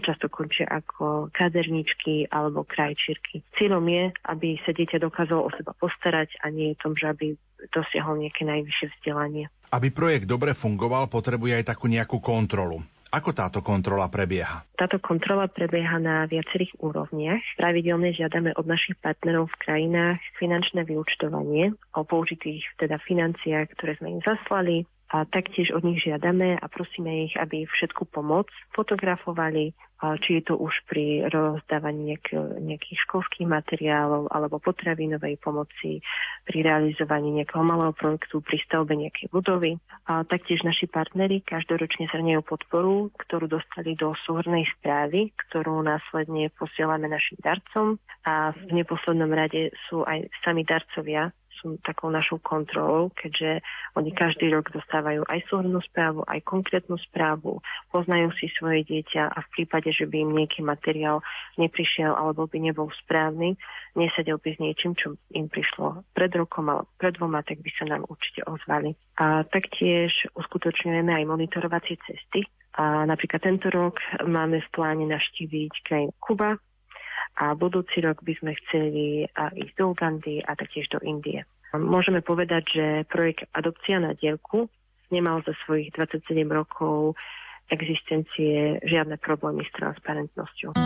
často 0.00 0.32
končia 0.32 0.64
ako 0.70 1.28
kaderničky 1.36 2.30
alebo 2.32 2.64
krajčírky. 2.64 3.44
Cieľom 3.60 3.84
je, 3.84 4.04
aby 4.24 4.56
sa 4.64 4.72
dieťa 4.72 5.02
dokázalo 5.02 5.44
o 5.44 5.50
seba 5.52 5.76
postarať 5.76 6.32
a 6.40 6.48
nie 6.48 6.72
je 6.72 6.80
tom, 6.80 6.96
že 6.96 7.12
aby 7.12 7.36
dosiahol 7.74 8.22
nejaké 8.22 8.48
najvyššie 8.48 8.86
vzdelanie. 8.98 9.52
Aby 9.68 9.92
projekt 9.92 10.24
dobre 10.24 10.56
fungoval, 10.56 11.12
potrebuje 11.12 11.60
aj 11.60 11.76
takú 11.76 11.92
nejakú 11.92 12.24
kontrolu. 12.24 12.80
Ako 13.12 13.36
táto 13.36 13.60
kontrola 13.60 14.08
prebieha? 14.08 14.64
Táto 14.72 14.96
kontrola 14.96 15.44
prebieha 15.44 16.00
na 16.00 16.24
viacerých 16.24 16.80
úrovniach. 16.80 17.44
Pravidelne 17.60 18.16
žiadame 18.16 18.56
od 18.56 18.64
našich 18.64 18.96
partnerov 19.04 19.52
v 19.52 19.60
krajinách 19.60 20.16
finančné 20.40 20.88
vyučtovanie 20.88 21.76
o 21.92 22.08
použitých 22.08 22.64
teda 22.80 22.96
financiách, 23.04 23.68
ktoré 23.76 24.00
sme 24.00 24.16
im 24.16 24.22
zaslali, 24.24 24.88
a 25.12 25.28
taktiež 25.28 25.76
od 25.76 25.84
nich 25.84 26.00
žiadame 26.00 26.56
a 26.56 26.66
prosíme 26.72 27.28
ich, 27.28 27.36
aby 27.36 27.68
všetku 27.68 28.08
pomoc 28.08 28.48
fotografovali, 28.72 29.76
či 30.24 30.40
je 30.40 30.42
to 30.42 30.58
už 30.58 30.72
pri 30.90 31.30
rozdávaní 31.30 32.16
nejak, 32.16 32.34
nejakých 32.58 32.98
školských 33.06 33.46
materiálov 33.46 34.32
alebo 34.32 34.58
potravinovej 34.58 35.38
pomoci, 35.38 36.02
pri 36.42 36.58
realizovaní 36.64 37.30
nejakého 37.38 37.62
malého 37.62 37.94
projektu, 37.94 38.42
pri 38.42 38.58
stavbe 38.66 38.98
nejakej 38.98 39.30
budovy. 39.30 39.78
A 40.10 40.26
taktiež 40.26 40.64
naši 40.66 40.90
partnery 40.90 41.44
každoročne 41.44 42.10
zhrňajú 42.10 42.42
podporu, 42.42 43.14
ktorú 43.14 43.46
dostali 43.46 43.94
do 43.94 44.16
súhrnej 44.26 44.66
správy, 44.80 45.30
ktorú 45.46 45.84
následne 45.84 46.50
posielame 46.56 47.06
našim 47.06 47.38
darcom 47.38 48.00
a 48.26 48.56
v 48.56 48.82
neposlednom 48.82 49.30
rade 49.30 49.70
sú 49.86 50.02
aj 50.02 50.26
sami 50.42 50.66
darcovia 50.66 51.30
sú 51.62 51.78
takou 51.86 52.10
našou 52.10 52.42
kontrolou, 52.42 53.14
keďže 53.14 53.62
oni 53.94 54.10
každý 54.10 54.50
rok 54.50 54.74
dostávajú 54.74 55.22
aj 55.30 55.46
súhrnú 55.46 55.78
správu, 55.86 56.26
aj 56.26 56.42
konkrétnu 56.42 56.98
správu, 56.98 57.62
poznajú 57.94 58.34
si 58.36 58.50
svoje 58.58 58.82
dieťa 58.82 59.30
a 59.30 59.38
v 59.46 59.48
prípade, 59.54 59.94
že 59.94 60.10
by 60.10 60.26
im 60.26 60.34
nejaký 60.34 60.66
materiál 60.66 61.22
neprišiel 61.56 62.10
alebo 62.10 62.50
by 62.50 62.58
nebol 62.58 62.90
správny, 63.06 63.54
nesedel 63.94 64.42
by 64.42 64.58
s 64.58 64.58
niečím, 64.58 64.98
čo 64.98 65.14
im 65.30 65.46
prišlo 65.46 66.02
pred 66.10 66.34
rokom 66.34 66.66
alebo 66.66 66.90
pred 66.98 67.14
dvoma, 67.14 67.46
tak 67.46 67.62
by 67.62 67.70
sa 67.78 67.86
nám 67.86 68.02
určite 68.10 68.42
ozvali. 68.50 68.98
A 69.22 69.46
taktiež 69.46 70.10
uskutočňujeme 70.34 71.14
aj 71.14 71.30
monitorovacie 71.30 71.96
cesty. 72.02 72.42
A 72.72 73.04
napríklad 73.04 73.44
tento 73.44 73.68
rok 73.68 74.00
máme 74.24 74.64
v 74.64 74.68
pláne 74.72 75.04
naštíviť 75.04 75.72
krajinu 75.84 76.12
Kuba, 76.16 76.56
a 77.38 77.56
budúci 77.56 78.04
rok 78.04 78.20
by 78.20 78.34
sme 78.38 78.52
chceli 78.66 79.24
ísť 79.34 79.74
do 79.80 79.96
Ugandy 79.96 80.44
a 80.44 80.52
taktiež 80.52 80.88
do 80.92 81.00
Indie. 81.00 81.44
Môžeme 81.72 82.20
povedať, 82.20 82.64
že 82.76 82.86
projekt 83.08 83.48
Adopcia 83.56 83.96
na 83.96 84.12
dielku 84.12 84.68
nemal 85.08 85.40
za 85.44 85.56
svojich 85.64 85.92
27 85.96 86.44
rokov 86.52 87.16
existencie 87.72 88.80
žiadne 88.84 89.16
problémy 89.16 89.64
s 89.64 89.72
transparentnosťou. 89.76 90.76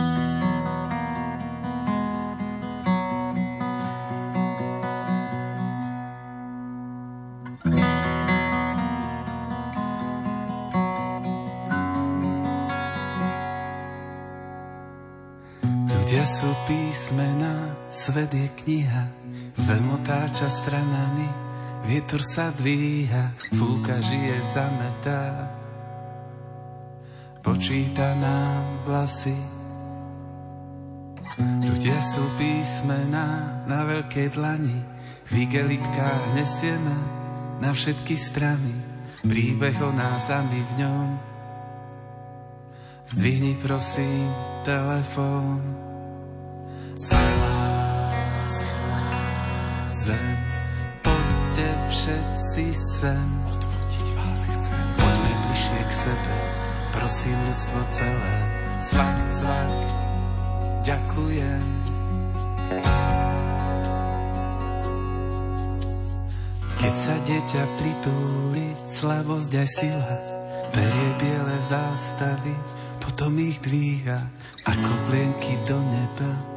Sú 16.27 16.51
písmena, 16.67 17.71
svet 17.87 18.27
je 18.35 18.51
kniha, 18.51 19.03
zem 19.55 19.85
otáča 19.95 20.51
stranami, 20.51 21.23
vietor 21.87 22.19
sa 22.19 22.51
dvíha, 22.51 23.31
fúka 23.55 23.95
žije 24.03 24.35
zametá. 24.43 25.47
Počíta 27.39 28.11
nám 28.19 28.83
vlasy, 28.83 29.39
ľudia 31.39 31.95
sú 32.03 32.27
písmena 32.35 33.63
na 33.63 33.87
veľkej 33.87 34.35
dlani, 34.35 34.79
v 35.31 35.33
igelitkách 35.47 36.35
nesieme 36.35 36.97
na 37.63 37.71
všetky 37.71 38.19
strany, 38.19 38.75
príbeh 39.23 39.79
o 39.79 39.95
nás 39.95 40.27
a 40.27 40.43
my 40.43 40.59
v 40.59 40.71
ňom. 40.83 41.07
Zdvihni 43.07 43.55
prosím 43.63 44.27
telefón 44.67 45.86
celá, 46.97 47.61
zem. 49.93 50.37
Poďte 51.05 51.69
všetci 51.93 52.65
sem, 52.73 53.27
odvodiť 53.45 54.07
vás 54.17 54.41
chcem. 54.41 54.81
Poďme 54.97 55.33
bližšie 55.45 55.81
k 55.85 55.91
sebe, 55.93 56.37
prosím 56.97 57.37
ľudstvo 57.45 57.79
celé. 57.93 58.37
Cvak, 58.77 59.17
cvak, 59.29 59.73
ďakujem. 60.85 61.65
Keď 66.77 66.93
sa 66.93 67.15
dieťa 67.25 67.63
pritúli, 67.77 68.67
slavosť 68.93 69.51
aj 69.53 69.67
sila, 69.69 70.15
berie 70.69 71.09
biele 71.17 71.57
zástavy, 71.65 72.53
potom 73.01 73.33
ich 73.41 73.57
dvíha 73.65 74.19
ako 74.61 74.91
plienky 75.09 75.57
do 75.65 75.77
neba. 75.79 76.56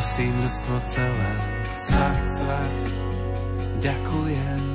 prosím 0.00 0.32
ľudstvo 0.40 0.80
celé, 0.88 1.32
cvak, 1.76 2.18
cvak, 2.24 2.72
ďakujem. 3.84 4.69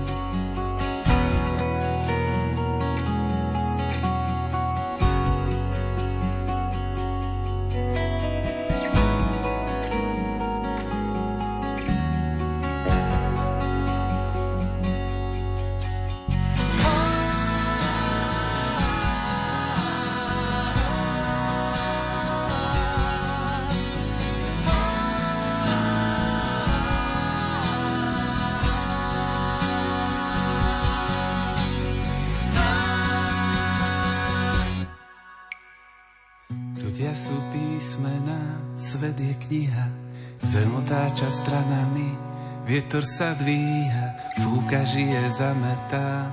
Vietor 42.96 43.12
sa 43.12 43.36
dvíha, 43.36 44.08
fúka 44.39 44.88
žije 44.88 45.28
zametá. 45.28 46.32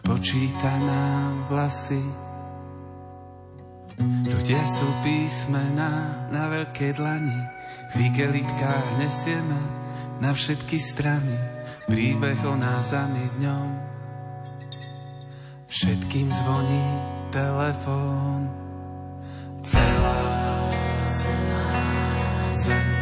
Počíta 0.00 0.72
nám 0.80 1.44
vlasy, 1.44 2.00
Ľudia 4.00 4.64
sú 4.64 4.88
písmená 5.04 6.24
na 6.32 6.48
veľké 6.48 6.96
dlani, 6.96 7.40
v 7.92 8.16
igelitkách 8.16 8.96
nesieme 8.96 9.60
na 10.24 10.32
všetky 10.32 10.80
strany 10.80 11.36
príbeh 11.92 12.40
o 12.48 12.56
nás 12.56 12.96
a 12.96 13.04
my 13.12 13.28
v 13.28 13.36
ňom. 13.44 13.68
Všetkým 15.68 16.32
zvoní 16.32 16.88
telefón. 17.28 18.48
Celá, 19.68 20.20
celá 21.12 21.68
zem, 22.56 23.01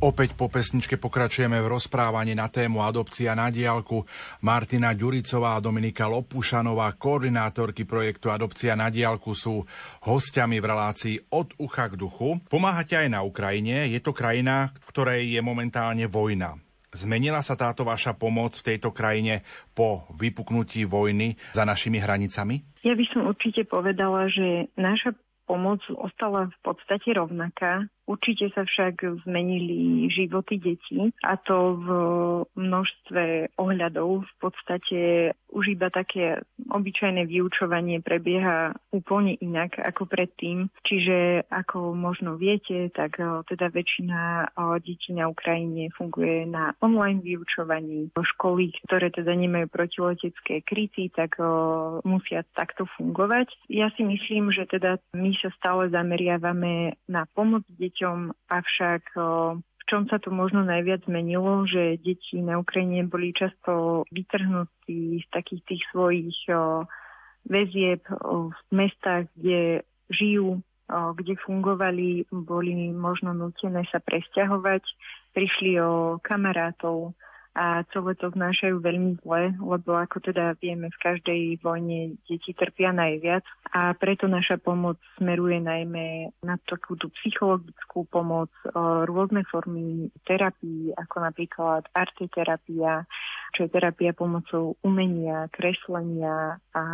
Opäť 0.00 0.32
po 0.32 0.48
pesničke 0.48 0.96
pokračujeme 0.96 1.60
v 1.60 1.76
rozprávaní 1.76 2.32
na 2.32 2.48
tému 2.48 2.80
adopcia 2.80 3.36
na 3.36 3.52
diálku. 3.52 4.08
Martina 4.40 4.96
Ďuricová 4.96 5.60
a 5.60 5.60
Dominika 5.60 6.08
Lopušanová, 6.08 6.96
koordinátorky 6.96 7.84
projektu 7.84 8.32
Adopcia 8.32 8.72
na 8.80 8.88
diálku, 8.88 9.36
sú 9.36 9.60
hostiami 10.08 10.56
v 10.56 10.64
relácii 10.64 11.16
Od 11.36 11.52
ucha 11.60 11.92
k 11.92 12.00
duchu. 12.00 12.40
Pomáhate 12.48 12.96
aj 12.96 13.12
na 13.12 13.20
Ukrajine. 13.20 13.92
Je 13.92 14.00
to 14.00 14.16
krajina, 14.16 14.72
v 14.72 14.88
ktorej 14.88 15.36
je 15.36 15.40
momentálne 15.44 16.08
vojna. 16.08 16.56
Zmenila 16.96 17.44
sa 17.44 17.52
táto 17.52 17.84
vaša 17.84 18.16
pomoc 18.16 18.56
v 18.56 18.72
tejto 18.72 18.96
krajine 18.96 19.44
po 19.76 20.08
vypuknutí 20.16 20.88
vojny 20.88 21.36
za 21.52 21.68
našimi 21.68 22.00
hranicami? 22.00 22.80
Ja 22.88 22.96
by 22.96 23.04
som 23.12 23.28
určite 23.28 23.68
povedala, 23.68 24.32
že 24.32 24.72
naša 24.80 25.12
pomoc 25.50 25.82
ostala 25.98 26.46
v 26.46 26.58
podstate 26.62 27.10
rovnaká. 27.10 27.90
Určite 28.10 28.50
sa 28.50 28.66
však 28.66 29.22
zmenili 29.22 30.10
životy 30.10 30.58
detí 30.58 31.14
a 31.22 31.38
to 31.38 31.78
v 31.78 31.88
množstve 32.58 33.54
ohľadov. 33.54 34.26
V 34.26 34.34
podstate 34.42 35.30
už 35.54 35.78
iba 35.78 35.94
také 35.94 36.42
obyčajné 36.66 37.22
vyučovanie 37.30 38.02
prebieha 38.02 38.74
úplne 38.90 39.38
inak 39.38 39.78
ako 39.78 40.10
predtým. 40.10 40.66
Čiže 40.82 41.46
ako 41.46 41.94
možno 41.94 42.34
viete, 42.34 42.90
tak 42.90 43.22
eh, 43.22 43.46
teda 43.46 43.70
väčšina 43.70 44.18
eh, 44.50 44.76
detí 44.82 45.14
na 45.14 45.30
Ukrajine 45.30 45.94
funguje 45.94 46.50
na 46.50 46.74
online 46.82 47.22
vyučovaní. 47.22 48.10
Školy, 48.18 48.74
ktoré 48.90 49.14
teda 49.14 49.38
nemajú 49.38 49.70
protiletecké 49.70 50.66
kryty, 50.66 51.14
tak 51.14 51.38
eh, 51.38 51.46
musia 52.02 52.42
takto 52.58 52.90
fungovať. 52.98 53.54
Ja 53.70 53.94
si 53.94 54.02
myslím, 54.02 54.50
že 54.50 54.66
teda 54.66 54.98
my 55.14 55.30
sa 55.38 55.54
stále 55.54 55.94
zameriavame 55.94 56.98
na 57.06 57.30
pomoc 57.38 57.62
deťom 57.70 57.99
deťom, 58.00 58.48
avšak 58.48 59.12
v 59.60 59.82
čom 59.84 60.08
sa 60.08 60.16
to 60.16 60.32
možno 60.32 60.64
najviac 60.64 61.04
zmenilo, 61.04 61.68
že 61.68 62.00
deti 62.00 62.40
na 62.40 62.56
Ukrajine 62.56 63.04
boli 63.04 63.36
často 63.36 64.08
vytrhnutí 64.08 65.20
z 65.20 65.26
takých 65.28 65.62
tých 65.68 65.82
svojich 65.92 66.32
väzieb 67.44 68.00
v 68.08 68.56
mestách, 68.72 69.28
kde 69.36 69.84
žijú, 70.08 70.64
kde 70.88 71.36
fungovali, 71.44 72.24
boli 72.32 72.88
možno 72.96 73.36
nutené 73.36 73.84
sa 73.92 74.00
presťahovať, 74.00 74.82
prišli 75.36 75.76
o 75.84 76.16
kamarátov, 76.24 77.12
a 77.54 77.82
celé 77.90 78.14
to 78.14 78.30
znášajú 78.30 78.78
veľmi 78.78 79.18
zle, 79.26 79.54
lebo 79.58 79.98
ako 79.98 80.22
teda 80.22 80.54
vieme, 80.62 80.86
v 80.86 81.02
každej 81.02 81.40
vojne 81.60 82.14
deti 82.30 82.54
trpia 82.54 82.94
najviac 82.94 83.42
a 83.74 83.90
preto 83.98 84.30
naša 84.30 84.62
pomoc 84.62 85.02
smeruje 85.18 85.58
najmä 85.58 86.30
na 86.46 86.54
takú 86.70 86.94
tú 86.94 87.10
psychologickú 87.18 88.06
pomoc, 88.06 88.50
rôzne 89.06 89.42
formy 89.50 90.14
terapii, 90.22 90.94
ako 90.94 91.16
napríklad 91.26 91.90
arteterapia, 91.90 93.02
čo 93.58 93.66
je 93.66 93.74
terapia 93.74 94.14
pomocou 94.14 94.78
umenia, 94.86 95.50
kreslenia 95.50 96.62
a 96.70 96.84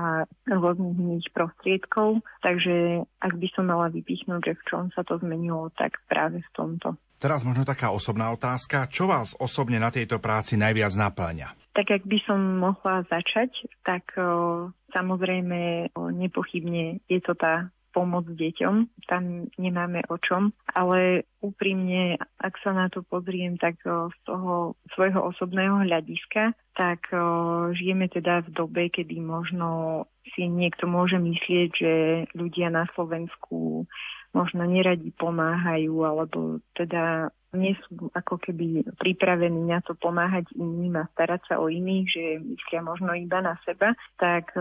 rôznych 0.49 0.97
iných 0.97 1.29
prostriedkov. 1.37 2.25
Takže 2.41 3.05
ak 3.21 3.33
by 3.37 3.49
som 3.53 3.69
mala 3.69 3.93
vypichnúť, 3.93 4.41
že 4.41 4.55
v 4.57 4.67
čom 4.67 4.85
sa 4.97 5.05
to 5.05 5.21
zmenilo, 5.21 5.69
tak 5.77 6.01
práve 6.09 6.41
v 6.41 6.51
tomto. 6.57 6.97
Teraz 7.17 7.49
možno 7.49 7.65
taká 7.65 7.97
osobná 7.97 8.29
otázka. 8.29 8.93
Čo 8.93 9.09
vás 9.09 9.33
osobne 9.41 9.81
na 9.81 9.89
tejto 9.89 10.21
práci 10.21 10.61
najviac 10.61 10.93
naplňa? 10.93 11.49
Tak 11.73 11.89
ak 11.89 12.05
by 12.05 12.19
som 12.29 12.41
mohla 12.61 13.05
začať, 13.09 13.53
tak 13.85 14.13
o, 14.21 14.69
samozrejme 14.93 15.93
o, 15.97 16.13
nepochybne 16.13 17.01
je 17.09 17.21
to 17.25 17.33
tá 17.33 17.73
pomoc 17.97 18.29
deťom. 18.29 18.93
Tam 19.09 19.49
nemáme 19.57 20.05
o 20.13 20.21
čom. 20.21 20.53
Ale 20.77 21.25
úprimne, 21.41 22.21
ak 22.37 22.61
sa 22.61 22.77
na 22.77 22.93
to 22.93 23.01
pozriem, 23.01 23.57
tak 23.57 23.81
o, 23.89 24.13
z 24.13 24.19
toho 24.29 24.77
svojho 24.93 25.33
osobného 25.33 25.89
hľadiska, 25.89 26.53
tak 26.77 27.09
žijeme 27.73 28.13
teda 28.13 28.45
v 28.45 28.53
dobe, 28.53 28.93
kedy 28.93 29.17
možno 29.25 30.05
si 30.37 30.45
niekto 30.45 30.85
môže 30.85 31.17
myslieť, 31.17 31.71
že 31.73 31.93
ľudia 32.37 32.69
na 32.69 32.85
Slovensku 32.93 33.89
možno 34.37 34.69
neradi 34.69 35.09
pomáhajú, 35.17 36.05
alebo 36.05 36.61
teda 36.77 37.33
nie 37.57 37.75
sú 37.83 38.13
ako 38.13 38.37
keby 38.39 38.85
pripravení 39.01 39.67
na 39.67 39.81
to 39.81 39.97
pomáhať 39.97 40.47
iným 40.55 41.01
a 41.01 41.09
starať 41.17 41.43
sa 41.49 41.55
o 41.59 41.73
iných, 41.73 42.07
že 42.07 42.25
myslia 42.45 42.81
možno 42.85 43.17
iba 43.17 43.41
na 43.41 43.57
seba, 43.65 43.97
tak 44.21 44.53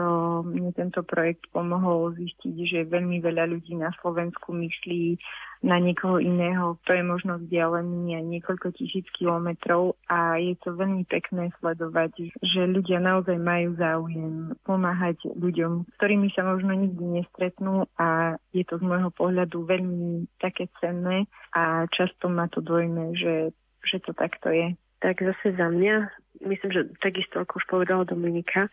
mne 0.48 0.72
tento 0.72 1.04
projekt 1.04 1.46
pomohol 1.52 2.16
zistiť, 2.16 2.56
že 2.66 2.90
veľmi 2.90 3.20
veľa 3.20 3.52
ľudí 3.52 3.76
na 3.76 3.92
Slovensku 4.00 4.56
myslí 4.56 5.20
na 5.66 5.82
niekoho 5.82 6.22
iného, 6.22 6.78
kto 6.86 6.94
je 6.94 7.04
možno 7.04 7.34
vzdialený 7.42 8.22
aj 8.22 8.26
niekoľko 8.38 8.68
tisíc 8.78 9.10
kilometrov 9.18 9.98
a 10.06 10.38
je 10.38 10.54
to 10.62 10.78
veľmi 10.78 11.10
pekné 11.10 11.50
sledovať, 11.58 12.30
že 12.38 12.70
ľudia 12.70 13.02
naozaj 13.02 13.34
majú 13.42 13.74
záujem 13.74 14.54
pomáhať 14.62 15.26
ľuďom, 15.34 15.90
ktorými 15.98 16.30
sa 16.38 16.46
možno 16.46 16.78
nikdy 16.78 17.22
nestretnú 17.22 17.90
a 17.98 18.38
je 18.54 18.62
to 18.62 18.78
z 18.78 18.84
môjho 18.86 19.10
pohľadu 19.18 19.66
veľmi 19.66 20.30
také 20.38 20.70
cenné 20.78 21.26
a 21.58 21.90
často 21.90 22.30
ma 22.30 22.46
to 22.46 22.62
dojme, 22.86 23.18
že, 23.18 23.36
že 23.82 23.98
to 24.06 24.14
takto 24.14 24.54
je. 24.54 24.78
Tak 25.02 25.26
zase 25.26 25.58
za 25.58 25.68
mňa, 25.74 26.10
myslím, 26.46 26.72
že 26.72 26.82
takisto 27.02 27.42
ako 27.42 27.58
už 27.58 27.66
povedala 27.66 28.06
Dominika, 28.06 28.70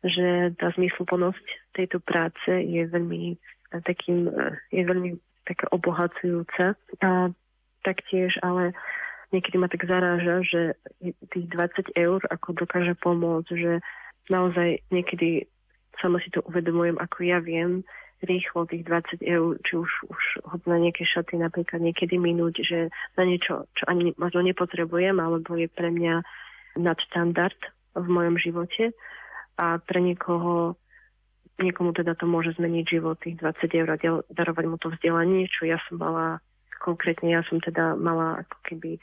že 0.00 0.56
tá 0.56 0.72
zmysluplnosť 0.72 1.76
tejto 1.76 2.00
práce 2.00 2.48
je 2.48 2.88
veľmi 2.88 3.36
takým, 3.84 4.32
je 4.72 4.82
veľmi 4.82 5.20
také 5.44 5.68
obohacujúce. 5.68 6.72
A 7.04 7.10
taktiež, 7.84 8.40
ale 8.40 8.72
niekedy 9.32 9.60
ma 9.60 9.68
tak 9.68 9.84
zaráža, 9.84 10.40
že 10.44 10.60
tých 11.32 11.46
20 11.52 11.92
eur 12.00 12.20
ako 12.32 12.64
dokáže 12.64 12.96
pomôcť, 12.96 13.50
že 13.52 13.72
naozaj 14.32 14.80
niekedy 14.88 15.44
sama 16.00 16.16
si 16.24 16.32
to 16.32 16.40
uvedomujem, 16.48 16.96
ako 16.96 17.28
ja 17.28 17.38
viem 17.44 17.84
rýchlo 18.20 18.68
tých 18.68 18.84
20 18.84 19.24
eur, 19.24 19.56
či 19.64 19.72
už, 19.80 19.90
už 20.12 20.22
na 20.68 20.76
nejaké 20.76 21.08
šaty 21.08 21.40
napríklad 21.40 21.80
niekedy 21.80 22.20
minúť, 22.20 22.64
že 22.64 22.78
na 23.16 23.24
niečo, 23.24 23.64
čo 23.76 23.84
ani 23.88 24.12
možno 24.20 24.44
nepotrebujem, 24.44 25.16
alebo 25.16 25.56
je 25.56 25.68
pre 25.72 25.88
mňa 25.88 26.20
nadštandard 26.76 27.56
v 27.96 28.06
mojom 28.06 28.36
živote 28.36 28.92
a 29.56 29.80
pre 29.80 29.98
niekoho 30.04 30.76
Niekomu 31.60 31.92
teda 31.92 32.16
to 32.16 32.24
môže 32.24 32.56
zmeniť 32.56 32.84
život, 32.88 33.20
tých 33.20 33.36
20 33.36 33.68
eur 33.84 33.88
a 33.92 34.00
darovať 34.32 34.64
mu 34.64 34.80
to 34.80 34.88
vzdelanie, 34.88 35.44
čo 35.52 35.68
ja 35.68 35.76
som 35.84 36.00
mala, 36.00 36.40
konkrétne 36.80 37.36
ja 37.36 37.44
som 37.44 37.60
teda 37.60 38.00
mala 38.00 38.40
ako 38.40 38.56
keby 38.64 38.96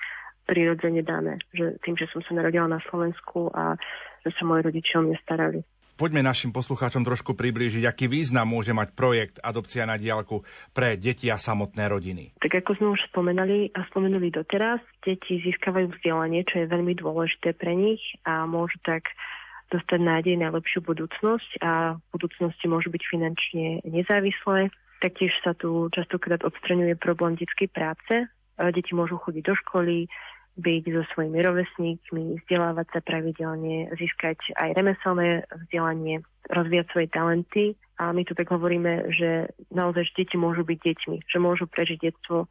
prirodzene 0.49 1.05
dané, 1.05 1.38
že 1.53 1.78
tým, 1.86 1.93
že 1.93 2.09
som 2.09 2.26
sa 2.26 2.34
narodila 2.34 2.65
na 2.65 2.82
Slovensku 2.89 3.53
a 3.53 3.78
že 4.26 4.34
sa 4.34 4.41
moji 4.41 4.65
rodičia 4.65 4.97
o 4.97 5.05
mňa 5.05 5.18
starali. 5.22 5.61
Poďme 5.98 6.22
našim 6.22 6.54
poslucháčom 6.54 7.02
trošku 7.02 7.34
priblížiť, 7.34 7.82
aký 7.89 8.06
význam 8.06 8.54
môže 8.54 8.70
mať 8.70 8.93
projekt 8.93 9.36
Adopcia 9.41 9.82
na 9.89 9.98
diálku 9.98 10.45
pre 10.70 10.93
deti 10.93 11.26
a 11.34 11.41
samotné 11.41 11.89
rodiny. 11.89 12.38
Tak 12.38 12.54
ako 12.62 12.72
sme 12.78 12.88
už 12.93 13.02
spomenali 13.10 13.74
a 13.74 13.82
spomenuli 13.89 14.30
doteraz, 14.30 14.78
deti 15.02 15.41
získavajú 15.41 15.89
vzdelanie, 15.98 16.45
čo 16.45 16.62
je 16.62 16.70
veľmi 16.70 16.93
dôležité 17.02 17.58
pre 17.58 17.74
nich 17.74 18.00
a 18.30 18.45
môžu 18.45 18.78
tak 18.86 19.10
dostať 19.74 19.98
nádej 19.98 20.38
na 20.38 20.54
lepšiu 20.54 20.86
budúcnosť 20.86 21.66
a 21.66 21.98
v 21.98 22.06
budúcnosti 22.14 22.70
môžu 22.70 22.93
byť 22.93 23.04
finančne 23.10 23.66
nezávislé. 23.89 24.70
Taktiež 25.02 25.34
sa 25.41 25.58
tu 25.58 25.89
častokrát 25.98 26.45
odstraňuje 26.45 26.93
problém 27.02 27.34
detskej 27.41 27.74
práce. 27.74 28.30
Deti 28.54 28.93
môžu 28.93 29.18
chodiť 29.18 29.43
do 29.50 29.58
školy, 29.66 30.06
byť 30.58 30.84
so 30.89 31.03
svojimi 31.14 31.39
rovesníkmi, 31.45 32.41
vzdelávať 32.43 32.88
sa 32.89 32.99
pravidelne, 33.05 33.93
získať 33.93 34.41
aj 34.58 34.74
remeselné 34.74 35.45
vzdelanie, 35.53 36.26
rozvíjať 36.49 36.88
svoje 36.89 37.08
talenty 37.14 37.64
A 37.97 38.14
my 38.14 38.26
tu 38.26 38.34
tak 38.34 38.49
hovoríme, 38.49 39.10
že 39.14 39.53
naozaj 39.70 40.10
že 40.10 40.26
deti 40.26 40.36
môžu 40.38 40.66
byť 40.66 40.80
deťmi, 40.82 41.18
že 41.26 41.38
môžu 41.38 41.70
prežiť 41.70 41.99
detstvo 42.10 42.49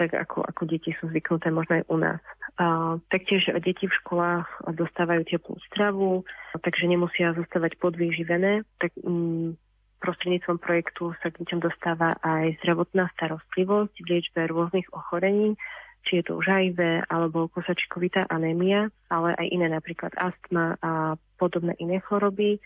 tak 0.00 0.16
ako, 0.16 0.40
ako 0.48 0.64
deti 0.64 0.96
sú 0.96 1.12
zvyknuté 1.12 1.52
možno 1.52 1.76
aj 1.76 1.84
u 1.92 1.96
nás. 2.00 2.22
A, 2.56 2.96
taktiež 3.12 3.52
deti 3.60 3.84
v 3.84 3.98
školách 4.00 4.48
dostávajú 4.72 5.28
teplú 5.28 5.60
stravu, 5.68 6.24
takže 6.56 6.88
nemusia 6.88 7.36
zostávať 7.36 7.76
podvýživené. 7.76 8.64
Tak, 8.80 8.96
mm, 8.96 9.60
prostredníctvom 10.00 10.56
projektu 10.56 11.12
sa 11.20 11.28
k 11.28 11.44
deťom 11.44 11.60
dostáva 11.60 12.16
aj 12.24 12.56
zdravotná 12.64 13.12
starostlivosť 13.20 13.94
v 14.00 14.08
liečbe 14.08 14.40
rôznych 14.48 14.88
ochorení, 14.96 15.60
či 16.06 16.20
je 16.20 16.24
to 16.26 16.40
už 16.40 16.46
HIV 16.48 17.06
alebo 17.08 17.50
kosačikovitá 17.52 18.24
anémia, 18.28 18.88
ale 19.12 19.36
aj 19.36 19.46
iné 19.52 19.66
napríklad 19.68 20.12
astma 20.16 20.76
a 20.80 21.20
podobné 21.36 21.76
iné 21.80 22.00
choroby 22.00 22.60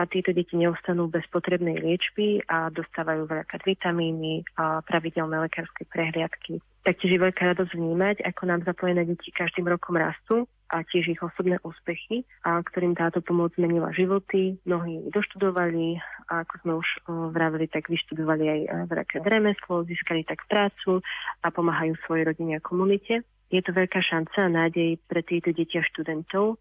a 0.00 0.08
tieto 0.08 0.32
deti 0.32 0.56
neostanú 0.56 1.12
bez 1.12 1.28
potrebnej 1.28 1.76
liečby 1.76 2.40
a 2.48 2.72
dostávajú 2.72 3.28
veľakrát 3.28 3.60
vitamíny 3.68 4.48
a 4.56 4.80
pravidelné 4.80 5.44
lekárske 5.44 5.84
prehliadky. 5.92 6.64
Taktiež 6.80 7.12
je 7.12 7.20
veľká 7.20 7.52
radosť 7.52 7.76
vnímať, 7.76 8.24
ako 8.24 8.42
nám 8.48 8.64
zapojené 8.64 9.04
deti 9.04 9.28
každým 9.28 9.68
rokom 9.68 10.00
rastú 10.00 10.48
a 10.72 10.80
tiež 10.80 11.12
ich 11.12 11.20
osobné 11.20 11.60
úspechy, 11.60 12.24
a 12.48 12.64
ktorým 12.64 12.96
táto 12.96 13.20
pomoc 13.20 13.52
zmenila 13.60 13.92
životy. 13.92 14.56
Mnohí 14.64 15.04
doštudovali 15.12 16.00
a 16.32 16.48
ako 16.48 16.54
sme 16.64 16.72
už 16.80 16.88
vravili, 17.36 17.68
tak 17.68 17.92
vyštudovali 17.92 18.44
aj 18.48 18.60
veľké 18.88 19.16
remeslo, 19.28 19.84
získali 19.84 20.24
tak 20.24 20.48
prácu 20.48 21.04
a 21.44 21.52
pomáhajú 21.52 22.00
svojej 22.08 22.32
rodine 22.32 22.56
a 22.56 22.64
komunite. 22.64 23.28
Je 23.52 23.60
to 23.60 23.76
veľká 23.76 24.00
šanca 24.00 24.46
a 24.46 24.54
nádej 24.64 24.96
pre 25.04 25.20
tieto 25.20 25.52
deti 25.52 25.76
a 25.76 25.84
študentov. 25.84 26.56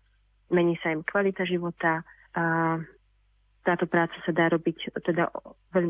Mení 0.52 0.76
sa 0.82 0.92
im 0.92 1.06
kvalita 1.06 1.46
života 1.46 2.02
a 2.34 2.76
táto 3.68 3.86
práca 3.86 4.16
sa 4.24 4.32
dá 4.32 4.48
robiť, 4.48 4.96
teda 5.04 5.28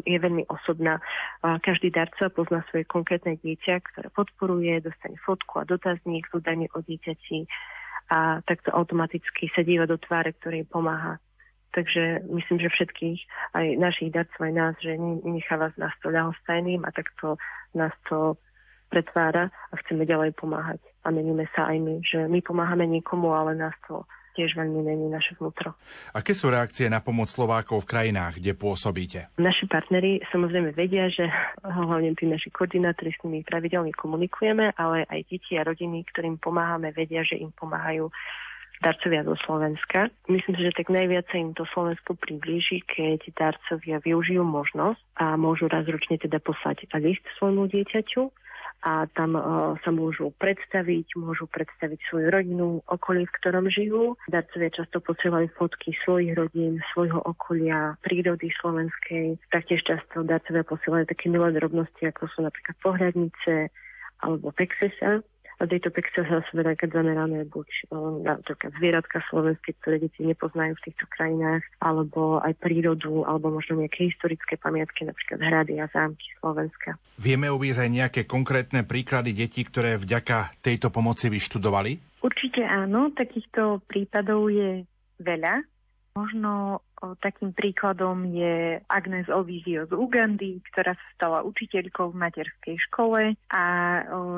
je 0.04 0.18
veľmi 0.18 0.50
osobná. 0.50 0.98
Každý 1.42 1.94
darca 1.94 2.34
pozná 2.34 2.66
svoje 2.70 2.90
konkrétne 2.90 3.38
dieťa, 3.38 3.76
ktoré 3.94 4.08
podporuje, 4.10 4.82
dostane 4.82 5.16
fotku 5.22 5.62
a 5.62 5.70
dotazník 5.70 6.26
s 6.28 6.34
údajmi 6.34 6.68
o 6.74 6.80
dieťati 6.82 7.46
a 8.10 8.42
takto 8.42 8.74
automaticky 8.74 9.54
sa 9.54 9.62
díva 9.62 9.86
do 9.86 10.02
tváre, 10.02 10.34
ktorej 10.42 10.66
pomáha. 10.66 11.22
Takže 11.70 12.26
myslím, 12.26 12.58
že 12.58 12.74
všetkých, 12.74 13.20
aj 13.54 13.66
našich 13.78 14.10
darcov, 14.10 14.42
aj 14.42 14.54
nás, 14.58 14.74
že 14.82 14.98
necháva 15.22 15.70
nás 15.78 15.94
to 16.02 16.10
ľahostajným 16.10 16.82
a 16.82 16.90
takto 16.90 17.38
nás 17.78 17.94
to 18.10 18.42
pretvára 18.90 19.54
a 19.70 19.74
chceme 19.86 20.10
ďalej 20.10 20.34
pomáhať. 20.34 20.82
A 21.06 21.14
meníme 21.14 21.46
sa 21.54 21.70
aj 21.70 21.78
my, 21.78 21.96
že 22.02 22.26
my 22.26 22.42
pomáhame 22.42 22.90
nikomu, 22.90 23.38
ale 23.38 23.54
nás 23.54 23.78
to 23.86 24.02
tiež 24.40 24.56
veľmi 24.56 24.80
mení 24.80 25.12
naše 25.12 25.36
vnútro. 25.36 25.76
Aké 26.16 26.32
sú 26.32 26.48
reakcie 26.48 26.88
na 26.88 27.04
pomoc 27.04 27.28
Slovákov 27.28 27.84
v 27.84 27.92
krajinách, 27.92 28.40
kde 28.40 28.56
pôsobíte? 28.56 29.36
Naši 29.36 29.68
partneri 29.68 30.24
samozrejme 30.32 30.72
vedia, 30.72 31.12
že 31.12 31.28
hlavne 31.60 32.16
tí 32.16 32.24
naši 32.24 32.48
koordinátori 32.56 33.12
s 33.12 33.20
nimi 33.28 33.44
pravidelne 33.44 33.92
komunikujeme, 33.92 34.72
ale 34.80 35.04
aj 35.12 35.28
deti 35.28 35.60
a 35.60 35.68
rodiny, 35.68 36.08
ktorým 36.08 36.40
pomáhame, 36.40 36.96
vedia, 36.96 37.28
že 37.28 37.36
im 37.36 37.52
pomáhajú 37.52 38.08
darcovia 38.80 39.28
zo 39.28 39.36
Slovenska. 39.44 40.08
Myslím 40.32 40.56
si, 40.56 40.62
že 40.72 40.78
tak 40.80 40.88
najviac 40.88 41.28
sa 41.28 41.36
im 41.36 41.52
to 41.52 41.68
Slovensko 41.76 42.16
priblíži, 42.16 42.80
keď 42.88 43.28
darcovia 43.36 44.00
využijú 44.00 44.40
možnosť 44.48 45.04
a 45.20 45.36
môžu 45.36 45.68
raz 45.68 45.84
ročne 45.84 46.16
teda 46.16 46.40
poslať 46.40 46.88
list 46.96 47.24
svojmu 47.36 47.68
dieťaťu 47.68 48.32
a 48.80 49.12
tam 49.12 49.36
uh, 49.36 49.76
sa 49.84 49.92
môžu 49.92 50.32
predstaviť, 50.40 51.20
môžu 51.20 51.52
predstaviť 51.52 52.00
svoju 52.08 52.28
rodinu, 52.32 52.68
okolie, 52.88 53.28
v 53.28 53.36
ktorom 53.44 53.66
žijú. 53.68 54.16
Darcovia 54.32 54.72
často 54.72 55.04
posielajú 55.04 55.52
fotky 55.60 55.92
svojich 56.08 56.32
rodín, 56.36 56.80
svojho 56.96 57.20
okolia, 57.28 58.00
prírody 58.00 58.48
slovenskej. 58.64 59.36
Taktiež 59.52 59.84
často 59.84 60.24
darcovia 60.24 60.64
posielajú 60.64 61.12
také 61.12 61.28
milé 61.28 61.52
drobnosti, 61.52 62.00
ako 62.08 62.32
sú 62.32 62.40
napríklad 62.48 62.76
pohľadnice 62.80 63.68
alebo 64.20 64.52
pexesa 64.52 65.24
a 65.60 65.68
tejto 65.68 65.92
pekce 65.92 66.24
sa 66.24 66.40
veľakrát 66.56 66.96
zamerané 66.96 67.44
buď 67.52 67.68
na 68.24 68.40
zvieratka 68.80 69.20
slovenské, 69.28 69.76
ktoré 69.84 70.00
deti 70.00 70.24
nepoznajú 70.24 70.80
v 70.80 70.86
týchto 70.88 71.06
krajinách, 71.12 71.68
alebo 71.84 72.40
aj 72.40 72.56
prírodu, 72.64 73.28
alebo 73.28 73.52
možno 73.52 73.84
nejaké 73.84 74.08
historické 74.08 74.56
pamiatky, 74.56 75.04
napríklad 75.04 75.40
hrady 75.44 75.84
a 75.84 75.92
zámky 75.92 76.32
Slovenska. 76.40 76.96
Vieme 77.20 77.52
uvieť 77.52 77.84
aj 77.84 77.90
nejaké 77.92 78.22
konkrétne 78.24 78.88
príklady 78.88 79.36
detí, 79.36 79.68
ktoré 79.68 80.00
vďaka 80.00 80.56
tejto 80.64 80.88
pomoci 80.96 81.28
vyštudovali? 81.28 82.24
Určite 82.24 82.64
áno, 82.64 83.12
takýchto 83.12 83.84
prípadov 83.88 84.48
je 84.48 84.88
veľa. 85.20 85.64
Možno 86.20 86.84
takým 87.24 87.56
príkladom 87.56 88.28
je 88.28 88.84
Agnes 88.92 89.32
Ovizio 89.32 89.88
z 89.88 89.96
Ugandy, 89.96 90.60
ktorá 90.68 90.92
sa 90.92 91.08
stala 91.16 91.48
učiteľkou 91.48 92.12
v 92.12 92.20
materskej 92.28 92.76
škole 92.92 93.40
a 93.48 93.64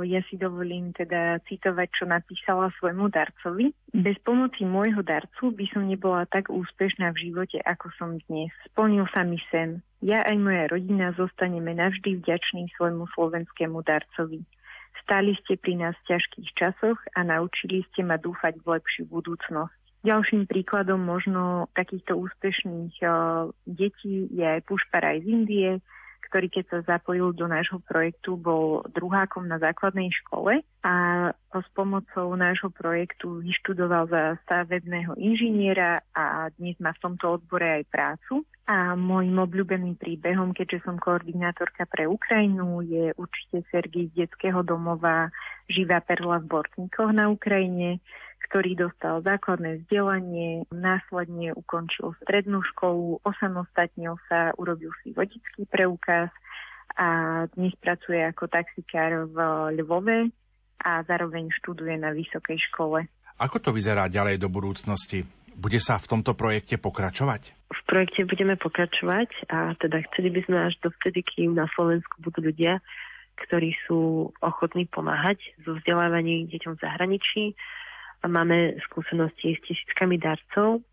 ja 0.05 0.21
si 0.29 0.37
dovolím 0.37 0.93
teda 0.93 1.41
citovať, 1.49 1.89
čo 1.89 2.05
napísala 2.05 2.69
svojmu 2.77 3.09
darcovi. 3.09 3.73
Bez 3.97 4.13
pomoci 4.21 4.61
môjho 4.61 5.01
darcu 5.01 5.49
by 5.49 5.65
som 5.73 5.89
nebola 5.89 6.29
tak 6.29 6.53
úspešná 6.53 7.17
v 7.17 7.33
živote, 7.33 7.57
ako 7.65 7.89
som 7.97 8.21
dnes. 8.29 8.53
Splnil 8.69 9.09
sa 9.09 9.25
mi 9.25 9.41
sen. 9.49 9.81
Ja 10.05 10.21
aj 10.21 10.37
moja 10.37 10.69
rodina 10.69 11.17
zostaneme 11.17 11.73
navždy 11.73 12.21
vďační 12.21 12.69
svojmu 12.77 13.09
slovenskému 13.17 13.81
darcovi. 13.81 14.45
Stáli 15.01 15.33
ste 15.41 15.57
pri 15.57 15.81
nás 15.81 15.97
v 16.05 16.13
ťažkých 16.13 16.49
časoch 16.53 17.01
a 17.17 17.25
naučili 17.25 17.81
ste 17.89 18.05
ma 18.05 18.21
dúfať 18.21 18.61
v 18.61 18.77
lepšiu 18.77 19.09
budúcnosť. 19.09 19.80
Ďalším 20.01 20.49
príkladom 20.49 20.97
možno 20.97 21.69
takýchto 21.77 22.17
úspešných 22.17 23.05
uh, 23.05 23.53
detí 23.69 24.25
je 24.33 24.41
aj 24.41 24.65
Pušparaj 24.65 25.21
z 25.21 25.27
Indie, 25.29 25.69
ktorý 26.31 26.47
keď 26.47 26.65
sa 26.71 26.79
zapojil 26.95 27.35
do 27.35 27.43
nášho 27.43 27.83
projektu, 27.83 28.39
bol 28.39 28.87
druhákom 28.95 29.51
na 29.51 29.59
základnej 29.59 30.07
škole 30.23 30.63
a 30.79 30.93
s 31.35 31.67
pomocou 31.75 32.31
nášho 32.39 32.71
projektu 32.71 33.43
vyštudoval 33.43 34.07
za 34.07 34.39
stavebného 34.47 35.19
inžiniera 35.19 35.99
a 36.15 36.47
dnes 36.55 36.79
má 36.79 36.95
v 36.95 37.03
tomto 37.03 37.35
odbore 37.35 37.83
aj 37.83 37.83
prácu. 37.91 38.47
A 38.71 38.95
môjim 38.95 39.35
obľúbeným 39.35 39.99
príbehom, 39.99 40.55
keďže 40.55 40.87
som 40.87 40.95
koordinátorka 40.95 41.83
pre 41.91 42.07
Ukrajinu, 42.07 42.79
je 42.87 43.11
určite 43.19 43.67
Sergej 43.67 44.07
z 44.15 44.23
detského 44.23 44.63
domova 44.63 45.27
Živá 45.67 45.99
perla 45.99 46.39
v 46.39 46.47
Bortníkoch 46.47 47.11
na 47.11 47.27
Ukrajine, 47.27 47.99
ktorý 48.51 48.75
dostal 48.75 49.23
základné 49.23 49.87
vzdelanie, 49.87 50.67
následne 50.75 51.55
ukončil 51.55 52.11
strednú 52.19 52.59
školu, 52.75 53.23
osamostatnil 53.23 54.19
sa, 54.27 54.51
urobil 54.59 54.91
si 54.99 55.15
vodický 55.15 55.63
preukaz 55.71 56.27
a 56.99 57.07
dnes 57.55 57.71
pracuje 57.79 58.19
ako 58.19 58.51
taxikár 58.51 59.31
v 59.31 59.37
Lvove 59.79 60.35
a 60.83 60.99
zároveň 61.07 61.47
študuje 61.63 61.95
na 61.95 62.11
vysokej 62.11 62.59
škole. 62.67 63.07
Ako 63.39 63.63
to 63.63 63.71
vyzerá 63.71 64.11
ďalej 64.11 64.43
do 64.43 64.51
budúcnosti? 64.51 65.23
Bude 65.55 65.79
sa 65.79 65.95
v 65.95 66.11
tomto 66.11 66.35
projekte 66.35 66.75
pokračovať? 66.75 67.71
V 67.71 67.81
projekte 67.87 68.27
budeme 68.27 68.59
pokračovať 68.59 69.47
a 69.47 69.79
teda 69.79 70.03
chceli 70.11 70.27
by 70.27 70.43
sme 70.43 70.57
až 70.67 70.75
dovtedy, 70.83 71.23
kým 71.23 71.55
na 71.55 71.71
Slovensku 71.71 72.19
budú 72.19 72.51
ľudia, 72.51 72.83
ktorí 73.47 73.79
sú 73.87 74.27
ochotní 74.43 74.91
pomáhať 74.91 75.39
so 75.63 75.79
vzdelávaním 75.79 76.51
deťom 76.51 76.75
v 76.75 76.83
zahraničí, 76.83 77.43
Máme 78.21 78.77
skúsenosti 78.85 79.57
s 79.57 79.63
tisíckami 79.65 80.21
darcov 80.21 80.85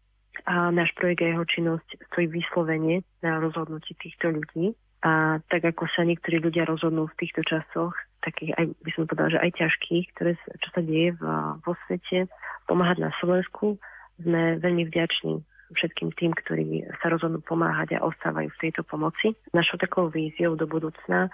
a 0.49 0.73
náš 0.73 0.95
projekt 0.97 1.21
a 1.25 1.33
jeho 1.35 1.45
činnosť 1.45 1.89
stojí 2.09 2.27
vyslovene 2.31 3.05
na 3.21 3.37
rozhodnutí 3.37 3.93
týchto 4.01 4.33
ľudí. 4.33 4.73
A 5.05 5.39
tak 5.47 5.63
ako 5.63 5.87
sa 5.95 6.03
niektorí 6.03 6.43
ľudia 6.43 6.67
rozhodnú 6.67 7.07
v 7.07 7.19
týchto 7.23 7.47
časoch, 7.47 7.95
takých 8.25 8.51
aj, 8.59 8.67
by 8.83 8.91
som 8.97 9.07
povedala, 9.07 9.31
že 9.31 9.43
aj 9.45 9.51
ťažkých, 9.55 10.05
ktoré, 10.17 10.31
čo 10.59 10.69
sa 10.75 10.81
deje 10.83 11.15
v, 11.15 11.23
vo 11.63 11.73
svete, 11.87 12.27
pomáhať 12.67 12.99
na 13.07 13.11
Slovensku, 13.23 13.79
sme 14.19 14.59
veľmi 14.59 14.91
vďační 14.91 15.39
všetkým 15.69 16.11
tým, 16.17 16.33
ktorí 16.33 16.89
sa 16.99 17.13
rozhodnú 17.13 17.45
pomáhať 17.45 18.01
a 18.01 18.05
ostávajú 18.09 18.49
v 18.49 18.61
tejto 18.65 18.83
pomoci. 18.89 19.37
Našou 19.53 19.77
takou 19.77 20.09
víziou 20.09 20.57
do 20.57 20.65
budúcna 20.65 21.29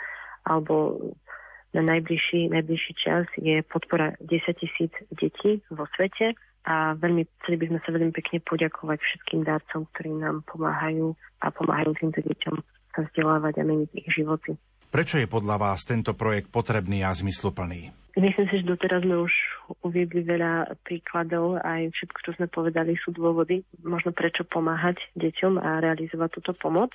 alebo 0.45 1.01
na 1.75 1.83
najbližší, 1.83 2.55
najbližší 2.55 2.93
čas 2.95 3.27
je 3.35 3.61
podpora 3.67 4.15
10 4.23 4.63
tisíc 4.63 4.95
detí 5.11 5.59
vo 5.69 5.85
svete 5.99 6.39
a 6.65 6.97
veľmi, 6.97 7.29
chceli 7.43 7.57
by 7.61 7.67
sme 7.69 7.79
sa 7.85 7.91
veľmi 7.93 8.13
pekne 8.15 8.39
poďakovať 8.41 8.99
všetkým 9.03 9.45
dárcom, 9.45 9.85
ktorí 9.93 10.17
nám 10.17 10.47
pomáhajú 10.49 11.13
a 11.45 11.53
pomáhajú 11.53 11.93
týmto 12.01 12.25
deťom 12.25 12.57
sa 12.95 13.01
vzdelávať 13.11 13.61
a 13.61 13.65
meniť 13.67 13.91
ich 14.01 14.09
životy. 14.15 14.55
Prečo 14.95 15.19
je 15.19 15.27
podľa 15.27 15.59
vás 15.59 15.83
tento 15.83 16.15
projekt 16.15 16.55
potrebný 16.55 17.03
a 17.03 17.11
zmysluplný? 17.11 17.91
Myslím 18.15 18.47
si, 18.47 18.63
že 18.63 18.71
doteraz 18.71 19.03
sme 19.03 19.27
už 19.27 19.35
uviedli 19.83 20.23
veľa 20.23 20.79
príkladov 20.87 21.59
a 21.59 21.83
aj 21.83 21.91
všetko, 21.99 22.19
čo 22.23 22.31
sme 22.39 22.47
povedali, 22.47 22.95
sú 23.03 23.11
dôvody, 23.11 23.67
možno 23.83 24.15
prečo 24.15 24.47
pomáhať 24.47 25.03
deťom 25.19 25.59
a 25.59 25.83
realizovať 25.83 26.39
túto 26.39 26.55
pomoc 26.55 26.95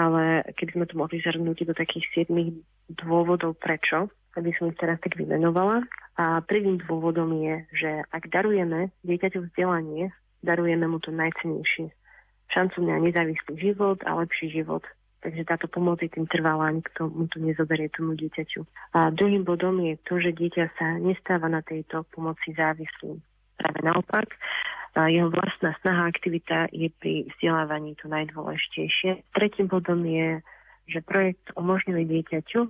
ale 0.00 0.48
keby 0.56 0.70
sme 0.72 0.86
to 0.88 0.94
mohli 0.96 1.20
zhrnúť 1.20 1.68
do 1.68 1.74
takých 1.76 2.08
siedmých 2.16 2.56
dôvodov 2.88 3.60
prečo, 3.60 4.08
aby 4.40 4.54
som 4.56 4.72
ich 4.72 4.80
teraz 4.80 4.96
tak 5.04 5.20
vymenovala. 5.20 5.84
A 6.16 6.40
prvým 6.44 6.80
dôvodom 6.84 7.28
je, 7.36 7.54
že 7.76 7.90
ak 8.08 8.32
darujeme 8.32 8.88
dieťaťu 9.04 9.50
vzdelanie, 9.50 10.12
darujeme 10.40 10.88
mu 10.88 10.98
to 11.00 11.12
najcenejšie. 11.12 11.92
šancu 12.50 12.82
na 12.82 12.98
nezávislý 12.98 13.54
život 13.60 14.02
a 14.08 14.18
lepší 14.18 14.50
život. 14.50 14.82
Takže 15.20 15.44
táto 15.44 15.68
pomoc 15.68 16.00
je 16.00 16.08
tým 16.08 16.24
trvalá, 16.26 16.72
nikto 16.72 17.12
mu 17.12 17.28
to 17.28 17.38
nezoberie 17.38 17.92
tomu 17.92 18.16
dieťaťu. 18.16 18.64
A 18.96 19.12
druhým 19.12 19.44
bodom 19.44 19.76
je 19.84 20.00
to, 20.08 20.16
že 20.16 20.32
dieťa 20.32 20.64
sa 20.80 20.96
nestáva 20.96 21.46
na 21.52 21.60
tejto 21.60 22.08
pomoci 22.16 22.56
závislým. 22.56 23.20
Práve 23.60 23.80
naopak, 23.84 24.32
jeho 24.96 25.30
vlastná 25.30 25.76
snaha 25.80 26.10
aktivita 26.10 26.70
je 26.74 26.90
pri 26.98 27.30
vzdelávaní 27.34 27.94
to 28.02 28.10
najdôležitejšie. 28.10 29.22
Tretím 29.30 29.70
bodom 29.70 30.02
je, 30.02 30.42
že 30.90 31.06
projekt 31.06 31.54
umožňuje 31.54 32.02
dieťaťu, 32.10 32.60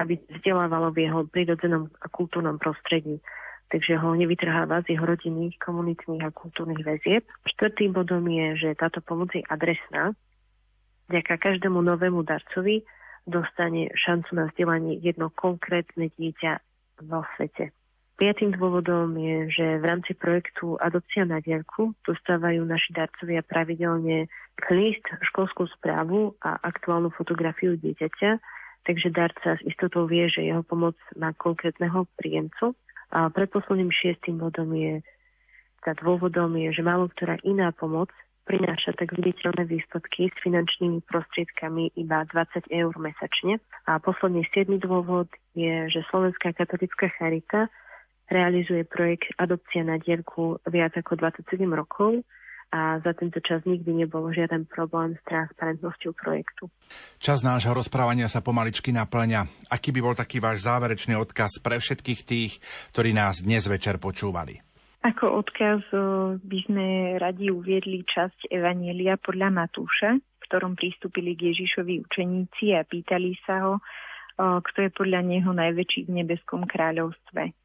aby 0.00 0.16
vzdelávalo 0.32 0.94
v 0.96 1.04
jeho 1.04 1.20
prirodzenom 1.28 1.92
a 2.00 2.06
kultúrnom 2.08 2.56
prostredí 2.56 3.20
takže 3.68 4.00
ho 4.00 4.16
nevytrháva 4.16 4.80
z 4.82 4.96
jeho 4.96 5.04
rodinných, 5.04 5.60
komunitných 5.60 6.24
a 6.24 6.32
kultúrnych 6.32 6.80
väzieb. 6.80 7.24
Štvrtým 7.44 7.92
bodom 7.92 8.24
je, 8.24 8.68
že 8.68 8.80
táto 8.80 9.04
pomoc 9.04 9.32
je 9.36 9.44
adresná. 9.44 10.16
Vďaka 11.08 11.36
každému 11.36 11.80
novému 11.80 12.24
darcovi 12.24 12.84
dostane 13.28 13.92
šancu 13.92 14.30
na 14.32 14.44
vzdelanie 14.48 14.96
jedno 15.04 15.28
konkrétne 15.32 16.08
dieťa 16.16 16.52
vo 17.04 17.24
svete. 17.36 17.72
Piatým 18.18 18.50
dôvodom 18.58 19.14
je, 19.14 19.46
že 19.46 19.66
v 19.78 19.84
rámci 19.86 20.10
projektu 20.10 20.74
Adopcia 20.82 21.22
na 21.22 21.38
diaľku 21.38 21.94
dostávajú 22.02 22.66
naši 22.66 22.90
darcovia 22.90 23.46
pravidelne 23.46 24.26
list, 24.74 25.06
školskú 25.30 25.70
správu 25.78 26.34
a 26.42 26.58
aktuálnu 26.66 27.14
fotografiu 27.14 27.78
dieťaťa, 27.78 28.30
takže 28.90 29.14
darca 29.14 29.54
s 29.54 29.62
istotou 29.62 30.10
vie, 30.10 30.26
že 30.26 30.42
jeho 30.42 30.66
pomoc 30.66 30.98
má 31.14 31.30
konkrétneho 31.38 32.10
príjemcu 32.18 32.74
a 33.14 33.30
predposledným 33.30 33.94
šiestým 33.94 34.42
bodom 34.42 34.74
je, 34.74 34.98
tá 35.86 35.94
dôvodom 35.94 36.58
je, 36.58 36.74
že 36.74 36.82
málo 36.82 37.06
ktorá 37.14 37.38
iná 37.46 37.70
pomoc 37.70 38.10
prináša 38.50 38.98
tak 38.98 39.14
viditeľné 39.14 39.62
výsledky 39.70 40.34
s 40.34 40.36
finančnými 40.42 41.06
prostriedkami 41.06 41.94
iba 41.94 42.26
20 42.34 42.66
eur 42.72 42.92
mesačne. 42.98 43.62
A 43.86 44.02
posledný 44.02 44.42
siedmy 44.50 44.82
dôvod 44.82 45.30
je, 45.54 45.86
že 45.86 46.02
Slovenská 46.10 46.56
katolická 46.56 47.12
charita 47.14 47.70
realizuje 48.28 48.84
projekt 48.84 49.32
Adopcia 49.40 49.82
na 49.84 49.96
dielku 49.96 50.60
viac 50.68 50.94
ako 50.96 51.16
27 51.16 51.64
rokov 51.72 52.22
a 52.68 53.00
za 53.00 53.16
tento 53.16 53.40
čas 53.40 53.64
nikdy 53.64 54.04
nebol 54.04 54.28
žiaden 54.28 54.68
problém 54.68 55.16
s 55.16 55.22
transparentnosťou 55.24 56.12
projektu. 56.12 56.68
Čas 57.16 57.40
nášho 57.40 57.72
rozprávania 57.72 58.28
sa 58.28 58.44
pomaličky 58.44 58.92
naplňa. 58.92 59.72
Aký 59.72 59.88
by 59.88 60.00
bol 60.04 60.12
taký 60.12 60.36
váš 60.36 60.68
záverečný 60.68 61.16
odkaz 61.16 61.64
pre 61.64 61.80
všetkých 61.80 62.20
tých, 62.28 62.60
ktorí 62.92 63.16
nás 63.16 63.40
dnes 63.40 63.64
večer 63.64 63.96
počúvali? 63.96 64.60
Ako 65.00 65.40
odkaz 65.40 65.80
by 66.44 66.58
sme 66.68 67.16
radi 67.16 67.48
uviedli 67.48 68.04
časť 68.04 68.52
Evanielia 68.52 69.16
podľa 69.16 69.48
Matúša, 69.48 70.20
v 70.20 70.42
ktorom 70.44 70.76
pristúpili 70.76 71.32
k 71.32 71.56
Ježišovi 71.56 72.04
učeníci 72.04 72.76
a 72.76 72.84
pýtali 72.84 73.32
sa 73.48 73.64
ho, 73.64 73.74
kto 74.36 74.78
je 74.84 74.90
podľa 74.92 75.24
neho 75.24 75.56
najväčší 75.56 76.04
v 76.04 76.20
nebeskom 76.20 76.68
kráľovstve. 76.68 77.56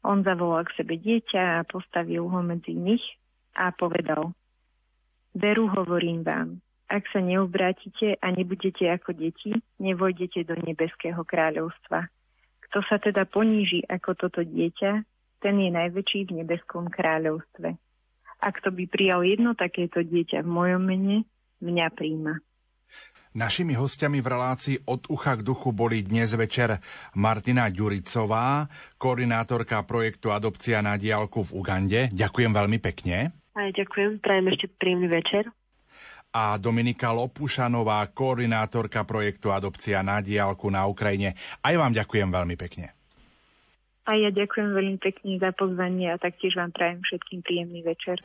On 0.00 0.24
zavolal 0.24 0.64
k 0.64 0.80
sebe 0.80 0.96
dieťa 0.96 1.60
a 1.60 1.66
postavil 1.68 2.24
ho 2.24 2.40
medzi 2.40 2.72
nich 2.72 3.04
a 3.52 3.68
povedal, 3.74 4.32
Veru 5.30 5.70
hovorím 5.70 6.26
vám, 6.26 6.58
ak 6.90 7.06
sa 7.14 7.22
neobrátite 7.22 8.18
a 8.18 8.26
nebudete 8.34 8.90
ako 8.90 9.14
deti, 9.14 9.54
nevojdete 9.78 10.42
do 10.42 10.58
nebeského 10.58 11.22
kráľovstva. 11.22 12.10
Kto 12.66 12.78
sa 12.90 12.98
teda 12.98 13.30
poníži 13.30 13.86
ako 13.86 14.18
toto 14.18 14.42
dieťa, 14.42 15.06
ten 15.38 15.54
je 15.62 15.70
najväčší 15.70 16.26
v 16.26 16.42
nebeskom 16.42 16.90
kráľovstve. 16.90 17.78
A 18.40 18.46
kto 18.50 18.74
by 18.74 18.84
prijal 18.90 19.22
jedno 19.22 19.54
takéto 19.54 20.02
dieťa 20.02 20.42
v 20.42 20.50
mojom 20.50 20.82
mene, 20.82 21.16
mňa 21.62 21.86
príjma. 21.94 22.42
Našimi 23.30 23.78
hostiami 23.78 24.18
v 24.18 24.26
relácii 24.26 24.76
od 24.90 25.06
ucha 25.06 25.38
k 25.38 25.46
duchu 25.46 25.70
boli 25.70 26.02
dnes 26.02 26.34
večer 26.34 26.82
Martina 27.14 27.70
Ďuricová, 27.70 28.66
koordinátorka 28.98 29.86
projektu 29.86 30.34
Adopcia 30.34 30.82
na 30.82 30.98
diálku 30.98 31.46
v 31.46 31.62
Ugande. 31.62 32.00
Ďakujem 32.10 32.50
veľmi 32.50 32.82
pekne. 32.82 33.30
Aj 33.54 33.70
ďakujem, 33.70 34.18
prajem 34.18 34.50
ešte 34.50 34.66
príjemný 34.82 35.06
večer. 35.06 35.46
A 36.34 36.58
Dominika 36.58 37.14
Lopušanová, 37.14 38.02
koordinátorka 38.10 39.06
projektu 39.06 39.54
Adopcia 39.54 40.02
na 40.02 40.18
diálku 40.18 40.66
na 40.66 40.90
Ukrajine. 40.90 41.38
Aj 41.62 41.74
vám 41.78 41.94
ďakujem 41.94 42.34
veľmi 42.34 42.58
pekne. 42.58 42.98
A 44.10 44.18
ja 44.18 44.34
ďakujem 44.34 44.74
veľmi 44.74 44.98
pekne 44.98 45.38
za 45.38 45.54
pozvanie 45.54 46.10
a 46.10 46.18
taktiež 46.18 46.58
vám 46.58 46.74
prajem 46.74 46.98
všetkým 47.06 47.46
príjemný 47.46 47.86
večer. 47.86 48.18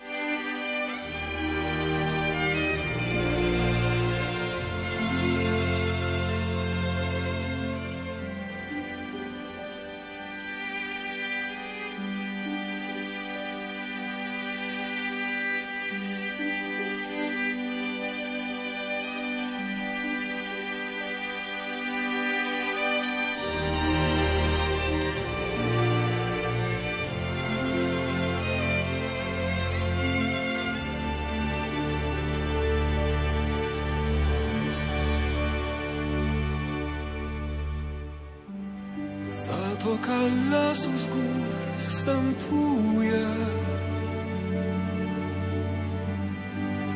Zatoka 40.06 40.22
lasu 40.52 40.90
z 40.98 41.08
gór 41.08 41.42
zstępuje 41.78 43.26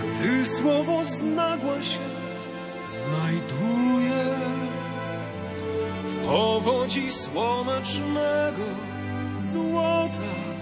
Gdy 0.00 0.46
słowo 0.46 1.04
znagła 1.04 1.82
się 1.82 2.08
znajduje 2.88 4.24
W 6.04 6.14
powodzi 6.26 7.10
słonecznego 7.10 8.64
złota 9.52 10.59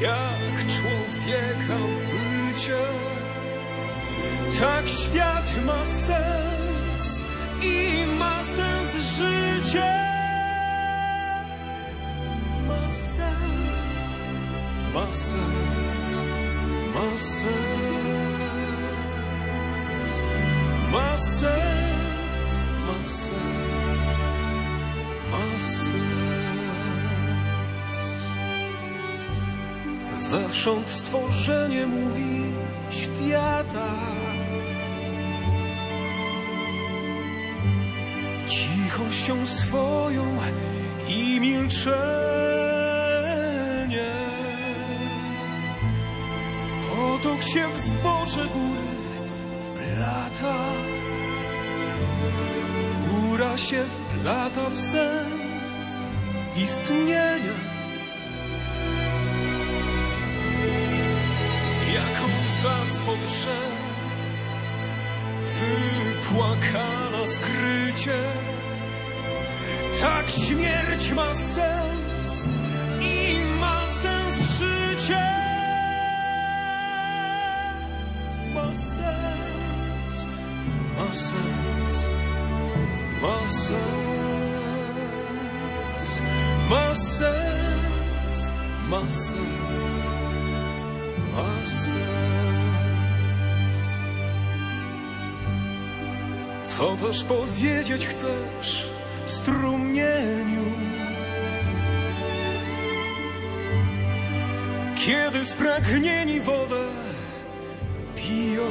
jak 0.00 0.66
człowieka 0.66 1.78
bycie. 2.06 2.82
Tak 4.60 4.88
świat 4.88 5.64
ma 5.66 5.84
sens 5.84 7.22
i 7.62 8.06
ma 8.18 8.44
sens 8.44 8.96
życie. 9.16 10.08
Ma 12.66 12.88
sens, 12.88 14.20
ma 14.94 15.12
sens, 15.12 16.24
ma 16.94 17.16
sens, 17.16 17.48
ma 20.92 21.16
sens, 21.16 22.50
ma 22.86 23.04
sens, 23.04 23.47
Zewsząd 30.28 30.88
stworzenie 30.88 31.86
mówi 31.86 32.52
świata. 32.90 33.94
Cichością 38.48 39.46
swoją 39.46 40.38
i 41.08 41.40
milczenie 41.40 41.88
potok 46.90 47.42
się 47.42 47.68
w 47.68 47.78
zbocze 47.78 48.48
góry 48.48 48.88
wplata. 49.74 50.56
Góra 53.08 53.58
się 53.58 53.84
wplata 53.84 54.70
w 54.70 54.80
sens 54.80 55.86
istnienia. 56.56 57.67
płakana 66.38 67.26
skrycie. 67.26 68.18
Tak 70.00 70.30
śmierć 70.30 71.12
ma 71.12 71.34
sens 71.34 72.48
i 73.00 73.44
ma 73.60 73.86
sens 73.86 74.34
życie. 74.58 75.24
Ma 78.54 78.74
sens, 78.74 80.26
ma 80.96 81.14
sens, 81.14 82.08
ma 83.22 83.48
sens, 83.48 83.82
ma 86.70 86.94
sens, 86.94 88.52
ma 88.88 89.08
sens. 89.08 89.67
Co 96.78 96.96
też 96.96 97.24
powiedzieć 97.24 98.06
chcesz, 98.06 98.86
strumieniu? 99.26 100.64
Kiedy 104.96 105.44
spragnieni 105.44 106.40
wodę 106.40 106.84
piją 108.16 108.66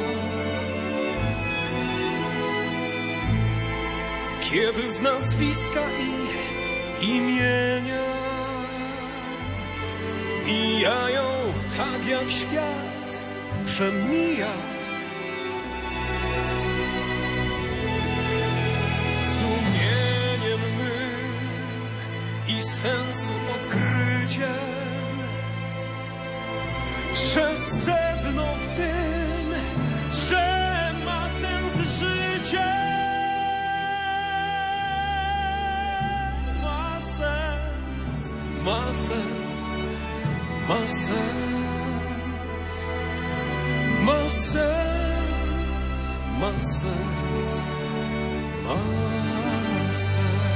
Kiedy 4.51 4.91
z 4.91 5.01
nazwiska 5.01 5.83
i 7.01 7.07
imienia 7.07 8.05
Mijają 10.45 11.23
tak 11.77 12.07
jak 12.07 12.31
świat 12.31 13.25
przemija 13.65 14.76
sensu 22.67 23.33
odkryciem 23.55 24.77
że 27.37 27.57
sedno 27.57 28.45
w 28.55 28.67
tym, 28.77 29.53
że 30.29 30.93
ma 31.05 31.29
sens 31.29 31.73
życie. 31.99 32.67
Ma 36.61 37.01
sens, 37.01 38.33
ma 38.63 38.93
sens, 38.93 39.85
ma 40.67 40.87
sens, 40.87 41.17
ma 44.01 44.29
sens, 44.29 45.99
ma 46.39 46.51
sens, 46.59 47.67
ma 48.65 48.77
sens. 49.93 50.46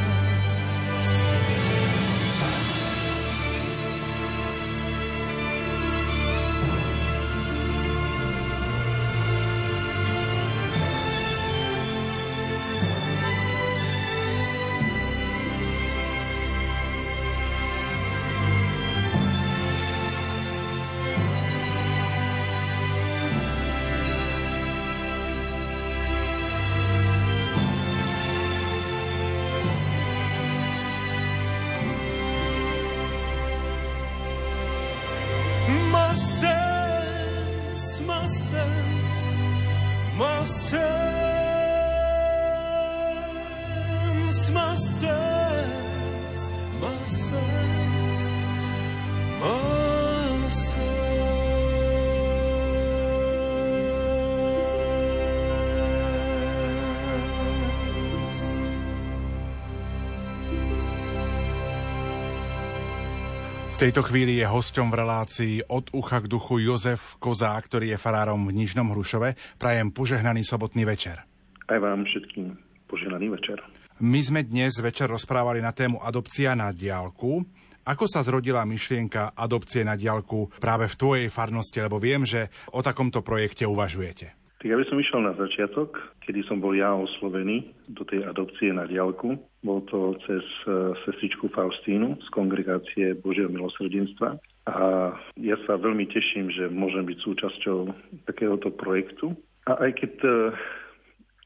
Tejto 63.82 64.06
chvíli 64.06 64.38
je 64.38 64.46
hosťom 64.46 64.94
v 64.94 65.00
relácii 65.02 65.56
od 65.66 65.90
ucha 65.98 66.22
k 66.22 66.30
duchu 66.30 66.62
Jozef 66.62 67.18
Kozá, 67.18 67.58
ktorý 67.58 67.90
je 67.90 67.98
farárom 67.98 68.46
v 68.46 68.54
Nižnom 68.54 68.94
Hrušove. 68.94 69.34
Prajem 69.58 69.90
požehnaný 69.90 70.46
sobotný 70.46 70.86
večer. 70.86 71.26
Aj 71.66 71.82
vám 71.82 72.06
všetkým 72.06 72.54
požehnaný 72.86 73.34
večer. 73.34 73.58
My 73.98 74.22
sme 74.22 74.46
dnes 74.46 74.78
večer 74.78 75.10
rozprávali 75.10 75.66
na 75.66 75.74
tému 75.74 75.98
adopcia 75.98 76.54
na 76.54 76.70
diálku. 76.70 77.42
Ako 77.82 78.06
sa 78.06 78.22
zrodila 78.22 78.70
myšlienka 78.70 79.34
adopcie 79.34 79.82
na 79.82 79.98
diálku 79.98 80.54
práve 80.62 80.86
v 80.86 80.98
tvojej 81.02 81.28
farnosti, 81.34 81.82
lebo 81.82 81.98
viem, 81.98 82.22
že 82.22 82.54
o 82.78 82.86
takomto 82.86 83.26
projekte 83.26 83.66
uvažujete. 83.66 84.41
Tak 84.62 84.70
ja 84.70 84.78
by 84.78 84.86
som 84.86 85.02
išiel 85.02 85.26
na 85.26 85.34
začiatok, 85.34 85.98
kedy 86.22 86.46
som 86.46 86.62
bol 86.62 86.78
ja 86.78 86.94
oslovený 86.94 87.74
do 87.98 88.06
tej 88.06 88.30
adopcie 88.30 88.70
na 88.70 88.86
diálku. 88.86 89.34
Bol 89.66 89.82
to 89.90 90.14
cez 90.30 90.46
eh, 90.70 90.94
sestričku 91.02 91.50
Faustínu 91.50 92.22
z 92.22 92.28
kongregácie 92.30 93.18
Božieho 93.18 93.50
milosrdenstva. 93.50 94.38
A 94.70 95.18
ja 95.42 95.58
sa 95.66 95.82
veľmi 95.82 96.06
teším, 96.14 96.54
že 96.54 96.70
môžem 96.70 97.10
byť 97.10 97.18
súčasťou 97.26 97.90
takéhoto 98.30 98.70
projektu. 98.70 99.34
A 99.66 99.82
aj 99.82 99.98
keď 99.98 100.14
eh, 100.30 100.54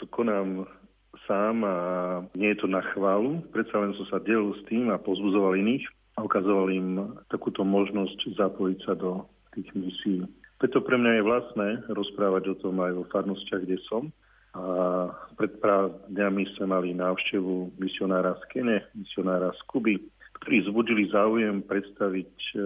to 0.04 0.12
konám 0.12 0.68
sám 1.24 1.64
a 1.64 1.78
nie 2.36 2.52
je 2.52 2.60
to 2.60 2.68
na 2.68 2.84
chválu, 2.92 3.40
predsa 3.56 3.80
len 3.80 3.96
som 3.96 4.12
sa 4.12 4.20
delil 4.20 4.60
s 4.60 4.62
tým 4.68 4.92
a 4.92 5.00
pozbudzoval 5.00 5.56
iných 5.56 5.88
a 6.20 6.28
ukazoval 6.28 6.68
im 6.68 7.16
takúto 7.32 7.64
možnosť 7.64 8.36
zapojiť 8.36 8.80
sa 8.84 9.00
do 9.00 9.24
tých 9.56 9.72
misií. 9.72 10.28
Preto 10.56 10.80
pre 10.80 10.96
mňa 10.96 11.12
je 11.20 11.28
vlastné 11.28 11.68
rozprávať 11.92 12.44
o 12.52 12.56
tom 12.56 12.80
aj 12.80 12.92
vo 12.96 13.04
farnostiach, 13.12 13.64
kde 13.68 13.80
som. 13.92 14.08
A 14.56 14.64
pred 15.36 15.52
pár 15.60 15.92
dňami 16.08 16.48
sme 16.56 16.72
mali 16.72 16.96
návštevu 16.96 17.76
misionára 17.76 18.40
z 18.40 18.44
Kene, 18.56 18.78
misionára 18.96 19.52
z 19.52 19.62
Kuby, 19.68 20.00
ktorí 20.40 20.64
zbudili 20.64 21.12
záujem 21.12 21.60
predstaviť 21.60 22.34
e, 22.56 22.58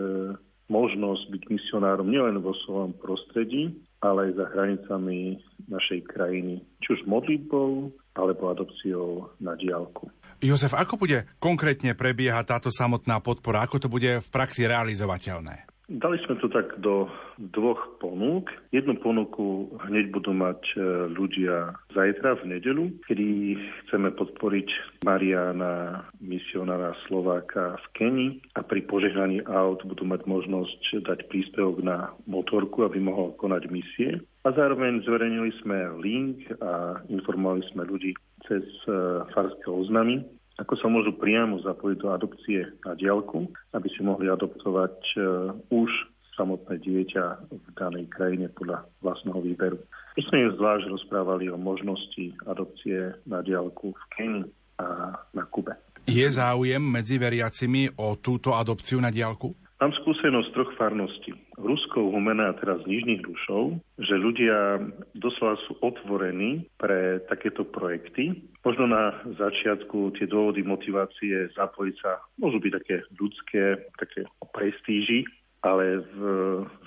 možnosť 0.69 1.23
byť 1.33 1.43
misionárom 1.49 2.05
nielen 2.05 2.37
vo 2.45 2.53
svojom 2.61 2.93
prostredí, 3.01 3.73
ale 4.05 4.29
aj 4.29 4.31
za 4.37 4.45
hranicami 4.53 5.41
našej 5.65 6.05
krajiny, 6.13 6.61
či 6.85 6.87
už 6.93 7.09
modlitbou 7.09 7.89
alebo 8.13 8.53
adopciou 8.53 9.33
na 9.41 9.57
diálku. 9.57 10.13
Jozef, 10.39 10.71
ako 10.71 10.95
bude 10.95 11.27
konkrétne 11.41 11.97
prebiehať 11.97 12.45
táto 12.47 12.69
samotná 12.71 13.19
podpora? 13.19 13.65
Ako 13.65 13.81
to 13.81 13.91
bude 13.91 14.23
v 14.23 14.27
praxi 14.31 14.69
realizovateľné? 14.69 15.68
Dali 15.89 16.21
sme 16.21 16.37
to 16.37 16.45
tak 16.53 16.77
do 16.85 17.09
dvoch 17.49 17.97
ponúk. 17.97 18.53
Jednu 18.69 19.01
ponuku 19.01 19.73
hneď 19.89 20.13
budú 20.13 20.37
mať 20.37 20.61
e, 20.77 21.09
ľudia 21.09 21.73
zajtra 21.97 22.37
v 22.45 22.53
nedelu, 22.53 22.93
kedy 23.09 23.57
chceme 23.57 24.13
podporiť 24.13 24.69
Mariana, 25.01 26.05
misionára 26.21 26.93
Slováka 27.09 27.81
v 27.81 27.85
Keni 27.97 28.27
a 28.53 28.61
pri 28.61 28.85
požehnaní 28.85 29.41
aut 29.49 29.81
budú 29.81 30.05
mať 30.05 30.29
možnosť 30.29 31.09
dať 31.09 31.25
príspevok 31.25 31.81
na 31.81 32.13
motorku, 32.29 32.85
aby 32.85 33.01
mohol 33.01 33.33
konať 33.41 33.63
misie. 33.73 34.21
A 34.45 34.53
zároveň 34.53 35.01
zverejnili 35.01 35.49
sme 35.65 35.89
link 36.05 36.45
a 36.61 37.01
informovali 37.09 37.65
sme 37.73 37.89
ľudí 37.89 38.13
cez 38.45 38.61
e, 38.85 39.25
farské 39.33 39.65
oznamy, 39.65 40.21
ako 40.60 40.73
sa 40.76 40.88
môžu 40.91 41.15
priamo 41.15 41.57
zapojiť 41.64 41.98
do 42.03 42.07
adopcie 42.11 42.68
na 42.84 42.94
diálku, 42.94 43.48
aby 43.72 43.88
si 43.95 44.03
mohli 44.03 44.27
adoptovať 44.27 44.95
uh, 45.15 45.56
už 45.72 45.90
samotné 46.36 46.80
dieťa 46.80 47.23
v 47.52 47.65
danej 47.76 48.07
krajine 48.11 48.48
podľa 48.56 48.88
vlastného 49.03 49.40
výberu. 49.44 49.80
My 50.15 50.22
sme 50.27 50.56
zvlášť 50.56 50.88
rozprávali 50.88 51.52
o 51.52 51.60
možnosti 51.60 52.36
adopcie 52.48 53.11
na 53.27 53.44
diálku 53.44 53.91
v 53.91 54.03
Kenii 54.15 54.48
a 54.80 55.15
na 55.36 55.44
Kube. 55.52 55.76
Je 56.07 56.23
záujem 56.26 56.80
medzi 56.80 57.19
veriacimi 57.19 57.91
o 57.99 58.15
túto 58.18 58.56
adopciu 58.56 59.03
na 59.03 59.11
diálku? 59.11 59.52
Mám 59.80 59.95
skúsenosť 60.03 60.51
troch 60.51 60.76
farností. 60.76 61.31
Ruskou, 61.56 62.11
Humena 62.11 62.51
a 62.51 62.57
teraz 62.60 62.84
Nižných 62.84 63.23
Rušov, 63.23 63.80
že 63.95 64.11
ľudia 64.19 64.76
doslova 65.15 65.56
sú 65.64 65.80
otvorení 65.80 66.68
pre 66.76 67.23
takéto 67.31 67.64
projekty. 67.64 68.43
Možno 68.60 68.91
na 68.91 69.15
začiatku 69.39 70.19
tie 70.19 70.27
dôvody 70.27 70.68
motivácie 70.68 71.47
zapojiť 71.56 71.95
sa 71.95 72.19
môžu 72.35 72.60
byť 72.60 72.72
také 72.76 72.95
ľudské, 73.15 73.64
také 73.95 74.27
o 74.43 74.45
prestíži, 74.51 75.23
ale 75.64 76.03
v, 76.11 76.19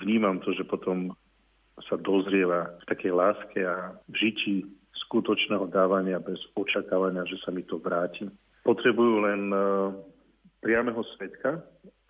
vnímam 0.05 0.37
to, 0.45 0.53
že 0.53 0.61
potom 0.61 1.17
sa 1.89 1.97
dozrieva 1.97 2.77
v 2.77 2.85
takej 2.93 3.09
láske 3.09 3.59
a 3.65 3.97
v 4.05 4.15
žití 4.21 4.69
skutočného 5.09 5.65
dávania 5.73 6.21
bez 6.21 6.37
očakávania, 6.53 7.25
že 7.25 7.41
sa 7.41 7.49
mi 7.49 7.65
to 7.65 7.81
vráti. 7.81 8.29
Potrebujú 8.61 9.25
len 9.25 9.49
uh, 9.49 9.89
priameho 10.61 11.01
svetka, 11.17 11.59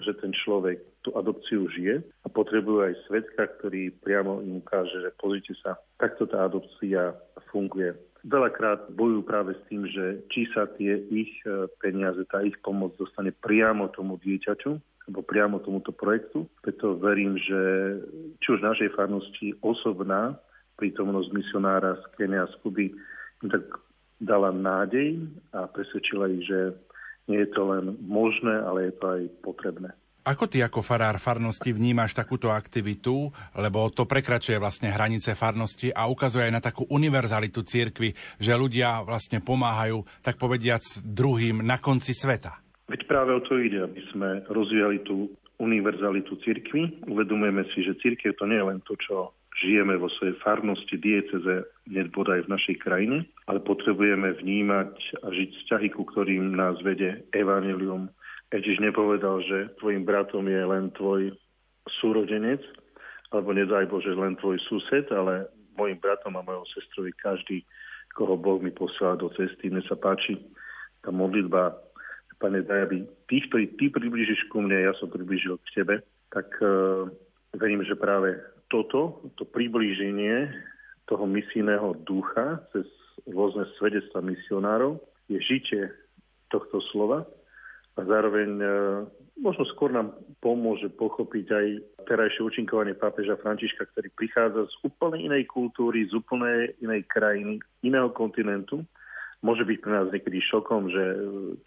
že 0.04 0.14
ten 0.20 0.36
človek 0.36 0.84
tú 1.02 1.16
adopciu 1.16 1.68
žije 1.72 2.04
a 2.24 2.28
potrebujú 2.28 2.86
aj 2.86 3.00
svetka, 3.08 3.48
ktorý 3.60 3.92
priamo 4.04 4.44
im 4.44 4.60
ukáže, 4.60 5.00
že 5.00 5.16
pozrite 5.20 5.56
sa, 5.64 5.80
takto 6.00 6.28
tá 6.28 6.46
adopcia 6.48 7.16
funguje 7.50 7.96
veľakrát 8.24 8.92
bojujú 8.96 9.22
práve 9.28 9.52
s 9.54 9.62
tým, 9.68 9.84
že 9.84 10.24
či 10.32 10.48
sa 10.56 10.68
tie 10.80 10.96
ich 11.12 11.32
e, 11.44 11.68
peniaze, 11.84 12.24
tá 12.32 12.40
ich 12.40 12.56
pomoc 12.64 12.96
dostane 12.96 13.36
priamo 13.36 13.92
tomu 13.92 14.16
dieťaťu, 14.24 14.72
alebo 14.80 15.20
priamo 15.28 15.60
tomuto 15.60 15.92
projektu. 15.92 16.48
Preto 16.64 16.96
verím, 16.96 17.36
že 17.36 17.60
či 18.40 18.48
už 18.56 18.64
našej 18.64 18.96
farnosti 18.96 19.52
osobná 19.60 20.40
prítomnosť 20.80 21.30
misionára 21.36 22.00
z 22.00 22.04
Kenia 22.16 22.48
z 22.48 22.56
Kuby 22.64 22.96
im 23.44 23.50
tak 23.52 23.68
dala 24.24 24.56
nádej 24.56 25.20
a 25.52 25.68
presvedčila 25.68 26.32
ich, 26.32 26.48
že 26.48 26.72
nie 27.28 27.40
je 27.44 27.50
to 27.52 27.64
len 27.70 27.96
možné, 28.04 28.52
ale 28.64 28.92
je 28.92 28.94
to 29.00 29.06
aj 29.08 29.22
potrebné. 29.44 29.90
Ako 30.24 30.48
ty 30.48 30.64
ako 30.64 30.80
farár 30.80 31.20
farnosti 31.20 31.76
vnímaš 31.76 32.16
takúto 32.16 32.48
aktivitu, 32.48 33.28
lebo 33.60 33.92
to 33.92 34.08
prekračuje 34.08 34.56
vlastne 34.56 34.88
hranice 34.88 35.36
farnosti 35.36 35.92
a 35.92 36.08
ukazuje 36.08 36.48
aj 36.48 36.54
na 36.56 36.64
takú 36.64 36.88
univerzalitu 36.88 37.60
cirkvy, 37.60 38.16
že 38.40 38.56
ľudia 38.56 39.04
vlastne 39.04 39.44
pomáhajú, 39.44 40.00
tak 40.24 40.40
povediac, 40.40 40.80
druhým 41.04 41.60
na 41.60 41.76
konci 41.76 42.16
sveta? 42.16 42.56
Veď 42.88 43.04
práve 43.04 43.36
o 43.36 43.44
to 43.44 43.60
ide, 43.60 43.84
aby 43.84 44.00
sme 44.16 44.48
rozvíjali 44.48 45.04
tú 45.04 45.28
univerzalitu 45.60 46.40
cirkvy. 46.40 47.04
Uvedomujeme 47.04 47.68
si, 47.76 47.84
že 47.84 48.00
cirkev 48.00 48.40
to 48.40 48.48
nie 48.48 48.64
je 48.64 48.68
len 48.72 48.80
to, 48.88 48.96
čo 48.96 49.36
žijeme 49.64 49.96
vo 49.96 50.12
svojej 50.12 50.36
farnosti, 50.44 51.00
dieceze, 51.00 51.64
bodaj 52.12 52.46
v 52.46 52.52
našej 52.52 52.76
krajine, 52.84 53.24
ale 53.48 53.64
potrebujeme 53.64 54.36
vnímať 54.36 55.24
a 55.24 55.32
žiť 55.32 55.50
vzťahy, 55.56 55.88
ku 55.96 56.04
ktorým 56.04 56.54
nás 56.54 56.76
vede 56.84 57.24
evanelium. 57.32 58.12
Ježiš 58.52 58.84
nepovedal, 58.84 59.42
že 59.48 59.74
tvojim 59.82 60.06
bratom 60.06 60.46
je 60.46 60.62
len 60.62 60.92
tvoj 60.94 61.34
súrodenec, 62.04 62.62
alebo 63.34 63.56
nedaj 63.56 63.90
Bože 63.90 64.14
len 64.14 64.38
tvoj 64.38 64.62
sused, 64.70 65.10
ale 65.10 65.50
mojim 65.74 65.98
bratom 65.98 66.38
a 66.38 66.46
mojou 66.46 66.68
sestrou 66.70 67.10
každý, 67.18 67.66
koho 68.14 68.38
Boh 68.38 68.62
mi 68.62 68.70
posiela 68.70 69.18
do 69.18 69.34
cesty. 69.34 69.74
Mne 69.74 69.82
sa 69.90 69.98
páči 69.98 70.38
tá 71.02 71.10
modlitba, 71.10 71.74
Pane, 72.44 72.60
daj, 72.60 72.92
aby 72.92 73.08
tých, 73.32 73.48
ktorí 73.48 73.66
ty 73.80 73.88
približíš 73.88 74.52
ku 74.52 74.60
mne, 74.60 74.76
ja 74.76 74.92
som 75.00 75.08
približil 75.08 75.56
k 75.64 75.80
tebe, 75.80 76.04
tak 76.28 76.52
uh, 76.60 77.08
verím, 77.56 77.88
že 77.88 77.96
práve 77.96 78.36
toto, 78.74 79.22
to 79.38 79.46
priblíženie 79.46 80.50
toho 81.06 81.30
misijného 81.30 81.94
ducha 82.10 82.66
cez 82.74 82.90
rôzne 83.30 83.70
svedectva 83.78 84.26
misionárov 84.26 84.98
je 85.30 85.38
žitie 85.38 85.94
tohto 86.50 86.82
slova 86.90 87.30
a 87.94 88.02
zároveň 88.02 88.50
e, 88.58 88.68
možno 89.38 89.70
skôr 89.70 89.94
nám 89.94 90.18
pomôže 90.42 90.90
pochopiť 90.90 91.46
aj 91.54 91.66
terajšie 92.10 92.42
účinkovanie 92.42 92.98
pápeža 92.98 93.38
Františka, 93.38 93.86
ktorý 93.94 94.10
prichádza 94.18 94.66
z 94.66 94.76
úplne 94.82 95.22
inej 95.22 95.46
kultúry, 95.46 96.10
z 96.10 96.18
úplne 96.18 96.74
inej 96.82 97.06
krajiny, 97.06 97.62
iného 97.86 98.10
kontinentu. 98.10 98.82
Môže 99.46 99.68
byť 99.68 99.78
pre 99.86 99.92
nás 99.94 100.08
niekedy 100.10 100.42
šokom, 100.42 100.90
že 100.90 101.04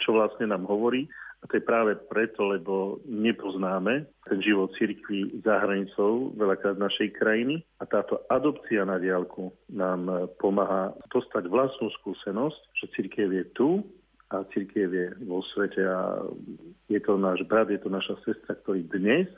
čo 0.02 0.18
vlastne 0.18 0.50
nám 0.50 0.66
hovorí, 0.66 1.06
a 1.46 1.54
to 1.54 1.62
je 1.62 1.70
práve 1.70 1.94
preto, 2.10 2.50
lebo 2.50 2.98
nepoznáme 3.06 4.10
ten 4.26 4.38
život 4.42 4.74
cirkvi 4.74 5.30
za 5.46 5.62
hranicou 5.62 6.34
veľakrát 6.34 6.74
našej 6.74 7.14
krajiny 7.14 7.62
a 7.78 7.86
táto 7.86 8.26
adopcia 8.26 8.82
na 8.82 8.98
diálku 8.98 9.54
nám 9.70 10.26
pomáha 10.42 10.90
dostať 11.06 11.46
vlastnú 11.46 11.86
skúsenosť, 12.02 12.58
že 12.82 12.90
cirkev 12.98 13.30
je 13.30 13.44
tu 13.54 13.86
a 14.34 14.42
cirkev 14.50 14.90
je 14.90 15.06
vo 15.22 15.38
svete 15.54 15.86
a 15.86 16.26
je 16.90 16.98
to 16.98 17.14
náš 17.14 17.46
brat, 17.46 17.70
je 17.70 17.78
to 17.78 17.94
naša 17.94 18.18
sestra, 18.26 18.58
ktorí 18.66 18.90
dnes 18.90 19.30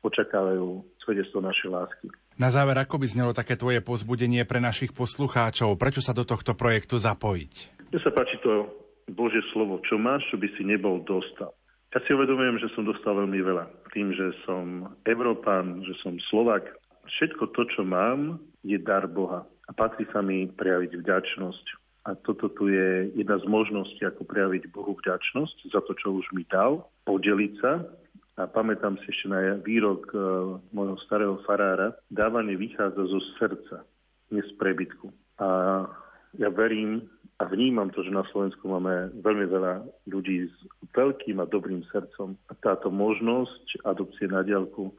očakávajú 0.00 0.80
svedectvo 1.04 1.44
našej 1.44 1.68
lásky. 1.68 2.08
Na 2.40 2.48
záver, 2.48 2.80
ako 2.80 2.96
by 2.96 3.06
znelo 3.12 3.36
také 3.36 3.60
tvoje 3.60 3.84
pozbudenie 3.84 4.48
pre 4.48 4.56
našich 4.56 4.96
poslucháčov? 4.96 5.76
Prečo 5.76 6.00
sa 6.00 6.16
do 6.16 6.24
tohto 6.24 6.56
projektu 6.56 6.96
zapojiť? 6.96 7.84
Mne 7.92 8.00
sa 8.00 8.08
páči 8.08 8.40
to 8.40 8.81
Božie 9.10 9.42
slovo, 9.50 9.82
čo 9.88 9.98
máš, 9.98 10.22
čo 10.30 10.38
by 10.38 10.48
si 10.54 10.62
nebol 10.62 11.02
dostal. 11.02 11.50
Ja 11.92 12.00
si 12.08 12.16
uvedomujem, 12.16 12.56
že 12.56 12.72
som 12.72 12.88
dostal 12.88 13.12
veľmi 13.18 13.40
veľa. 13.44 13.68
Tým, 13.92 14.16
že 14.16 14.32
som 14.48 14.88
Európan, 15.04 15.84
že 15.84 15.92
som 16.00 16.16
Slovak, 16.32 16.64
všetko 17.04 17.52
to, 17.52 17.68
čo 17.68 17.82
mám, 17.84 18.40
je 18.64 18.80
dar 18.80 19.04
Boha. 19.04 19.44
A 19.68 19.70
patrí 19.76 20.08
sa 20.08 20.24
mi 20.24 20.48
prejaviť 20.48 20.96
vďačnosť. 21.04 21.66
A 22.02 22.18
toto 22.18 22.50
tu 22.50 22.66
je 22.66 23.14
jedna 23.14 23.38
z 23.38 23.46
možností, 23.46 24.02
ako 24.02 24.26
prejaviť 24.26 24.72
Bohu 24.74 24.96
vďačnosť 24.98 25.70
za 25.70 25.80
to, 25.86 25.92
čo 25.94 26.18
už 26.18 26.26
mi 26.34 26.42
dal, 26.48 26.88
podeliť 27.06 27.52
sa. 27.60 27.84
A 28.40 28.48
pamätám 28.48 28.96
si 29.04 29.12
ešte 29.12 29.28
na 29.28 29.60
výrok 29.60 30.08
uh, 30.16 30.56
môjho 30.72 30.96
starého 31.04 31.36
farára, 31.44 31.92
dávanie 32.08 32.56
vychádza 32.56 33.04
zo 33.04 33.20
srdca, 33.36 33.84
nie 34.32 34.40
z 34.40 34.52
prebytku. 34.56 35.12
A 35.36 35.84
ja 36.40 36.48
verím, 36.48 37.04
a 37.42 37.50
vnímam 37.50 37.90
to, 37.90 38.06
že 38.06 38.14
na 38.14 38.22
Slovensku 38.30 38.70
máme 38.70 39.10
veľmi 39.18 39.46
veľa 39.50 39.82
ľudí 40.06 40.46
s 40.46 40.56
veľkým 40.94 41.42
a 41.42 41.50
dobrým 41.50 41.82
srdcom. 41.90 42.38
A 42.46 42.54
táto 42.54 42.94
možnosť 42.94 43.82
adopcie 43.82 44.30
na 44.30 44.46
diálku 44.46 44.94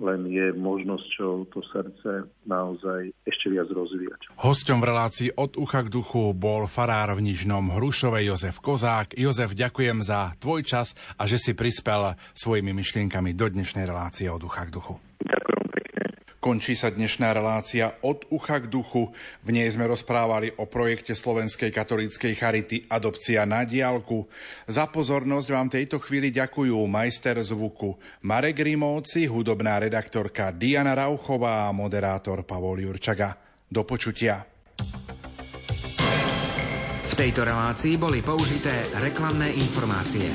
len 0.00 0.24
je 0.24 0.56
možnosťou 0.56 1.52
to 1.52 1.60
srdce 1.68 2.24
naozaj 2.48 3.12
ešte 3.28 3.52
viac 3.52 3.68
rozvíjať. 3.68 4.32
Hosťom 4.40 4.80
v 4.80 4.88
relácii 4.88 5.28
od 5.36 5.60
ucha 5.60 5.84
k 5.84 5.92
duchu 5.92 6.32
bol 6.32 6.64
farár 6.64 7.12
v 7.12 7.28
Nižnom 7.28 7.76
Hrušove 7.76 8.24
Jozef 8.24 8.58
Kozák. 8.64 9.12
Jozef, 9.12 9.52
ďakujem 9.52 10.00
za 10.00 10.32
tvoj 10.40 10.64
čas 10.64 10.96
a 11.20 11.28
že 11.28 11.36
si 11.36 11.52
prispel 11.52 12.16
svojimi 12.32 12.72
myšlienkami 12.72 13.36
do 13.36 13.52
dnešnej 13.52 13.84
relácie 13.84 14.32
od 14.32 14.40
ucha 14.40 14.64
k 14.64 14.74
duchu. 14.74 14.96
Končí 16.42 16.74
sa 16.74 16.90
dnešná 16.90 17.30
relácia 17.30 18.02
od 18.02 18.26
ucha 18.34 18.58
k 18.58 18.66
duchu. 18.66 19.14
V 19.46 19.48
nej 19.54 19.70
sme 19.70 19.86
rozprávali 19.86 20.50
o 20.58 20.66
projekte 20.66 21.14
Slovenskej 21.14 21.70
katolíckej 21.70 22.34
charity 22.34 22.82
Adopcia 22.90 23.46
na 23.46 23.62
diálku. 23.62 24.26
Za 24.66 24.90
pozornosť 24.90 25.48
vám 25.54 25.70
tejto 25.70 26.02
chvíli 26.02 26.34
ďakujú 26.34 26.74
majster 26.90 27.38
zvuku 27.46 27.94
Marek 28.26 28.58
Rimovci, 28.58 29.30
hudobná 29.30 29.78
redaktorka 29.78 30.50
Diana 30.50 30.98
Rauchová 30.98 31.70
a 31.70 31.70
moderátor 31.70 32.42
Pavol 32.42 32.82
Jurčaga. 32.90 33.38
Do 33.70 33.86
počutia. 33.86 34.42
V 37.06 37.12
tejto 37.14 37.46
relácii 37.46 37.94
boli 37.94 38.18
použité 38.18 38.90
reklamné 38.98 39.46
informácie. 39.54 40.26